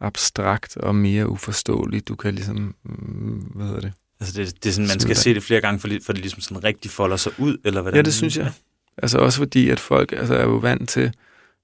abstrakt 0.00 0.76
og 0.76 0.94
mere 0.94 1.28
uforståeligt. 1.28 2.08
Du 2.08 2.14
kan 2.14 2.34
ligesom, 2.34 2.74
mm, 2.84 3.50
hvad 3.54 3.66
hedder 3.66 3.80
det? 3.80 3.92
Altså, 4.20 4.40
det, 4.40 4.64
det 4.64 4.68
er 4.68 4.72
sådan, 4.72 4.88
man 4.88 5.00
skal 5.00 5.16
se 5.16 5.34
det 5.34 5.42
flere 5.42 5.60
gange, 5.60 5.80
for, 5.80 5.88
det- 5.88 6.04
for 6.04 6.12
det 6.12 6.20
ligesom 6.22 6.40
sådan 6.40 6.64
rigtig 6.64 6.90
folder 6.90 7.16
sig 7.16 7.32
ud, 7.38 7.56
eller 7.64 7.80
hvordan? 7.82 7.96
Ja, 7.96 8.02
det 8.02 8.14
synes 8.14 8.36
jeg. 8.36 8.52
Altså 8.96 9.18
også 9.18 9.38
fordi, 9.38 9.68
at 9.68 9.80
folk 9.80 10.12
altså, 10.12 10.34
er 10.34 10.42
jo 10.42 10.56
vant 10.56 10.88
til, 10.88 11.12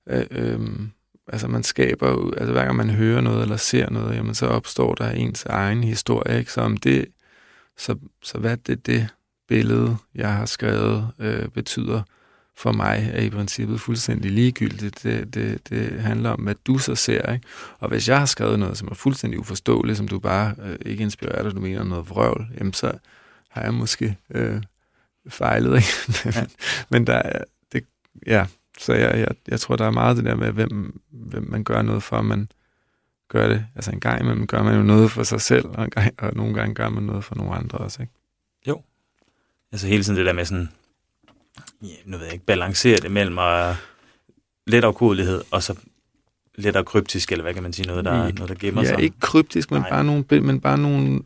øh, 0.09 0.27
øhm, 0.31 0.91
altså 1.27 1.49
man 1.49 1.63
skaber 1.63 2.33
altså 2.37 2.53
hver 2.53 2.65
gang 2.65 2.77
man 2.77 2.91
hører 2.91 3.21
noget 3.21 3.43
eller 3.43 3.57
ser 3.57 3.91
noget, 3.91 4.17
jamen 4.17 4.35
så 4.35 4.47
opstår 4.47 4.95
der 4.95 5.11
ens 5.11 5.45
egen 5.45 5.85
historie, 5.85 6.39
ikke? 6.39 6.53
Så 6.53 6.61
om 6.61 6.77
det, 6.77 7.05
så, 7.79 7.97
så 8.23 8.39
hvad 8.39 8.57
det, 8.57 8.87
det 8.87 9.09
billede, 9.49 9.97
jeg 10.15 10.33
har 10.35 10.47
skrevet, 10.47 11.11
øh, 11.19 11.49
betyder 11.49 12.03
for 12.57 12.73
mig, 12.73 13.11
er 13.13 13.23
i 13.23 13.31
princippet 13.31 13.81
fuldstændig 13.81 14.31
ligegyldigt. 14.31 15.03
Det, 15.03 15.35
det, 15.35 15.69
det 15.69 16.01
handler 16.01 16.31
om, 16.31 16.41
hvad 16.41 16.55
du 16.67 16.79
så 16.79 16.95
ser, 16.95 17.33
ikke? 17.33 17.47
Og 17.79 17.89
hvis 17.89 18.09
jeg 18.09 18.19
har 18.19 18.27
skrevet 18.27 18.59
noget, 18.59 18.79
som 18.79 18.89
er 18.89 18.95
fuldstændig 18.95 19.41
uforståeligt, 19.41 19.97
som 19.97 20.09
du 20.09 20.19
bare 20.19 20.55
øh, 20.63 20.77
ikke 20.87 21.03
inspirerer 21.03 21.43
dig, 21.43 21.55
du 21.55 21.61
mener 21.61 21.85
noget 21.85 22.11
vrøvl, 22.11 22.47
jamen 22.59 22.73
så 22.73 22.93
har 23.49 23.63
jeg 23.63 23.75
måske 23.75 24.17
øh, 24.31 24.63
fejlet, 25.29 25.77
ikke? 25.77 25.89
Ja. 26.39 26.47
Men 26.89 27.07
der 27.07 27.15
er, 27.15 27.45
det, 27.73 27.85
ja, 28.27 28.47
så 28.79 28.95
jeg, 28.95 29.19
jeg, 29.19 29.29
jeg 29.49 29.61
tror, 29.61 29.77
der 29.77 29.87
er 29.87 29.91
meget 29.91 30.17
det 30.17 30.25
der 30.25 30.35
med, 30.35 30.53
hvem, 30.53 31.01
hvem 31.11 31.47
man 31.51 31.65
gør 31.65 31.83
noget 31.83 32.03
for, 32.03 32.23
man 32.23 32.49
gør 33.29 33.49
det. 33.49 33.67
Altså 33.75 33.91
en 33.91 34.01
gang 34.01 34.21
imellem 34.21 34.47
gør 34.47 34.63
man 34.63 34.77
jo 34.77 34.83
noget 34.83 35.11
for 35.11 35.23
sig 35.23 35.41
selv, 35.41 35.67
og, 35.67 35.85
en 35.85 35.91
gang, 35.91 36.15
og 36.19 36.35
nogle 36.35 36.55
gange 36.55 36.75
gør 36.75 36.89
man 36.89 37.03
noget 37.03 37.25
for 37.25 37.35
nogle 37.35 37.55
andre 37.55 37.79
også, 37.79 38.03
ikke? 38.03 38.13
Altså 39.73 39.87
hele 39.87 40.05
tiden 40.05 40.17
det 40.19 40.27
der 40.27 40.33
med 40.33 40.45
sådan, 40.45 40.69
ja, 41.83 41.95
nu 42.05 42.17
ved 42.17 42.25
jeg 42.25 42.33
ikke, 42.33 42.45
balancere 42.45 42.97
det 42.97 43.11
mellem 43.11 43.39
uh, 43.39 43.77
let 44.67 44.85
afkodelighed, 44.85 45.43
og 45.51 45.63
så 45.63 45.79
let 46.55 46.77
og 46.77 46.87
kryptisk, 46.87 47.33
eller 47.33 47.43
hvad 47.43 47.55
kan 47.55 47.63
man 47.63 47.73
sige, 47.73 47.87
noget, 47.87 48.05
der, 48.05 48.25
Ja, 48.25 48.31
noget, 48.31 48.49
der 48.49 48.55
gemmer 48.55 48.83
Ja, 48.83 48.89
sig. 48.89 49.01
ikke 49.01 49.21
kryptisk, 49.21 49.71
men 49.71 49.81
Nej. 49.81 49.91
bare, 49.91 50.05
nogle, 50.05 50.25
men 50.31 50.61
bare, 50.61 50.79
nogle, 50.79 51.23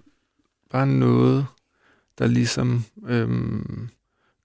bare 0.71 0.87
noget, 0.87 1.47
der 2.19 2.27
ligesom 2.27 2.85
øhm, 3.07 3.88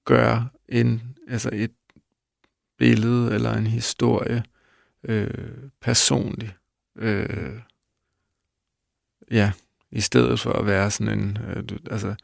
gør 0.06 0.44
en, 0.70 1.02
altså 1.28 1.50
et 1.54 1.72
billede 2.78 3.34
eller 3.34 3.54
en 3.54 3.68
historie 3.68 4.44
øh, 5.04 5.30
personlig. 5.82 6.54
Øh, 6.98 7.60
ja, 9.32 9.52
i 9.92 10.02
stedet 10.02 10.40
for 10.40 10.54
at 10.54 10.66
være 10.66 10.92
sådan 10.92 11.20
en, 11.20 11.38
øh, 11.38 11.70
du, 11.70 11.78
altså, 11.92 12.16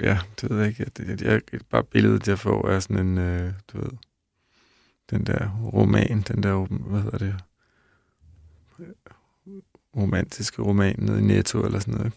ja, 0.00 0.18
det 0.40 0.50
ved 0.50 0.58
jeg 0.58 0.68
ikke, 0.68 0.90
jeg, 0.98 1.22
jeg, 1.22 1.42
jeg, 1.52 1.60
bare 1.70 1.84
billedet, 1.84 2.28
jeg 2.28 2.38
får, 2.38 2.68
er 2.68 2.80
sådan 2.80 3.06
en, 3.06 3.18
øh, 3.18 3.52
du 3.72 3.78
ved, 3.78 3.90
den 5.10 5.26
der 5.26 5.48
roman, 5.72 6.22
den 6.22 6.42
der, 6.42 6.66
hvad 6.66 7.00
hedder 7.00 7.18
det, 7.18 7.34
romantiske 9.96 10.62
roman 10.62 10.96
nede 10.98 11.18
i 11.18 11.22
Netto 11.22 11.64
eller 11.64 11.78
sådan 11.78 11.94
noget. 11.94 12.12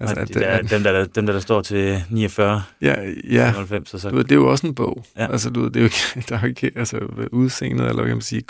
Altså, 0.00 0.16
at 0.20 0.28
de 0.28 0.34
det- 0.34 0.42
der, 0.42 0.48
at- 0.48 0.70
dem, 0.70 0.82
der, 0.82 1.04
dem 1.04 1.26
der, 1.26 1.32
der 1.32 1.40
står 1.40 1.62
til 1.62 2.02
49, 2.10 2.62
Ja, 2.80 2.94
ja 3.30 3.50
95, 3.50 3.94
og 3.94 4.00
så 4.00 4.10
du 4.10 4.16
ved, 4.16 4.24
det 4.24 4.32
er 4.32 4.36
jo 4.36 4.50
også 4.50 4.66
en 4.66 4.74
bog. 4.74 5.04
Ja. 5.16 5.32
Altså, 5.32 5.50
du 5.50 5.60
ved, 5.62 5.70
det 5.70 5.76
er 5.76 5.80
jo 5.80 5.84
ikke, 5.84 5.96
der 6.28 6.36
er 6.36 6.40
jo 6.40 6.46
ikke, 6.46 6.72
altså, 6.76 6.98
udseendet, 7.32 7.80
eller 7.88 7.94
hvad 8.02 8.06
kan 8.10 8.16
man 8.16 8.22
sige, 8.22 8.42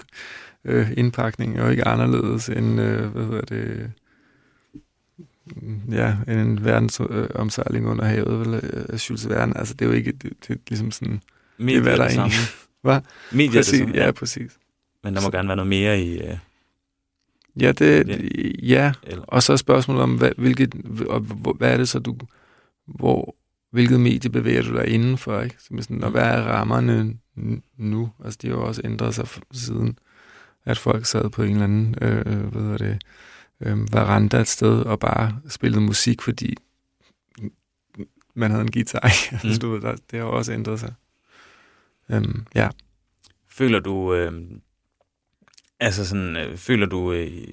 øh, 0.64 0.88
indpakningen 0.96 1.58
er 1.58 1.64
jo 1.64 1.70
ikke 1.70 1.88
anderledes 1.88 2.48
end, 2.48 2.80
øh, 2.80 3.06
hvad 3.06 3.24
hedder 3.24 3.40
det, 3.40 3.90
ja, 5.90 6.14
en 6.28 6.64
verdensomsejling 6.64 7.86
under 7.88 8.04
havet, 8.04 8.40
vel, 8.40 8.54
af 8.88 9.10
Jules 9.10 9.28
Verne. 9.28 9.58
Altså, 9.58 9.74
det 9.74 9.84
er 9.84 9.88
jo 9.88 9.94
ikke, 9.96 10.12
det, 10.12 10.32
det 10.48 10.54
er 10.54 10.60
ligesom 10.68 10.90
sådan, 10.90 11.20
Medier 11.58 11.80
hvad 11.82 11.96
der 11.96 12.02
er 12.02 12.06
det 12.08 12.14
samme. 12.14 12.32
Hvad? 12.82 13.00
Medier 13.32 13.48
er 13.48 13.52
det 13.52 13.58
præcis, 13.58 13.78
samme. 13.78 13.94
ja, 13.96 14.10
præcis. 14.10 14.52
Men 15.04 15.14
der 15.14 15.20
må 15.22 15.30
gerne 15.30 15.48
være 15.48 15.56
noget 15.56 15.68
mere 15.68 16.00
i... 16.00 16.20
Øh, 16.22 16.36
Ja, 17.60 17.72
det, 17.72 18.08
Ja. 18.08 18.16
ja, 18.62 18.92
eller, 19.02 19.24
og 19.24 19.42
så 19.42 19.52
er 19.52 19.56
spørgsmålet 19.56 20.02
om, 20.02 20.14
hvad, 20.14 20.32
hvilket, 20.38 20.74
hvad 21.56 21.72
er 21.72 21.76
det 21.76 21.88
så, 21.88 21.98
du, 21.98 22.16
hvor, 22.86 23.36
hvilket 23.70 24.00
medie 24.00 24.30
bevæger 24.30 24.62
du 24.62 24.76
dig 24.76 24.88
indenfor, 24.88 25.40
ikke? 25.40 25.56
Så 25.58 25.76
sådan, 25.80 26.04
og 26.04 26.10
hvad 26.10 26.22
er 26.22 26.42
rammerne 26.42 27.16
nu? 27.76 28.10
Altså, 28.24 28.38
de 28.42 28.48
har 28.48 28.54
jo 28.54 28.66
også 28.66 28.80
ændret 28.84 29.14
sig 29.14 29.28
siden, 29.52 29.98
at 30.64 30.78
folk 30.78 31.06
sad 31.06 31.30
på 31.30 31.42
en 31.42 31.50
eller 31.50 31.64
anden, 31.64 31.94
øh, 32.02 32.44
hvad 32.46 32.62
hedder 32.62 32.78
det, 32.78 33.02
øh, 33.60 33.92
veranda 33.92 34.40
et 34.40 34.48
sted 34.48 34.82
og 34.82 34.98
bare 35.00 35.40
spillede 35.48 35.80
musik, 35.80 36.22
fordi 36.22 36.56
man 38.34 38.50
havde 38.50 38.62
en 38.62 38.70
guitar. 38.70 39.00
Mm. 39.32 39.36
Mm. 39.36 39.48
altså, 39.48 39.60
du 39.60 39.70
ved, 39.70 39.80
der, 39.80 39.96
det 40.10 40.18
har 40.18 40.26
også 40.26 40.52
ændret 40.52 40.80
sig. 40.80 40.94
Øhm, 42.10 42.46
ja. 42.54 42.68
føler 43.48 43.80
du... 43.80 44.14
Øh, 44.14 44.32
altså 45.80 46.08
sådan, 46.08 46.36
øh, 46.36 46.56
føler 46.56 46.86
du... 46.86 47.12
Øh, 47.12 47.46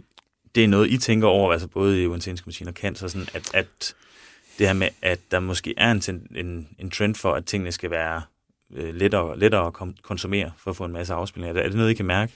det 0.55 0.63
er 0.63 0.67
noget, 0.67 0.91
I 0.91 0.97
tænker 0.97 1.27
over, 1.27 1.51
altså 1.51 1.67
både 1.67 2.03
i 2.03 2.07
Uansenske 2.07 2.47
Maskiner 2.47 2.71
og 2.71 2.77
cancer, 2.77 3.07
sådan, 3.07 3.27
at, 3.33 3.55
at 3.55 3.95
det 4.59 4.67
her 4.67 4.73
med, 4.73 4.87
at 5.01 5.19
der 5.31 5.39
måske 5.39 5.73
er 5.77 5.91
en, 5.91 6.27
en, 6.35 6.67
en 6.79 6.91
trend 6.91 7.15
for, 7.15 7.33
at 7.33 7.45
tingene 7.45 7.71
skal 7.71 7.91
være 7.91 8.21
øh, 8.73 8.95
lettere, 8.95 9.39
lettere 9.39 9.67
at 9.67 9.73
kom- 9.73 9.95
konsumere 10.01 10.51
for 10.57 10.71
at 10.71 10.77
få 10.77 10.85
en 10.85 10.91
masse 10.91 11.13
afspilninger. 11.13 11.49
Er 11.49 11.53
det, 11.53 11.65
er 11.65 11.67
det 11.69 11.77
noget, 11.77 11.91
I 11.91 11.93
kan 11.93 12.05
mærke? 12.05 12.33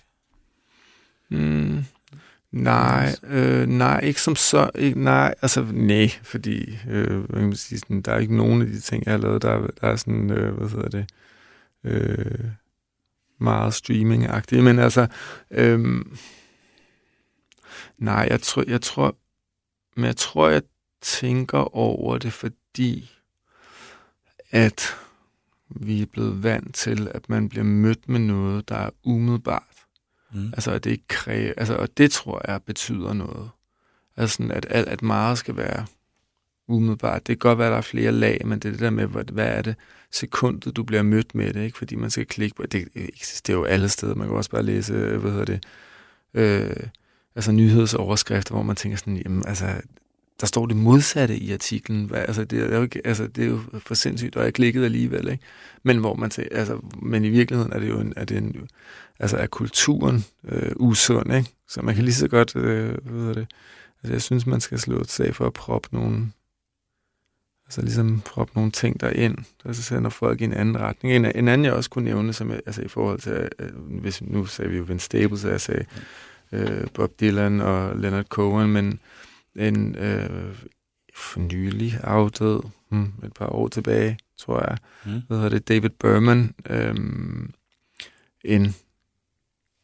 Mm, 1.29 1.83
nej, 2.51 3.15
øh, 3.27 3.67
nej, 3.67 3.99
ikke 3.99 4.21
som 4.21 4.35
så. 4.35 4.69
Ikke, 4.75 5.03
nej, 5.03 5.35
altså 5.41 5.67
nej, 5.71 6.09
fordi 6.23 6.77
øh, 6.89 7.19
hvad 7.19 7.39
kan 7.39 7.47
man 7.47 7.55
sige, 7.55 7.79
sådan, 7.79 8.01
der 8.01 8.11
er 8.11 8.19
ikke 8.19 8.37
nogen 8.37 8.61
af 8.61 8.67
de 8.67 8.79
ting, 8.79 9.05
jeg 9.05 9.13
har 9.13 9.17
lavet, 9.17 9.41
der, 9.41 9.67
der 9.81 9.87
er 9.87 9.95
sådan, 9.95 10.31
øh, 10.31 10.53
hvad 10.53 10.69
hedder 10.69 10.89
det, 10.89 11.05
øh, 11.83 12.45
meget 13.41 13.73
streaming-agtige. 13.73 14.61
Men 14.61 14.79
altså, 14.79 15.07
øh, 15.51 16.05
nej, 17.97 18.27
jeg 18.29 18.41
tror, 18.41 18.63
jeg 18.67 18.81
tror, 18.81 19.15
men 19.95 20.05
jeg 20.05 20.15
tror, 20.15 20.49
jeg 20.49 20.61
tænker 21.01 21.77
over 21.77 22.17
det, 22.17 22.33
fordi 22.33 23.11
at 24.51 24.95
vi 25.69 26.01
er 26.01 26.05
blevet 26.05 26.43
vant 26.43 26.75
til, 26.75 27.11
at 27.13 27.29
man 27.29 27.49
bliver 27.49 27.63
mødt 27.63 28.09
med 28.09 28.19
noget, 28.19 28.69
der 28.69 28.75
er 28.75 28.89
umiddelbart. 29.03 29.63
Mm. 30.33 30.45
Altså, 30.53 30.71
at 30.71 30.83
det 30.83 30.91
ikke 30.91 31.07
kræver, 31.07 31.53
altså, 31.57 31.75
og 31.75 31.97
det 31.97 32.11
tror 32.11 32.51
jeg 32.51 32.63
betyder 32.63 33.13
noget. 33.13 33.49
Altså, 34.17 34.35
sådan, 34.35 34.51
at, 34.51 34.65
at, 34.65 34.85
at 34.85 35.01
meget 35.01 35.37
skal 35.37 35.57
være 35.57 35.85
umiddelbart. 36.71 37.27
Det 37.27 37.39
kan 37.39 37.49
godt 37.49 37.59
være, 37.59 37.67
at 37.67 37.71
der 37.71 37.77
er 37.77 37.81
flere 37.81 38.11
lag, 38.11 38.41
men 38.45 38.59
det 38.59 38.65
er 38.65 38.71
det 38.71 38.79
der 38.79 38.89
med, 38.89 39.07
hvad, 39.07 39.47
er 39.47 39.61
det 39.61 39.75
sekundet, 40.11 40.75
du 40.75 40.83
bliver 40.83 41.01
mødt 41.01 41.35
med 41.35 41.53
det, 41.53 41.63
ikke? 41.63 41.77
Fordi 41.77 41.95
man 41.95 42.09
skal 42.09 42.25
klikke 42.25 42.55
på, 42.55 42.65
det 42.65 42.87
eksisterer 42.95 43.57
jo 43.57 43.63
alle 43.63 43.89
steder. 43.89 44.15
Man 44.15 44.27
kan 44.27 44.37
også 44.37 44.49
bare 44.49 44.63
læse, 44.63 44.93
hvad 44.93 45.31
hedder 45.31 45.45
det, 45.45 45.63
øh, 46.33 46.87
altså 47.35 47.51
nyhedsoverskrifter, 47.51 48.53
hvor 48.53 48.63
man 48.63 48.75
tænker 48.75 48.97
sådan, 48.97 49.17
jamen, 49.17 49.43
altså, 49.47 49.65
der 50.41 50.47
står 50.47 50.65
det 50.65 50.77
modsatte 50.77 51.37
i 51.37 51.53
artiklen. 51.53 52.05
Hvad, 52.05 52.19
altså, 52.19 52.43
det 52.43 52.73
er 52.73 52.77
jo 52.77 52.83
ikke, 52.83 53.01
altså, 53.07 53.27
det 53.27 53.43
er 53.43 53.47
jo 53.47 53.59
for 53.79 53.93
sindssygt, 53.93 54.35
og 54.35 54.43
jeg 54.43 54.53
klikkede 54.53 54.85
alligevel, 54.85 55.27
ikke? 55.27 55.43
Men 55.83 55.97
hvor 55.97 56.15
man 56.15 56.29
tænker, 56.29 56.57
altså, 56.57 56.79
men 57.01 57.25
i 57.25 57.29
virkeligheden 57.29 57.73
er 57.73 57.79
det 57.79 57.89
jo 57.89 57.99
en, 57.99 58.13
er 58.15 58.25
det 58.25 58.37
en, 58.37 58.67
altså 59.19 59.37
er 59.37 59.47
kulturen 59.47 60.25
øh, 60.47 60.71
usund, 60.75 61.33
ikke? 61.33 61.49
Så 61.67 61.81
man 61.81 61.95
kan 61.95 62.03
lige 62.03 62.15
så 62.15 62.27
godt, 62.27 62.55
øh, 62.55 62.97
hvad 63.03 63.19
hedder 63.19 63.33
det, 63.33 63.47
altså 64.03 64.13
jeg 64.13 64.21
synes, 64.21 64.45
man 64.45 64.61
skal 64.61 64.79
slå 64.79 65.01
et 65.01 65.11
sag 65.11 65.35
for 65.35 65.47
at 65.47 65.53
proppe 65.53 65.89
nogle, 65.91 66.31
altså 67.71 67.81
ligesom 67.81 68.21
proppe 68.25 68.53
nogle 68.55 68.71
ting 68.71 69.01
derind, 69.01 69.37
der 69.63 69.73
så 69.73 69.81
sender 69.83 70.09
folk 70.09 70.41
i 70.41 70.43
en 70.43 70.53
anden 70.53 70.79
retning. 70.79 71.15
En, 71.15 71.25
en 71.35 71.47
anden, 71.47 71.65
jeg 71.65 71.73
også 71.73 71.89
kunne 71.89 72.05
nævne, 72.05 72.33
som 72.33 72.49
jeg, 72.51 72.59
altså 72.65 72.81
i 72.81 72.87
forhold 72.87 73.19
til, 73.19 73.49
øh, 73.59 73.69
hvis 74.01 74.21
nu 74.21 74.45
sagde 74.45 74.71
vi 74.71 74.77
jo 74.77 74.83
Vince 74.83 75.05
Staples, 75.05 75.39
så 75.41 75.49
jeg 75.49 75.61
sagde 75.61 75.85
øh, 76.51 76.87
Bob 76.93 77.19
Dylan 77.19 77.61
og 77.61 77.97
Leonard 77.97 78.25
Cohen, 78.25 78.73
men 78.73 78.99
en 79.55 79.95
øh, 79.95 80.55
for 81.15 81.39
nylig 81.39 81.99
afdød, 82.03 82.59
hmm, 82.89 83.13
et 83.23 83.33
par 83.33 83.47
år 83.47 83.67
tilbage, 83.67 84.17
tror 84.37 84.59
jeg, 84.69 84.77
Mm. 85.05 85.21
hvad 85.27 85.37
hedder 85.37 85.49
det, 85.49 85.67
David 85.67 85.89
Berman, 85.89 86.53
øh, 86.69 86.95
en, 88.45 88.75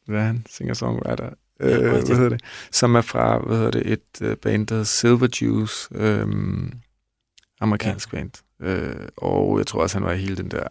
hvad 0.06 0.20
er 0.20 0.26
han, 0.26 0.46
singer-songwriter, 0.50 1.30
øh, 1.60 1.72
Ja, 1.72 1.78
hvad 1.80 2.16
hedder 2.16 2.30
det, 2.30 2.42
som 2.72 2.96
er 2.96 3.02
fra, 3.02 3.40
hvad 3.40 3.58
hedder 3.58 3.72
det, 3.72 3.92
et 3.92 4.22
øh, 4.22 4.36
band, 4.38 4.68
der 4.68 4.74
hedder 4.76 4.86
Silver 4.86 5.28
Juice, 5.42 5.88
øh, 5.96 6.28
amerikansk 7.60 8.14
ja. 8.14 8.18
band, 8.18 8.32
øh, 8.60 9.08
og 9.18 9.58
jeg 9.58 9.68
tror 9.68 9.82
også, 9.82 9.98
han 9.98 10.06
var 10.08 10.14
hele 10.14 10.38
den 10.38 10.52
der, 10.52 10.68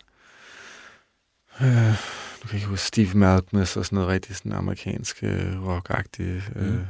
øh, 1.62 1.95
du 2.43 2.49
kan 2.49 2.57
ikke 2.57 2.66
huske, 2.68 2.87
Steve 2.87 3.14
Malkmus 3.14 3.76
og 3.76 3.84
sådan 3.87 3.97
noget 3.97 4.09
rigtig 4.11 4.37
sådan 4.37 4.53
amerikansk 4.53 5.18
øh, 5.22 5.66
rock-agtig 5.66 6.22
øh, 6.57 6.74
Mm. 6.74 6.84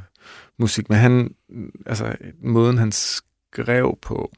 musik, 0.57 0.89
men 0.89 0.97
han, 0.97 1.35
altså 1.85 2.15
måden 2.41 2.77
han 2.77 2.91
skrev 2.91 3.97
på, 4.01 4.31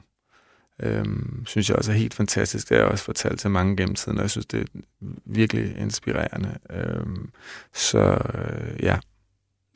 øhm, 0.83 1.43
synes 1.45 1.69
jeg 1.69 1.77
også 1.77 1.91
er 1.91 1.95
helt 1.95 2.13
fantastisk. 2.13 2.69
Det 2.69 2.77
har 2.77 2.83
jeg 2.83 2.91
også 2.91 3.03
fortalt 3.03 3.39
til 3.39 3.49
mange 3.49 3.77
gennem 3.77 3.95
tiden, 3.95 4.17
og 4.17 4.21
jeg 4.21 4.29
synes, 4.31 4.45
det 4.45 4.59
er 4.61 4.65
virkelig 5.25 5.77
inspirerende. 5.77 6.57
Øhm, 6.69 7.29
så 7.73 8.17
øh, 8.33 8.83
ja. 8.83 8.97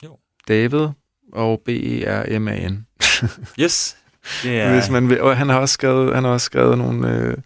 Jo. 0.03 0.17
David 0.47 0.87
og 1.33 1.61
B-E-R-M-A-N. 1.65 2.85
Yes. 3.61 3.97
Er, 4.45 4.73
Hvis 4.73 4.89
man 4.89 5.09
vil, 5.09 5.21
og 5.21 5.37
han 5.37 5.49
har 5.49 5.59
også 5.59 5.73
skrevet, 5.73 6.15
han 6.15 6.23
har 6.23 6.31
også 6.31 6.45
skrevet 6.45 6.77
nogle, 6.77 7.17
øh, 7.17 7.37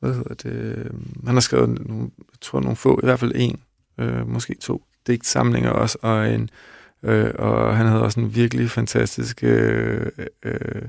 hvad 0.00 0.14
hedder 0.14 0.34
det, 0.34 0.52
øh, 0.52 0.90
han 1.26 1.34
har 1.34 1.40
skrevet 1.40 1.86
nogle, 1.88 2.10
jeg 2.18 2.38
tror 2.40 2.60
nogle 2.60 2.76
få, 2.76 3.00
i 3.02 3.06
hvert 3.06 3.20
fald 3.20 3.32
en, 3.34 3.60
øh, 3.98 4.28
måske 4.28 4.54
to 4.60 4.84
digtsamlinger 5.06 5.70
også, 5.70 5.98
og 6.02 6.34
en, 6.34 6.50
øh, 7.02 7.30
og 7.38 7.76
han 7.76 7.86
havde 7.86 8.02
også 8.02 8.20
en 8.20 8.34
virkelig 8.34 8.70
fantastisk 8.70 9.44
øh, 9.44 10.06
øh, 10.42 10.82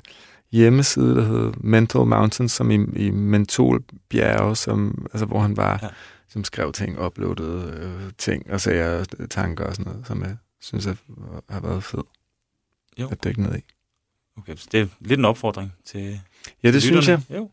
hjemmeside, 0.52 1.16
der 1.16 1.24
hed 1.24 1.54
Mental 1.58 2.02
Mountains, 2.06 2.52
som 2.52 2.72
i, 2.72 2.76
i 2.96 3.10
Mentolbjerge, 3.10 4.56
som, 4.56 5.06
altså, 5.14 5.26
hvor 5.26 5.40
han 5.40 5.56
bare 5.56 5.80
Ja. 5.82 5.88
som 6.30 6.44
skrev 6.44 6.72
ting, 6.72 7.02
uploadede 7.06 7.80
øh, 7.82 8.12
ting 8.18 8.52
og 8.52 8.62
sager, 8.62 9.04
tanker 9.30 9.66
og 9.66 9.76
sådan 9.76 9.92
noget, 9.92 10.08
som 10.08 10.22
jeg 10.22 10.38
synes 10.62 10.86
er, 10.86 10.96
har 11.50 11.60
været 11.60 11.84
fedt 11.84 12.06
Jo. 13.00 13.08
at 13.12 13.24
dække 13.24 13.42
ned 13.42 13.56
i. 13.56 13.62
okay, 14.38 14.56
så 14.56 14.68
det 14.72 14.82
er 14.82 14.88
lidt 15.00 15.20
en 15.20 15.26
opfordring 15.26 15.74
til 15.86 16.20
Ja, 16.64 16.72
det 16.72 16.82
synes 16.82 17.08
jeg. 17.08 17.22
Jo. 17.30 17.52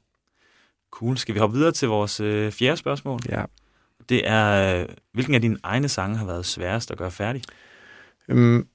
Cool. 0.91 1.19
Skal 1.19 1.35
vi 1.35 1.41
hoppe 1.41 1.57
videre 1.57 1.73
til 1.73 1.89
vores 1.89 2.21
øh, 2.21 2.53
fjerde 2.53 2.77
spørgsmål? 2.77 3.21
Ja. 3.29 3.45
Det 4.09 4.29
er, 4.29 4.81
øh, 4.81 4.89
hvilken 5.13 5.35
af 5.35 5.41
dine 5.41 5.57
egne 5.63 5.89
sange 5.89 6.17
har 6.17 6.27
været 6.27 6.47
sværest 6.47 6.91
at 6.91 6.99
gøre 6.99 7.11
færdig? 7.11 7.43
Øhm, 8.29 8.69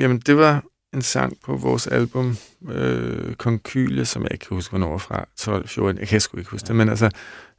jamen, 0.00 0.18
det 0.18 0.36
var 0.36 0.64
en 0.94 1.02
sang 1.02 1.40
på 1.44 1.56
vores 1.56 1.86
album, 1.86 2.36
øh, 2.68 3.34
Konkylie, 3.34 4.04
som 4.04 4.22
jeg 4.22 4.32
ikke 4.32 4.46
kan 4.46 4.54
huske, 4.54 4.70
hvornår 4.70 4.90
var 4.90 4.98
fra. 4.98 5.28
12, 5.36 5.68
14, 5.68 5.98
jeg 6.00 6.08
kan 6.08 6.20
sgu 6.20 6.38
ikke 6.38 6.50
huske 6.50 6.64
ja. 6.66 6.68
det, 6.68 6.76
men 6.76 6.88
altså, 6.88 7.10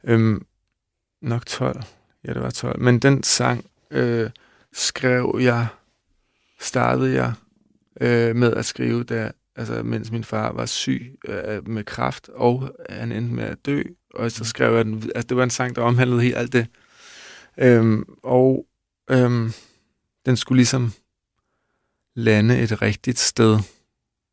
øhm, 0.04 0.46
nok 1.22 1.46
12. 1.46 1.82
Ja, 2.24 2.32
det 2.34 2.42
var 2.42 2.50
12. 2.50 2.80
Men 2.80 2.98
den 2.98 3.22
sang 3.22 3.64
øh, 3.90 4.30
skrev 4.72 5.38
jeg, 5.40 5.66
startede 6.60 7.14
jeg 7.14 7.32
øh, 8.00 8.36
med 8.36 8.54
at 8.54 8.64
skrive, 8.64 9.04
da, 9.04 9.30
altså, 9.58 9.82
mens 9.82 10.10
min 10.10 10.24
far 10.24 10.52
var 10.52 10.66
syg 10.66 11.18
øh, 11.28 11.68
med 11.68 11.84
kræft, 11.84 12.28
og 12.28 12.76
han 12.90 13.12
endte 13.12 13.34
med 13.34 13.44
at 13.44 13.66
dø. 13.66 13.82
Og 14.14 14.32
så 14.32 14.44
skrev 14.44 14.76
jeg 14.76 14.84
den, 14.84 14.94
altså 15.14 15.26
det 15.28 15.36
var 15.36 15.42
en 15.42 15.50
sang, 15.50 15.76
der 15.76 15.82
omhandlede 15.82 16.22
helt 16.22 16.36
alt 16.36 16.52
det. 16.52 16.66
Øhm, 17.58 18.04
og 18.22 18.66
øhm, 19.10 19.52
den 20.26 20.36
skulle 20.36 20.56
ligesom 20.56 20.92
lande 22.14 22.58
et 22.58 22.82
rigtigt 22.82 23.18
sted. 23.18 23.58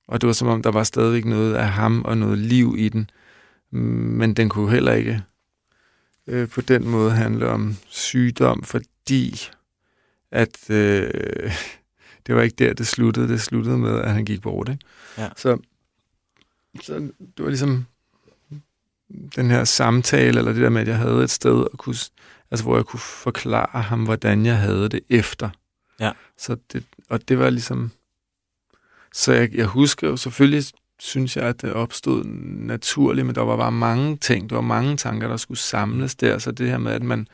Og 0.08 0.22
det 0.22 0.28
var 0.28 0.34
som 0.34 0.48
om, 0.48 0.62
der 0.62 0.72
var 0.72 0.84
stadigvæk 0.84 1.26
noget 1.26 1.56
af 1.56 1.70
ham 1.70 2.02
og 2.06 2.18
noget 2.18 2.38
liv 2.38 2.76
i 2.78 2.90
den. 2.90 3.10
Men 3.72 4.34
den 4.34 4.50
kunne 4.50 4.72
heller 4.72 4.94
ikke 4.94 5.24
øh, 6.28 6.50
på 6.50 6.62
den 6.62 6.88
måde 6.88 7.12
handle 7.12 7.50
om 7.50 7.76
sygdom, 7.88 8.64
fordi 8.64 9.42
at 10.32 10.70
øh, 10.70 11.52
det 12.28 12.36
var 12.36 12.42
ikke 12.42 12.56
der, 12.56 12.74
det 12.74 12.88
sluttede. 12.88 13.28
Det 13.28 13.42
sluttede 13.42 13.78
med, 13.78 14.00
at 14.00 14.12
han 14.12 14.26
gik 14.26 14.42
bort. 14.42 14.70
Ikke? 14.70 14.86
Ja. 15.18 15.30
Så, 15.38 15.58
så 16.82 16.94
det 17.20 17.44
var 17.44 17.48
ligesom 17.48 17.86
den 19.36 19.52
her 19.52 19.64
samtale, 19.64 20.40
eller 20.40 20.54
det 20.54 20.62
der 20.62 20.70
med, 20.70 20.82
at 20.82 20.88
jeg 20.88 20.98
havde 20.98 21.24
et 21.24 21.30
sted, 21.30 21.66
at 21.74 21.78
kunne, 21.78 21.96
altså, 22.52 22.64
hvor 22.64 22.76
jeg 22.76 22.86
kunne 22.86 23.00
forklare 23.00 23.82
ham, 23.82 24.04
hvordan 24.04 24.46
jeg 24.46 24.58
havde 24.58 24.90
det 24.90 25.00
efter. 25.10 25.50
Ja. 26.00 26.12
Så 26.38 26.58
det, 26.74 26.84
og 27.10 27.28
det 27.28 27.40
var 27.40 27.50
ligesom... 27.50 27.92
Så 29.14 29.34
jeg, 29.34 29.56
jeg 29.56 29.66
husker 29.66 30.08
jo 30.08 30.18
selvfølgelig, 30.18 30.64
synes 31.00 31.38
jeg, 31.38 31.46
at 31.46 31.62
det 31.62 31.74
opstod 31.74 32.24
naturligt, 32.26 33.26
men 33.26 33.36
der 33.36 33.42
var 33.42 33.58
bare 33.58 33.72
mange 33.72 34.18
ting, 34.18 34.50
der 34.50 34.56
var 34.56 34.62
mange 34.62 34.98
tanker, 34.98 35.28
der 35.28 35.38
skulle 35.38 35.58
samles 35.58 36.16
der. 36.16 36.38
Så 36.38 36.52
det 36.52 36.70
her 36.70 36.78
med, 36.78 36.92
at 36.92 37.04
man... 37.04 37.28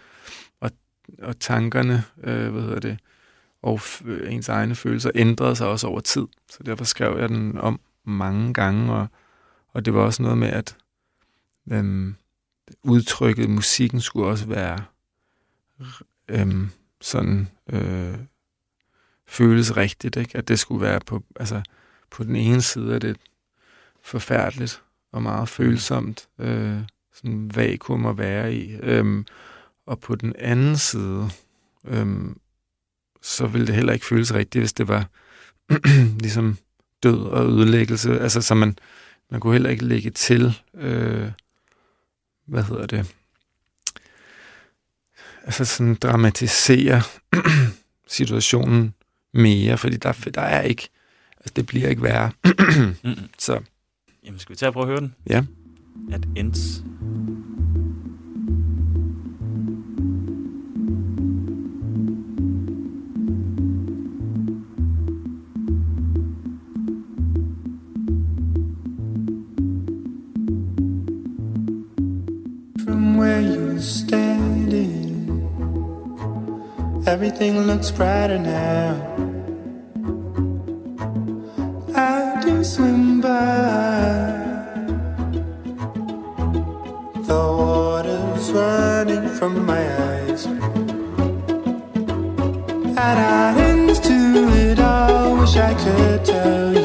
Og, 0.59 0.71
og 1.21 1.39
tankerne, 1.39 2.03
øh, 2.23 2.51
hvad 2.51 2.61
hedder 2.61 2.79
det, 2.79 2.97
og 3.61 3.81
øh, 4.05 4.33
ens 4.33 4.49
egne 4.49 4.75
følelser 4.75 5.11
ændrede 5.15 5.55
sig 5.55 5.67
også 5.67 5.87
over 5.87 5.99
tid. 5.99 6.27
Så 6.49 6.63
derfor 6.63 6.85
skrev 6.85 7.17
jeg 7.19 7.29
den 7.29 7.57
om 7.57 7.79
mange 8.03 8.53
gange, 8.53 8.93
og, 8.93 9.07
og 9.73 9.85
det 9.85 9.93
var 9.93 10.01
også 10.01 10.23
noget 10.23 10.37
med, 10.37 10.47
at 10.47 10.77
øhm, 11.71 12.15
udtrykket 12.83 13.49
musikken 13.49 14.01
skulle 14.01 14.27
også 14.27 14.45
være 14.45 14.83
øhm, 16.27 16.69
sådan 17.01 17.49
øh, 17.69 18.17
føles 19.27 19.77
rigtigt, 19.77 20.15
ikke? 20.15 20.37
at 20.37 20.47
det 20.47 20.59
skulle 20.59 20.81
være 20.81 20.99
på, 20.99 21.23
altså, 21.35 21.61
på 22.09 22.23
den 22.23 22.35
ene 22.35 22.61
side 22.61 22.95
er 22.95 22.99
det 22.99 23.17
forfærdeligt 24.01 24.83
og 25.11 25.23
meget 25.23 25.49
følsomt, 25.49 26.29
øh, 26.39 26.81
sådan 27.13 27.51
vakuum 27.55 28.05
at 28.05 28.17
være 28.17 28.55
i, 28.55 28.75
øhm, 28.75 29.25
og 29.85 29.99
på 29.99 30.15
den 30.15 30.35
anden 30.35 30.77
side, 30.77 31.29
øhm, 31.85 32.37
så 33.21 33.47
ville 33.47 33.67
det 33.67 33.75
heller 33.75 33.93
ikke 33.93 34.05
føles 34.05 34.33
rigtigt, 34.33 34.61
hvis 34.61 34.73
det 34.73 34.87
var 34.87 35.09
ligesom 36.23 36.57
død 37.03 37.19
og 37.19 37.45
ødelæggelse. 37.45 38.19
Altså, 38.19 38.41
så 38.41 38.55
man, 38.55 38.77
man 39.31 39.39
kunne 39.39 39.53
heller 39.53 39.69
ikke 39.69 39.85
lægge 39.85 40.09
til, 40.09 40.59
øh, 40.73 41.31
hvad 42.45 42.63
hedder 42.63 42.85
det, 42.85 43.15
altså 45.43 45.65
sådan 45.65 45.95
dramatisere 45.95 47.01
situationen 48.07 48.93
mere, 49.33 49.77
fordi 49.77 49.97
der, 49.97 50.29
der 50.33 50.41
er 50.41 50.61
ikke, 50.61 50.89
altså 51.37 51.53
det 51.55 51.65
bliver 51.65 51.89
ikke 51.89 52.03
værre. 52.03 52.31
Så 53.39 53.59
Jamen, 54.25 54.39
skal 54.39 54.53
vi 54.53 54.57
tage 54.57 54.69
og 54.69 54.73
prøve 54.73 54.83
at 54.83 54.89
høre 54.89 54.99
den? 55.01 55.15
ja. 55.29 55.43
At 56.11 56.27
ends. 56.35 56.83
Where 73.81 73.89
standing, 73.89 75.41
everything 77.07 77.61
looks 77.61 77.89
brighter 77.89 78.37
now. 78.37 78.93
I 81.95 82.39
do 82.43 82.63
swim 82.63 83.21
by, 83.21 83.29
the 87.27 87.41
water's 87.57 88.51
running 88.51 89.27
from 89.37 89.65
my 89.65 89.83
eyes. 90.09 90.45
At 92.97 93.17
our 93.17 93.57
ends 93.57 93.99
to 94.01 94.13
it 94.69 94.79
all, 94.79 95.39
wish 95.39 95.55
I 95.57 95.73
could 95.73 96.25
tell 96.25 96.73
you 96.75 96.80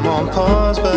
I'm 0.00 0.06
on 0.06 0.28
pause, 0.32 0.78
but 0.78 0.89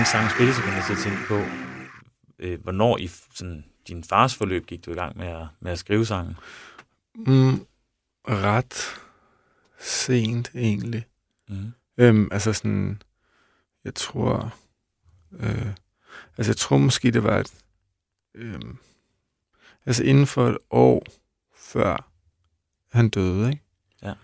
mens 0.00 0.08
sangen 0.08 0.30
spillede, 0.30 0.56
så 0.56 0.62
kom 0.62 0.72
jeg 0.72 0.90
at 0.90 0.98
tænke 0.98 1.18
på, 1.28 1.42
øh, 2.38 2.62
hvornår 2.62 2.98
i 2.98 3.06
sådan, 3.34 3.64
din 3.88 4.04
fars 4.04 4.34
forløb 4.34 4.66
gik 4.66 4.86
du 4.86 4.90
i 4.90 4.94
gang 4.94 5.16
med 5.16 5.26
at, 5.26 5.46
med 5.60 5.72
at 5.72 5.78
skrive 5.78 6.06
sangen? 6.06 6.36
Mm, 7.14 7.66
ret 8.28 9.00
sent 9.78 10.50
egentlig. 10.54 11.06
Mm. 11.48 11.72
Øhm, 11.98 12.28
altså 12.32 12.52
sådan, 12.52 13.02
jeg 13.84 13.94
tror, 13.94 14.54
øh, 15.32 15.72
altså 16.36 16.50
jeg 16.50 16.56
tror 16.56 16.78
måske 16.78 17.10
det 17.10 17.24
var 17.24 17.38
et, 17.38 17.54
øhm, 18.34 18.78
altså 19.86 20.04
inden 20.04 20.26
for 20.26 20.48
et 20.48 20.58
år 20.70 21.06
før 21.56 22.10
han 22.92 23.08
døde, 23.08 23.50
ikke? 23.50 23.62
Ja. 24.02 24.14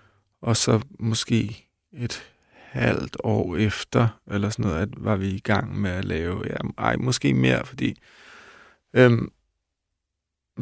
Og 0.40 0.56
så 0.56 0.80
måske 0.98 1.68
et 1.92 2.35
halvt 2.76 3.16
år 3.24 3.56
efter, 3.56 4.08
eller 4.30 4.50
sådan 4.50 4.64
noget, 4.64 4.82
at 4.82 4.88
var 4.96 5.16
vi 5.16 5.28
i 5.28 5.40
gang 5.40 5.80
med 5.80 5.90
at 5.90 6.04
lave, 6.04 6.42
ja, 6.46 6.56
ej, 6.78 6.96
måske 6.96 7.34
mere, 7.34 7.66
fordi 7.66 7.98
øhm, 8.96 9.30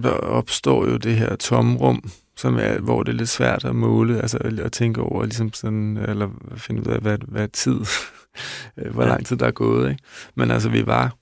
der 0.02 0.10
opstår 0.10 0.86
jo 0.86 0.96
det 0.96 1.16
her 1.16 1.36
tomrum, 1.36 2.10
som 2.36 2.56
er, 2.56 2.78
hvor 2.80 3.02
det 3.02 3.12
er 3.12 3.16
lidt 3.16 3.28
svært 3.28 3.64
at 3.64 3.76
måle, 3.76 4.20
altså 4.20 4.38
at 4.38 4.72
tænke 4.72 5.00
over, 5.00 5.24
ligesom 5.24 5.52
sådan, 5.52 5.96
eller 5.96 6.30
finde 6.56 6.80
ud 6.80 6.86
af, 6.86 7.00
hvad, 7.00 7.18
hvad 7.18 7.48
tid, 7.48 7.74
hvor 8.92 9.02
Ja. 9.02 9.08
lang 9.08 9.26
tid 9.26 9.36
der 9.36 9.46
er 9.46 9.50
gået, 9.50 9.90
ikke? 9.90 10.02
Men 10.34 10.50
altså, 10.50 10.68
vi 10.68 10.86
var, 10.86 11.16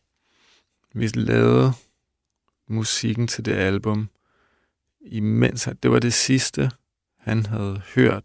vi 0.95 1.07
lavede 1.15 1.73
musikken 2.69 3.27
til 3.29 3.45
det 3.45 3.53
album, 3.53 4.09
imens 5.01 5.69
det 5.83 5.91
var 5.91 5.99
det 5.99 6.13
sidste, 6.13 6.71
han 7.19 7.47
havde 7.47 7.83
hørt, 7.95 8.25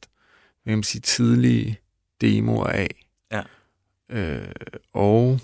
hvad 0.64 0.74
kan 0.74 0.84
sige, 0.84 1.02
tidlige 1.02 1.80
demoer 2.22 2.68
af. 2.68 3.06
Ja. 3.32 3.42
Øh, 4.10 4.52
og 4.94 5.40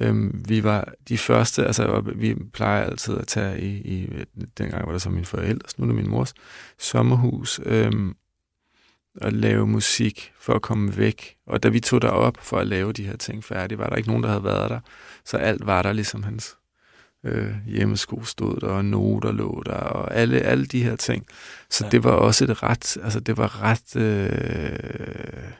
øhm, 0.00 0.44
vi 0.48 0.64
var 0.64 0.92
de 1.08 1.18
første, 1.18 1.66
altså 1.66 2.00
vi 2.14 2.34
plejer 2.52 2.84
altid 2.84 3.18
at 3.18 3.26
tage 3.26 3.60
i, 3.60 3.76
i 3.76 4.24
dengang 4.58 4.86
var 4.86 4.92
det 4.92 5.02
så 5.02 5.10
min 5.10 5.24
forældres, 5.24 5.78
nu 5.78 5.84
er 5.84 5.86
det 5.86 5.96
min 5.96 6.10
mors, 6.10 6.34
sommerhus, 6.78 7.60
øhm, 7.64 8.16
og 9.20 9.32
lave 9.32 9.66
musik 9.66 10.32
for 10.38 10.54
at 10.54 10.62
komme 10.62 10.96
væk. 10.96 11.36
Og 11.46 11.62
da 11.62 11.68
vi 11.68 11.80
tog 11.80 12.02
derop 12.02 12.36
for 12.40 12.58
at 12.58 12.66
lave 12.66 12.92
de 12.92 13.06
her 13.06 13.16
ting 13.16 13.44
færdige, 13.44 13.78
var 13.78 13.88
der 13.88 13.96
ikke 13.96 14.08
nogen, 14.08 14.22
der 14.22 14.28
havde 14.28 14.44
været 14.44 14.70
der. 14.70 14.80
Så 15.24 15.36
alt 15.36 15.66
var 15.66 15.82
der 15.82 15.92
ligesom 15.92 16.22
hans 16.22 16.56
øh, 17.24 17.66
hjemmesko 17.66 18.24
stod 18.24 18.60
der, 18.60 18.68
og 18.68 18.84
noter 18.84 19.32
lå 19.32 19.62
der, 19.66 19.72
og 19.72 20.14
alle, 20.14 20.40
alle 20.40 20.66
de 20.66 20.84
her 20.84 20.96
ting. 20.96 21.26
Så 21.70 21.84
ja. 21.84 21.90
det 21.90 22.04
var 22.04 22.10
også 22.10 22.44
et 22.44 22.62
ret, 22.62 22.96
altså 23.02 23.20
det 23.20 23.36
var 23.36 23.62
ret, 23.62 23.96
øh, 23.96 25.50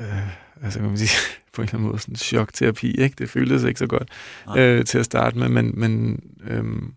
øh, 0.00 0.28
altså 0.62 0.78
kan 0.78 0.88
man 0.88 0.98
sige, 0.98 1.10
på 1.52 1.62
en 1.62 1.68
eller 1.68 1.74
anden 1.74 1.88
måde 1.88 1.98
sådan 1.98 2.16
chokterapi, 2.16 2.90
ikke? 2.90 3.14
Det 3.18 3.30
føltes 3.30 3.64
ikke 3.64 3.78
så 3.78 3.86
godt 3.86 4.08
Nej. 4.46 4.58
øh, 4.58 4.84
til 4.84 4.98
at 4.98 5.04
starte 5.04 5.38
med, 5.38 5.48
men, 5.48 5.80
men, 5.80 6.20
øhm, 6.44 6.94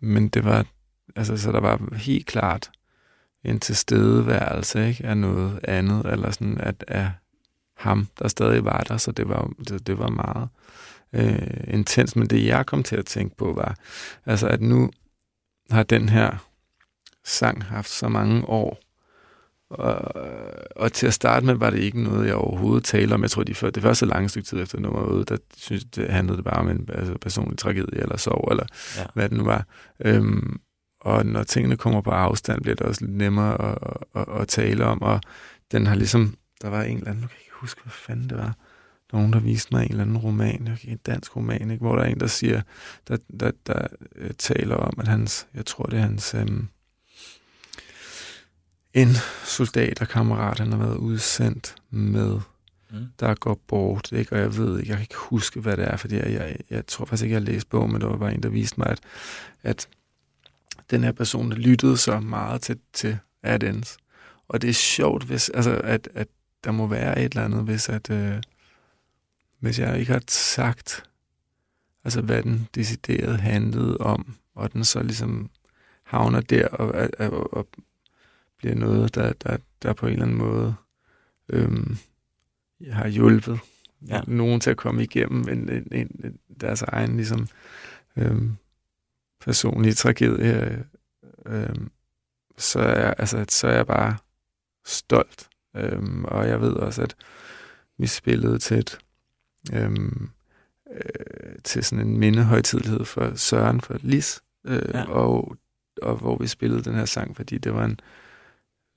men 0.00 0.28
det 0.28 0.44
var, 0.44 0.66
altså 1.16 1.36
så 1.36 1.52
der 1.52 1.60
var 1.60 1.94
helt 1.96 2.26
klart 2.26 2.70
en 3.44 3.60
tilstedeværelse, 3.60 4.88
ikke? 4.88 5.06
Af 5.06 5.16
noget 5.16 5.60
andet, 5.64 6.06
eller 6.06 6.30
sådan, 6.30 6.60
at 6.60 6.84
af 6.88 7.10
ham, 7.76 8.08
der 8.18 8.28
stadig 8.28 8.64
var 8.64 8.80
der, 8.80 8.96
så 8.96 9.12
det 9.12 9.28
var, 9.28 9.50
det, 9.68 9.86
det 9.86 9.98
var 9.98 10.08
meget 10.08 10.48
øh, 11.12 11.74
intens. 11.74 12.16
Men 12.16 12.30
det, 12.30 12.46
jeg 12.46 12.66
kom 12.66 12.82
til 12.82 12.96
at 12.96 13.06
tænke 13.06 13.36
på, 13.36 13.52
var, 13.52 13.76
altså 14.26 14.48
at 14.48 14.60
nu 14.60 14.90
har 15.70 15.82
den 15.82 16.08
her 16.08 16.48
sang 17.24 17.64
haft 17.64 17.90
så 17.90 18.08
mange 18.08 18.48
år, 18.48 18.80
og, 19.78 20.22
og 20.76 20.92
til 20.92 21.06
at 21.06 21.14
starte 21.14 21.46
med 21.46 21.54
var 21.54 21.70
det 21.70 21.78
ikke 21.78 22.02
noget, 22.02 22.26
jeg 22.26 22.34
overhovedet 22.34 22.84
talte 22.84 23.14
om. 23.14 23.22
Jeg 23.22 23.30
tror, 23.30 23.42
de 23.42 23.54
før, 23.54 23.70
det 23.70 23.82
første 23.82 24.06
lange 24.06 24.28
stykke 24.28 24.46
tid 24.46 24.62
efter 24.62 24.80
var 24.90 25.04
ude, 25.04 25.24
der 25.24 25.36
synes 25.56 25.84
det 25.84 26.08
handlede 26.08 26.36
det 26.36 26.44
bare 26.44 26.60
om 26.60 26.68
en 26.68 26.88
altså, 26.94 27.14
personlig 27.20 27.58
tragedie 27.58 28.00
eller 28.02 28.16
sorg, 28.16 28.48
eller 28.50 28.66
Ja. 28.96 29.04
hvad 29.14 29.28
det 29.28 29.38
nu 29.38 29.44
var. 29.44 29.66
Øhm, 30.00 30.60
og 31.00 31.26
når 31.26 31.42
tingene 31.42 31.76
kommer 31.76 32.00
på 32.00 32.10
afstand, 32.10 32.62
bliver 32.62 32.74
det 32.76 32.86
også 32.86 33.04
lidt 33.04 33.16
nemmere 33.16 33.72
at, 33.72 33.78
at, 34.16 34.40
at 34.40 34.48
tale 34.48 34.84
om, 34.84 35.02
og 35.02 35.20
den 35.72 35.86
har 35.86 35.94
ligesom, 35.94 36.34
der 36.62 36.68
var 36.68 36.82
en 36.82 36.96
eller 36.96 37.10
anden, 37.10 37.22
nu 37.22 37.26
kan 37.28 37.36
jeg 37.36 37.42
ikke 37.46 37.56
huske, 37.60 37.80
hvad 37.82 37.92
fanden 37.92 38.28
det 38.28 38.38
var, 38.38 38.54
nogen, 39.12 39.32
der 39.32 39.40
viste 39.40 39.74
mig 39.74 39.84
en 39.84 39.90
eller 39.90 40.04
anden 40.04 40.16
roman, 40.18 40.68
okay, 40.72 40.88
en 40.88 40.98
dansk 41.06 41.36
roman, 41.36 41.70
ikke? 41.70 41.82
hvor 41.84 41.96
der 41.96 42.02
er 42.02 42.08
en, 42.08 42.20
der 42.20 42.26
siger, 42.26 42.62
der, 43.08 43.16
der, 43.40 43.50
der 43.66 43.86
øh, 44.16 44.30
taler 44.38 44.76
om, 44.76 44.92
at 45.00 45.08
hans, 45.08 45.46
jeg 45.54 45.66
tror 45.66 45.84
det 45.84 45.98
er 45.98 46.02
hans, 46.02 46.34
øhm, 46.34 46.68
en 48.94 49.08
soldat 49.44 50.00
og 50.00 50.08
kammerat, 50.08 50.58
han 50.58 50.72
har 50.72 50.78
været 50.78 50.96
udsendt 50.96 51.74
med, 51.90 52.40
Mm. 52.94 53.06
der 53.20 53.34
går 53.34 53.60
bort, 53.66 54.12
ikke? 54.12 54.32
og 54.32 54.38
jeg 54.38 54.56
ved 54.56 54.78
ikke, 54.78 54.90
jeg 54.90 54.96
kan 54.96 55.02
ikke 55.02 55.16
huske, 55.16 55.60
hvad 55.60 55.76
det 55.76 55.84
er, 55.84 55.96
fordi 55.96 56.16
jeg, 56.16 56.32
jeg, 56.32 56.56
jeg 56.70 56.86
tror 56.86 57.04
faktisk 57.04 57.22
ikke, 57.22 57.34
jeg 57.34 57.40
har 57.42 57.46
læst 57.46 57.68
bogen, 57.68 57.92
men 57.92 58.00
der 58.00 58.06
var 58.06 58.16
bare 58.16 58.34
en, 58.34 58.42
der 58.42 58.48
viste 58.48 58.80
mig, 58.80 58.86
at, 58.86 59.00
at 59.62 59.88
den 60.90 61.04
her 61.04 61.12
person 61.12 61.52
lyttede 61.52 61.96
så 61.96 62.20
meget 62.20 62.62
til, 62.62 62.78
til 62.92 63.18
Adens. 63.42 63.96
Og 64.48 64.62
det 64.62 64.70
er 64.70 64.74
sjovt, 64.74 65.24
hvis, 65.24 65.48
altså, 65.48 65.80
at, 65.84 66.08
at 66.14 66.28
der 66.64 66.70
må 66.70 66.86
være 66.86 67.18
et 67.18 67.24
eller 67.24 67.44
andet, 67.44 67.64
hvis, 67.64 67.88
at, 67.88 68.10
øh, 68.10 68.42
hvis 69.58 69.78
jeg 69.78 69.98
ikke 69.98 70.12
har 70.12 70.22
sagt, 70.28 71.04
altså 72.04 72.20
hvad 72.20 72.42
den 72.42 72.68
decideret 72.74 73.40
handlede 73.40 73.96
om, 73.98 74.34
og 74.54 74.72
den 74.72 74.84
så 74.84 75.02
ligesom 75.02 75.50
havner 76.02 76.40
der 76.40 76.68
og, 76.68 77.08
og, 77.18 77.30
og, 77.30 77.54
og 77.54 77.68
bliver 78.64 78.76
noget, 78.76 79.14
der, 79.14 79.32
der, 79.32 79.56
der 79.82 79.92
på 79.92 80.06
en 80.06 80.12
eller 80.12 80.24
anden 80.24 80.38
måde 80.38 80.74
øhm, 81.48 81.96
har 82.90 83.08
hjulpet 83.08 83.58
Ja. 84.08 84.20
nogen 84.26 84.60
til 84.60 84.70
at 84.70 84.76
komme 84.76 85.02
igennem 85.02 85.48
en, 85.48 85.68
en, 85.70 85.88
en, 85.92 86.38
deres 86.60 86.82
egen 86.82 87.16
ligesom, 87.16 87.48
øhm, 88.16 88.56
personlige 89.40 89.94
tragedie, 89.94 90.84
øhm, 91.46 91.90
så, 92.58 92.78
er, 92.80 93.00
jeg- 93.00 93.14
altså, 93.18 93.44
så 93.48 93.68
er 93.68 93.74
jeg 93.74 93.86
bare 93.86 94.16
stolt. 94.86 95.48
Øhm, 95.76 96.24
og 96.24 96.48
jeg 96.48 96.60
ved 96.60 96.72
også, 96.72 97.02
at 97.02 97.16
vi 97.98 98.06
spillede 98.06 98.58
til 98.58 98.78
et 98.78 98.98
øhm, 99.72 100.28
øh, 100.92 101.56
til 101.64 101.84
sådan 101.84 102.06
en 102.06 102.18
mindehøjtidlighed 102.18 103.04
for 103.04 103.34
Søren 103.34 103.80
for 103.80 103.96
Lis, 104.00 104.42
øh, 104.66 104.88
ja. 104.94 105.04
og, 105.10 105.56
og 106.02 106.16
hvor 106.16 106.36
vi 106.38 106.46
spillede 106.46 106.82
den 106.84 106.94
her 106.94 107.04
sang, 107.04 107.36
fordi 107.36 107.58
det 107.58 107.74
var 107.74 107.84
en 107.84 108.00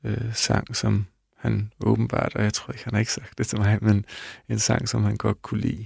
øh, 0.04 0.34
sang, 0.34 0.76
som 0.76 1.06
han 1.38 1.74
åbenbart, 1.80 2.36
og 2.36 2.44
jeg 2.44 2.54
tror 2.54 2.72
ikke, 2.72 2.84
han 2.84 2.94
har 2.94 3.00
ikke 3.00 3.14
sagt 3.14 3.38
det 3.38 3.48
til 3.48 3.60
mig, 3.60 3.80
men 3.88 4.06
en 4.50 4.60
sang, 4.60 4.90
som 4.90 5.04
han 5.04 5.18
godt 5.18 5.42
kunne 5.42 5.62
lide. 5.62 5.86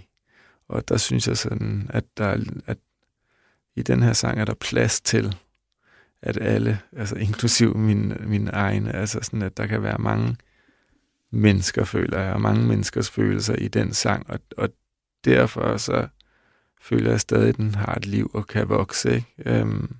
Og 0.67 0.89
der 0.89 0.97
synes 0.97 1.27
jeg 1.27 1.37
sådan, 1.37 1.89
at, 1.93 2.03
der, 2.17 2.45
at 2.65 2.77
i 3.75 3.81
den 3.81 4.03
her 4.03 4.13
sang 4.13 4.39
er 4.39 4.45
der 4.45 4.53
plads 4.53 5.01
til, 5.01 5.35
at 6.21 6.37
alle, 6.41 6.79
altså 6.97 7.15
inklusiv 7.15 7.77
min, 7.77 8.13
min 8.19 8.49
egen, 8.53 8.87
altså 8.87 9.19
sådan, 9.21 9.41
at 9.41 9.57
der 9.57 9.67
kan 9.67 9.83
være 9.83 9.97
mange 9.97 10.37
mennesker, 11.31 11.83
føler 11.83 12.19
jeg, 12.19 12.33
og 12.33 12.41
mange 12.41 12.67
menneskers 12.67 13.09
følelser 13.09 13.55
i 13.55 13.67
den 13.67 13.93
sang, 13.93 14.29
og, 14.29 14.39
og 14.57 14.69
derfor 15.25 15.77
så 15.77 16.07
føler 16.81 17.09
jeg 17.09 17.19
stadig, 17.19 17.49
at 17.49 17.57
den 17.57 17.75
har 17.75 17.95
et 17.95 18.05
liv 18.05 18.31
og 18.33 18.47
kan 18.47 18.69
vokse, 18.69 19.15
ikke? 19.15 19.27
Øhm, 19.45 19.95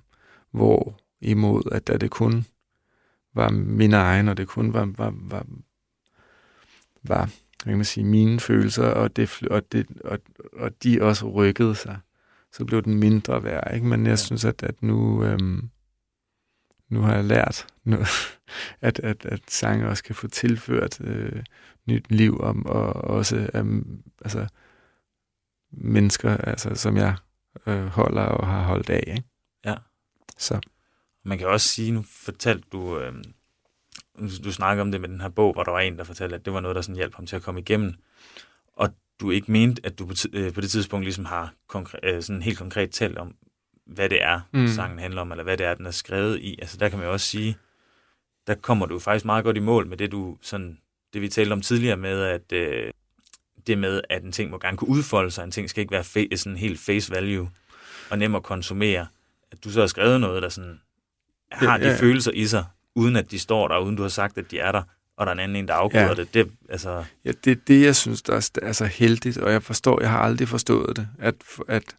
hvor 0.50 1.00
imod, 1.20 1.62
at 1.72 1.86
da 1.86 1.96
det 1.96 2.10
kun 2.10 2.46
var 3.34 3.48
min 3.50 3.92
egen, 3.92 4.28
og 4.28 4.36
det 4.36 4.48
kun 4.48 4.72
var, 4.72 4.92
var, 4.96 5.14
var, 5.16 5.46
var 7.02 7.30
hvad 7.64 7.70
kan 7.70 7.76
man 7.78 7.84
sige, 7.84 8.04
mine 8.04 8.40
følelser, 8.40 8.86
og, 8.86 9.16
det, 9.16 9.42
og, 9.50 9.72
det, 9.72 9.86
og, 10.04 10.18
og 10.52 10.82
de 10.82 11.02
også 11.02 11.28
rykkede 11.30 11.74
sig, 11.74 11.98
så 12.52 12.64
blev 12.64 12.82
den 12.82 12.94
mindre 12.94 13.44
værd. 13.44 13.74
Ikke? 13.74 13.86
Men 13.86 14.02
jeg 14.06 14.10
Ja. 14.10 14.16
synes, 14.16 14.44
at, 14.44 14.62
at 14.62 14.82
nu, 14.82 15.24
øhm, 15.24 15.70
nu 16.88 17.00
har 17.00 17.14
jeg 17.14 17.24
lært, 17.24 17.66
nu, 17.84 17.96
at, 18.80 18.98
at, 18.98 19.26
at 19.26 19.40
sange 19.48 19.88
også 19.88 20.04
kan 20.04 20.14
få 20.14 20.28
tilført 20.28 21.00
øh, 21.00 21.42
nyt 21.86 22.10
liv, 22.10 22.36
og, 22.36 22.56
og 22.66 22.92
også 22.92 23.50
um, 23.54 24.02
altså, 24.20 24.46
mennesker, 25.72 26.36
altså, 26.36 26.74
som 26.74 26.96
jeg 26.96 27.16
øh, 27.66 27.86
holder 27.86 28.22
og 28.22 28.46
har 28.46 28.62
holdt 28.62 28.90
af. 28.90 29.04
Ikke? 29.06 29.28
Ja. 29.64 29.74
Så 30.38 30.60
Man 31.24 31.38
kan 31.38 31.46
også 31.46 31.68
sige, 31.68 31.92
nu 31.92 32.04
fortalte 32.08 32.64
du, 32.72 32.98
øh, 32.98 33.14
du 34.44 34.52
snakker 34.52 34.82
om 34.82 34.90
det 34.92 35.00
med 35.00 35.08
den 35.08 35.20
her 35.20 35.28
bog, 35.28 35.52
hvor 35.52 35.62
der 35.62 35.70
var 35.72 35.80
en, 35.80 35.98
der 35.98 36.04
fortalte, 36.04 36.34
at 36.36 36.44
det 36.44 36.52
var 36.52 36.60
noget, 36.60 36.74
der 36.74 36.82
sådan 36.82 36.96
hjalp 36.96 37.14
ham 37.14 37.26
til 37.26 37.36
at 37.36 37.42
komme 37.42 37.60
igennem. 37.60 37.94
Og 38.72 38.94
du 39.20 39.30
ikke 39.30 39.52
mente, 39.52 39.86
at 39.86 39.98
du 39.98 40.06
på, 40.06 40.14
øh, 40.32 40.52
på 40.54 40.60
det 40.60 40.70
tidspunkt 40.70 41.04
ligesom 41.04 41.24
har 41.24 41.54
konkre- 41.74 42.00
øh, 42.02 42.22
sådan 42.22 42.42
helt 42.42 42.58
konkret 42.58 42.90
talt 42.90 43.18
om, 43.18 43.34
hvad 43.86 44.08
det 44.08 44.22
er. 44.22 44.40
Mm. 44.52 44.68
sangen 44.68 44.98
handler 44.98 45.20
om, 45.20 45.30
eller 45.30 45.44
hvad 45.44 45.56
det 45.56 45.66
er, 45.66 45.74
den 45.74 45.86
er 45.86 45.90
skrevet 45.90 46.38
i. 46.40 46.58
Altså 46.60 46.76
der 46.76 46.88
kan 46.88 46.98
man 46.98 47.06
jo 47.06 47.12
også 47.12 47.26
sige, 47.26 47.56
der 48.46 48.54
kommer 48.54 48.86
du 48.86 48.98
faktisk 48.98 49.24
meget 49.24 49.44
godt 49.44 49.56
i 49.56 49.60
mål 49.60 49.86
med 49.86 49.96
det, 49.96 50.12
du 50.12 50.38
sådan, 50.42 50.78
det 51.12 51.22
vi 51.22 51.28
talte 51.28 51.52
om 51.52 51.60
tidligere 51.62 51.96
med, 51.96 52.22
at 52.22 52.52
øh, 52.52 52.90
det 53.66 53.78
med, 53.78 54.00
at 54.10 54.22
en 54.22 54.32
ting 54.32 54.50
må 54.50 54.58
gerne 54.58 54.76
kunne 54.76 54.88
udfolde 54.90 55.30
sig, 55.30 55.44
en 55.44 55.50
ting 55.50 55.70
skal 55.70 55.80
ikke 55.80 55.92
være 55.92 56.02
fa- 56.02 56.36
sådan 56.36 56.56
helt 56.56 56.80
face 56.80 57.10
value 57.14 57.50
og 58.10 58.18
nem 58.18 58.34
at 58.34 58.42
konsumere. 58.42 59.06
At 59.50 59.64
du 59.64 59.70
så 59.70 59.80
har 59.80 59.86
skrevet 59.86 60.20
noget, 60.20 60.42
der 60.42 60.48
sådan 60.48 60.80
har 61.52 61.78
de 61.78 61.84
Ja, 61.84 61.90
ja. 61.90 61.96
følelser 61.98 62.30
i 62.30 62.46
sig, 62.46 62.64
uden 62.94 63.16
at 63.16 63.30
de 63.30 63.38
står 63.38 63.68
der, 63.68 63.78
uden 63.78 63.96
du 63.96 64.02
har 64.02 64.08
sagt, 64.08 64.38
at 64.38 64.50
de 64.50 64.58
er 64.58 64.72
der, 64.72 64.82
og 65.16 65.26
der 65.26 65.30
er 65.30 65.34
en 65.34 65.38
anden 65.40 65.56
en, 65.56 65.68
der 65.68 65.74
afkoder 65.74 66.06
Ja. 66.08 66.14
det. 66.14 66.34
det. 66.34 66.50
Altså, 66.68 67.04
Ja, 67.24 67.32
det 67.44 67.50
er 67.50 67.56
det, 67.66 67.82
jeg 67.84 67.96
synes, 67.96 68.22
der 68.22 68.32
er 68.36 68.40
st- 68.40 68.66
altså 68.66 68.84
heldigt, 68.84 69.38
og 69.38 69.52
jeg 69.52 69.62
forstår, 69.62 70.00
jeg 70.00 70.10
har 70.10 70.18
aldrig 70.18 70.48
forstået 70.48 70.96
det, 70.96 71.08
at, 71.18 71.34
at, 71.68 71.96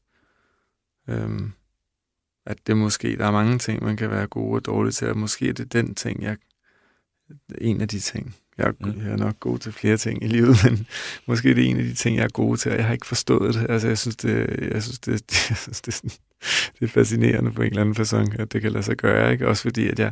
øhm, 1.10 1.52
at 2.46 2.68
det 2.68 2.78
måske, 2.78 3.18
der 3.18 3.26
er 3.28 3.32
mange 3.32 3.58
ting, 3.60 3.84
man 3.84 3.98
kan 3.98 4.10
være 4.10 4.28
god 4.28 4.56
og 4.56 4.66
dårlig 4.66 4.94
til, 4.94 5.10
og 5.10 5.18
måske 5.18 5.50
er 5.50 5.54
det 5.54 5.74
den 5.74 5.96
ting, 5.96 6.24
jeg, 6.24 6.38
en 7.58 7.82
af 7.82 7.88
de 7.88 8.00
ting, 8.00 8.36
jeg, 8.58 8.68
er- 8.68 8.72
Mm. 8.80 9.02
jeg 9.06 9.12
er 9.12 9.18
nok 9.18 9.40
god 9.40 9.60
til 9.60 9.72
flere 9.72 9.98
ting 9.98 10.24
i 10.24 10.28
livet, 10.28 10.58
men 10.66 10.88
måske 11.26 11.50
er 11.50 11.54
det 11.54 11.66
en 11.70 11.78
af 11.78 11.84
de 11.84 11.94
ting, 11.94 12.18
jeg 12.18 12.24
er 12.24 12.30
god 12.30 12.58
til, 12.58 12.72
og 12.72 12.78
jeg 12.78 12.86
har 12.86 12.94
ikke 12.94 13.06
forstået 13.08 13.54
det. 13.56 13.66
Altså, 13.70 13.88
jeg 13.88 13.98
synes, 13.98 14.16
det, 14.16 14.70
jeg 14.74 14.84
synes, 14.84 15.00
det, 15.00 15.12
jeg 15.50 15.58
synes, 15.58 15.82
det, 15.82 15.88
er 15.88 15.92
sådan- 15.98 16.10
det 16.80 16.86
er 16.86 16.88
fascinerende 16.88 17.52
på 17.52 17.62
en 17.62 17.68
eller 17.70 17.82
anden 17.82 17.96
façon, 18.06 18.42
at 18.42 18.54
det 18.54 18.62
kan 18.62 18.72
lade 18.72 18.84
sig 18.84 18.98
gøre, 18.98 19.32
ikke? 19.32 19.48
Også 19.48 19.64
fordi, 19.64 19.88
at 19.90 20.00
jeg, 20.00 20.12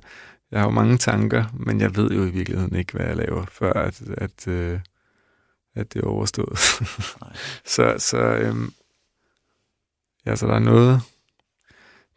jeg 0.52 0.60
har 0.60 0.68
jo 0.68 0.72
mange 0.72 0.98
tanker, 0.98 1.46
men 1.54 1.82
jeg 1.82 1.96
ved 1.96 2.12
jo 2.12 2.26
i 2.26 2.30
virkeligheden 2.30 2.76
ikke, 2.76 2.94
hvad 2.94 3.06
jeg 3.06 3.18
laver, 3.18 3.46
før 3.46 3.74
at, 3.74 4.02
at, 4.18 4.48
øh, 4.48 4.80
at 5.76 5.94
det 5.94 6.02
er 6.04 6.08
overstået. 6.08 6.58
Så, 7.66 7.96
så, 7.98 8.18
øhm, 8.18 8.74
ja, 10.26 10.36
så 10.36 10.48
der 10.48 10.54
er 10.56 10.60
noget, 10.60 11.02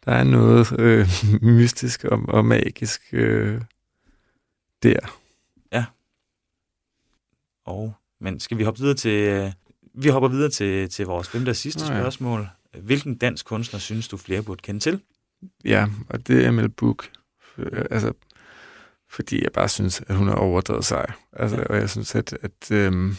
der 0.05 0.11
er 0.11 0.23
noget 0.23 0.79
øh, 0.79 1.07
mystisk 1.41 2.03
og, 2.03 2.21
og 2.27 2.45
magisk 2.45 3.01
øh, 3.11 3.61
der. 4.83 5.19
Og, 7.65 7.93
men 8.21 8.39
skal 8.39 8.57
vi 8.57 8.63
hoppe 8.63 8.79
videre 8.79 8.95
til... 8.95 9.11
øh, 9.11 9.51
Vi 9.93 10.07
hopper 10.09 10.29
videre 10.29 10.49
til, 10.49 10.89
til 10.89 11.05
vores 11.05 11.29
femte 11.29 11.49
og 11.49 11.55
sidste 11.55 11.85
Nå 11.87 11.93
ja. 11.93 11.99
spørgsmål. 12.01 12.47
Hvilken 12.81 13.17
dansk 13.17 13.45
kunstner 13.45 13.79
synes 13.79 14.07
du 14.07 14.17
flere 14.17 14.41
burde 14.43 14.61
kende 14.61 14.79
til? 14.79 15.01
Ja, 15.65 15.87
og 16.09 16.27
det 16.27 16.43
er 16.45 16.49
Emil 16.49 16.69
Book. 16.69 17.09
Øh, 17.57 17.85
Altså, 17.91 18.13
fordi 19.09 19.43
jeg 19.43 19.51
bare 19.51 19.69
synes, 19.69 20.01
at 20.07 20.15
hun 20.15 20.29
er 20.29 20.33
overdrevet 20.35 20.85
sej. 20.85 21.11
Altså, 21.33 21.57
Ja. 21.57 21.63
Og 21.63 21.75
jeg 21.75 21.89
synes, 21.89 22.15
at, 22.15 22.33
at 22.41 22.71
øhm, 22.71 23.15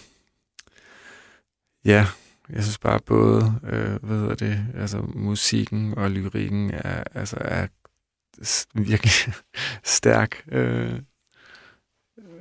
ja, 1.84 2.06
jeg 2.48 2.62
synes 2.62 2.78
bare 2.78 3.00
både, 3.06 3.54
øh, 3.64 4.04
hvad 4.04 4.18
hedder 4.18 4.34
det, 4.34 4.66
altså 4.74 4.98
musikken 5.14 5.98
og 5.98 6.10
lyrikken 6.10 6.70
er, 6.70 7.04
altså, 7.14 7.36
er 7.40 7.66
virkelig 8.74 9.12
stærk. 9.96 10.44
Øh, 10.52 11.00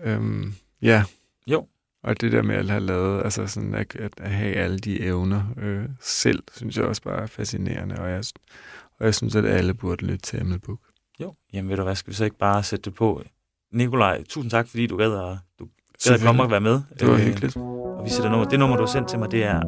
øhm, 0.04 0.54
ja. 0.82 1.04
Jo. 1.48 1.68
Og 2.06 2.22
det 2.22 2.32
der 2.32 2.42
med 2.42 2.56
at 2.56 2.70
have 2.70 2.84
lavet, 2.86 3.24
altså 3.24 3.48
sådan 3.48 3.76
at, 3.76 3.96
at 3.96 4.32
have 4.32 4.56
alle 4.56 4.80
de 4.80 5.02
evner 5.02 5.42
øh, 5.62 5.84
selv, 6.02 6.44
synes 6.56 6.78
jeg 6.78 6.86
også 6.86 7.02
bare 7.02 7.22
er 7.22 7.28
fascinerende, 7.28 7.96
og 8.00 8.10
jeg, 8.10 8.24
og 9.00 9.06
jeg 9.06 9.16
synes, 9.16 9.36
at 9.36 9.46
alle 9.46 9.74
burde 9.74 10.06
lytte 10.06 10.18
til 10.22 10.42
Emil 10.42 10.60
Book. 10.60 10.80
Jo. 11.20 11.34
Jamen 11.54 11.70
ved 11.70 11.78
du 11.78 11.84
hvad, 11.84 11.96
skal 11.96 12.12
vi 12.12 12.16
så 12.16 12.26
ikke 12.26 12.38
bare 12.38 12.64
sætte 12.64 12.84
det 12.84 12.94
på? 12.94 13.22
Nikolaj, 13.74 14.24
tusind 14.30 14.52
tak, 14.52 14.68
fordi 14.68 14.88
du 14.88 14.98
gad 14.98 15.14
at, 15.14 15.38
du 15.60 15.68
gad 16.04 16.14
at 16.14 16.22
komme 16.22 16.44
og 16.44 16.52
være 16.52 16.62
med. 16.62 16.82
Det 17.00 17.08
var 17.08 17.14
Øh, 17.14 17.20
hyggeligt. 17.20 17.58
Og 17.58 18.02
vi 18.06 18.10
sætter 18.10 18.30
nummer. 18.30 18.48
Det 18.48 18.60
nummer, 18.60 18.76
du 18.78 18.82
har 18.84 18.88
sendt 18.92 19.10
til 19.10 19.20
mig, 19.20 19.32
det 19.32 19.44
er, 19.44 19.60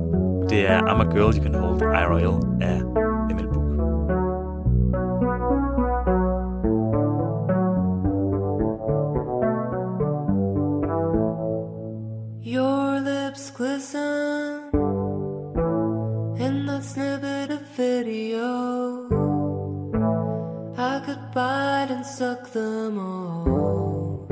det 0.50 0.68
er 0.70 0.82
I'm 0.82 1.02
a 1.08 1.14
Girl 1.14 1.38
You 1.38 1.44
Can 1.44 1.54
Hold 1.56 1.82
IRL 1.82 2.64
af 2.64 3.07
Your 12.48 13.02
lips 13.02 13.52
glisten 13.52 14.70
in 16.40 16.66
that 16.68 16.82
snippet 16.82 17.52
of 17.52 17.62
video. 17.76 19.04
I 20.78 21.02
could 21.06 21.20
bite 21.34 21.88
and 21.90 22.06
suck 22.06 22.50
them 22.54 23.00
off, 23.00 24.32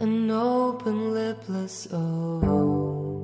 an 0.00 0.28
open 0.32 1.14
lipless 1.14 1.86
oh. 1.92 3.22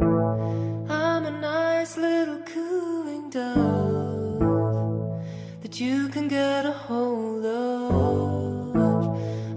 I'm 0.88 1.26
a 1.26 1.32
nice 1.40 1.96
little 1.96 2.38
cooing 2.52 3.30
dove 3.30 5.24
that 5.62 5.80
you 5.80 6.08
can 6.08 6.28
get 6.28 6.66
a 6.66 6.70
hold 6.70 7.44
of. 7.44 8.76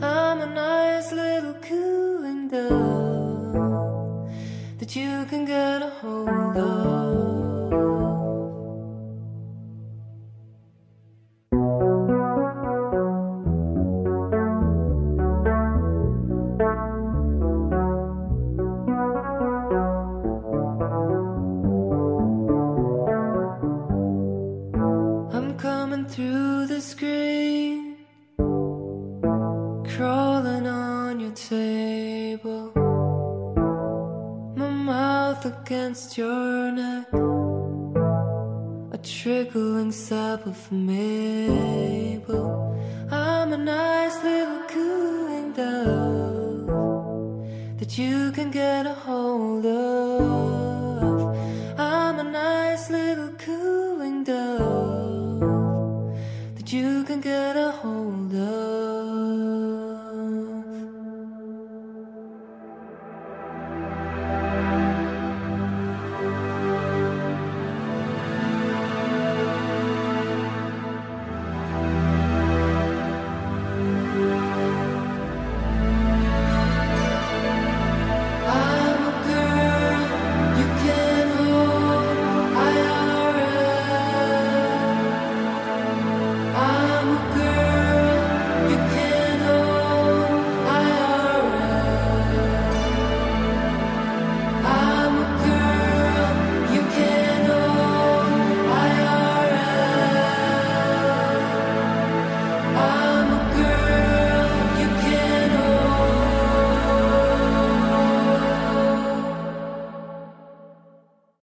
I'm 0.01 0.41
a 0.41 0.47
nice 0.47 1.11
little 1.11 1.53
cooing 1.61 2.47
dove 2.47 2.94
you 4.95 5.25
can 5.25 5.43
get 5.45 5.81
a 5.81 5.89
hold 5.89 6.57
of. 6.57 7.24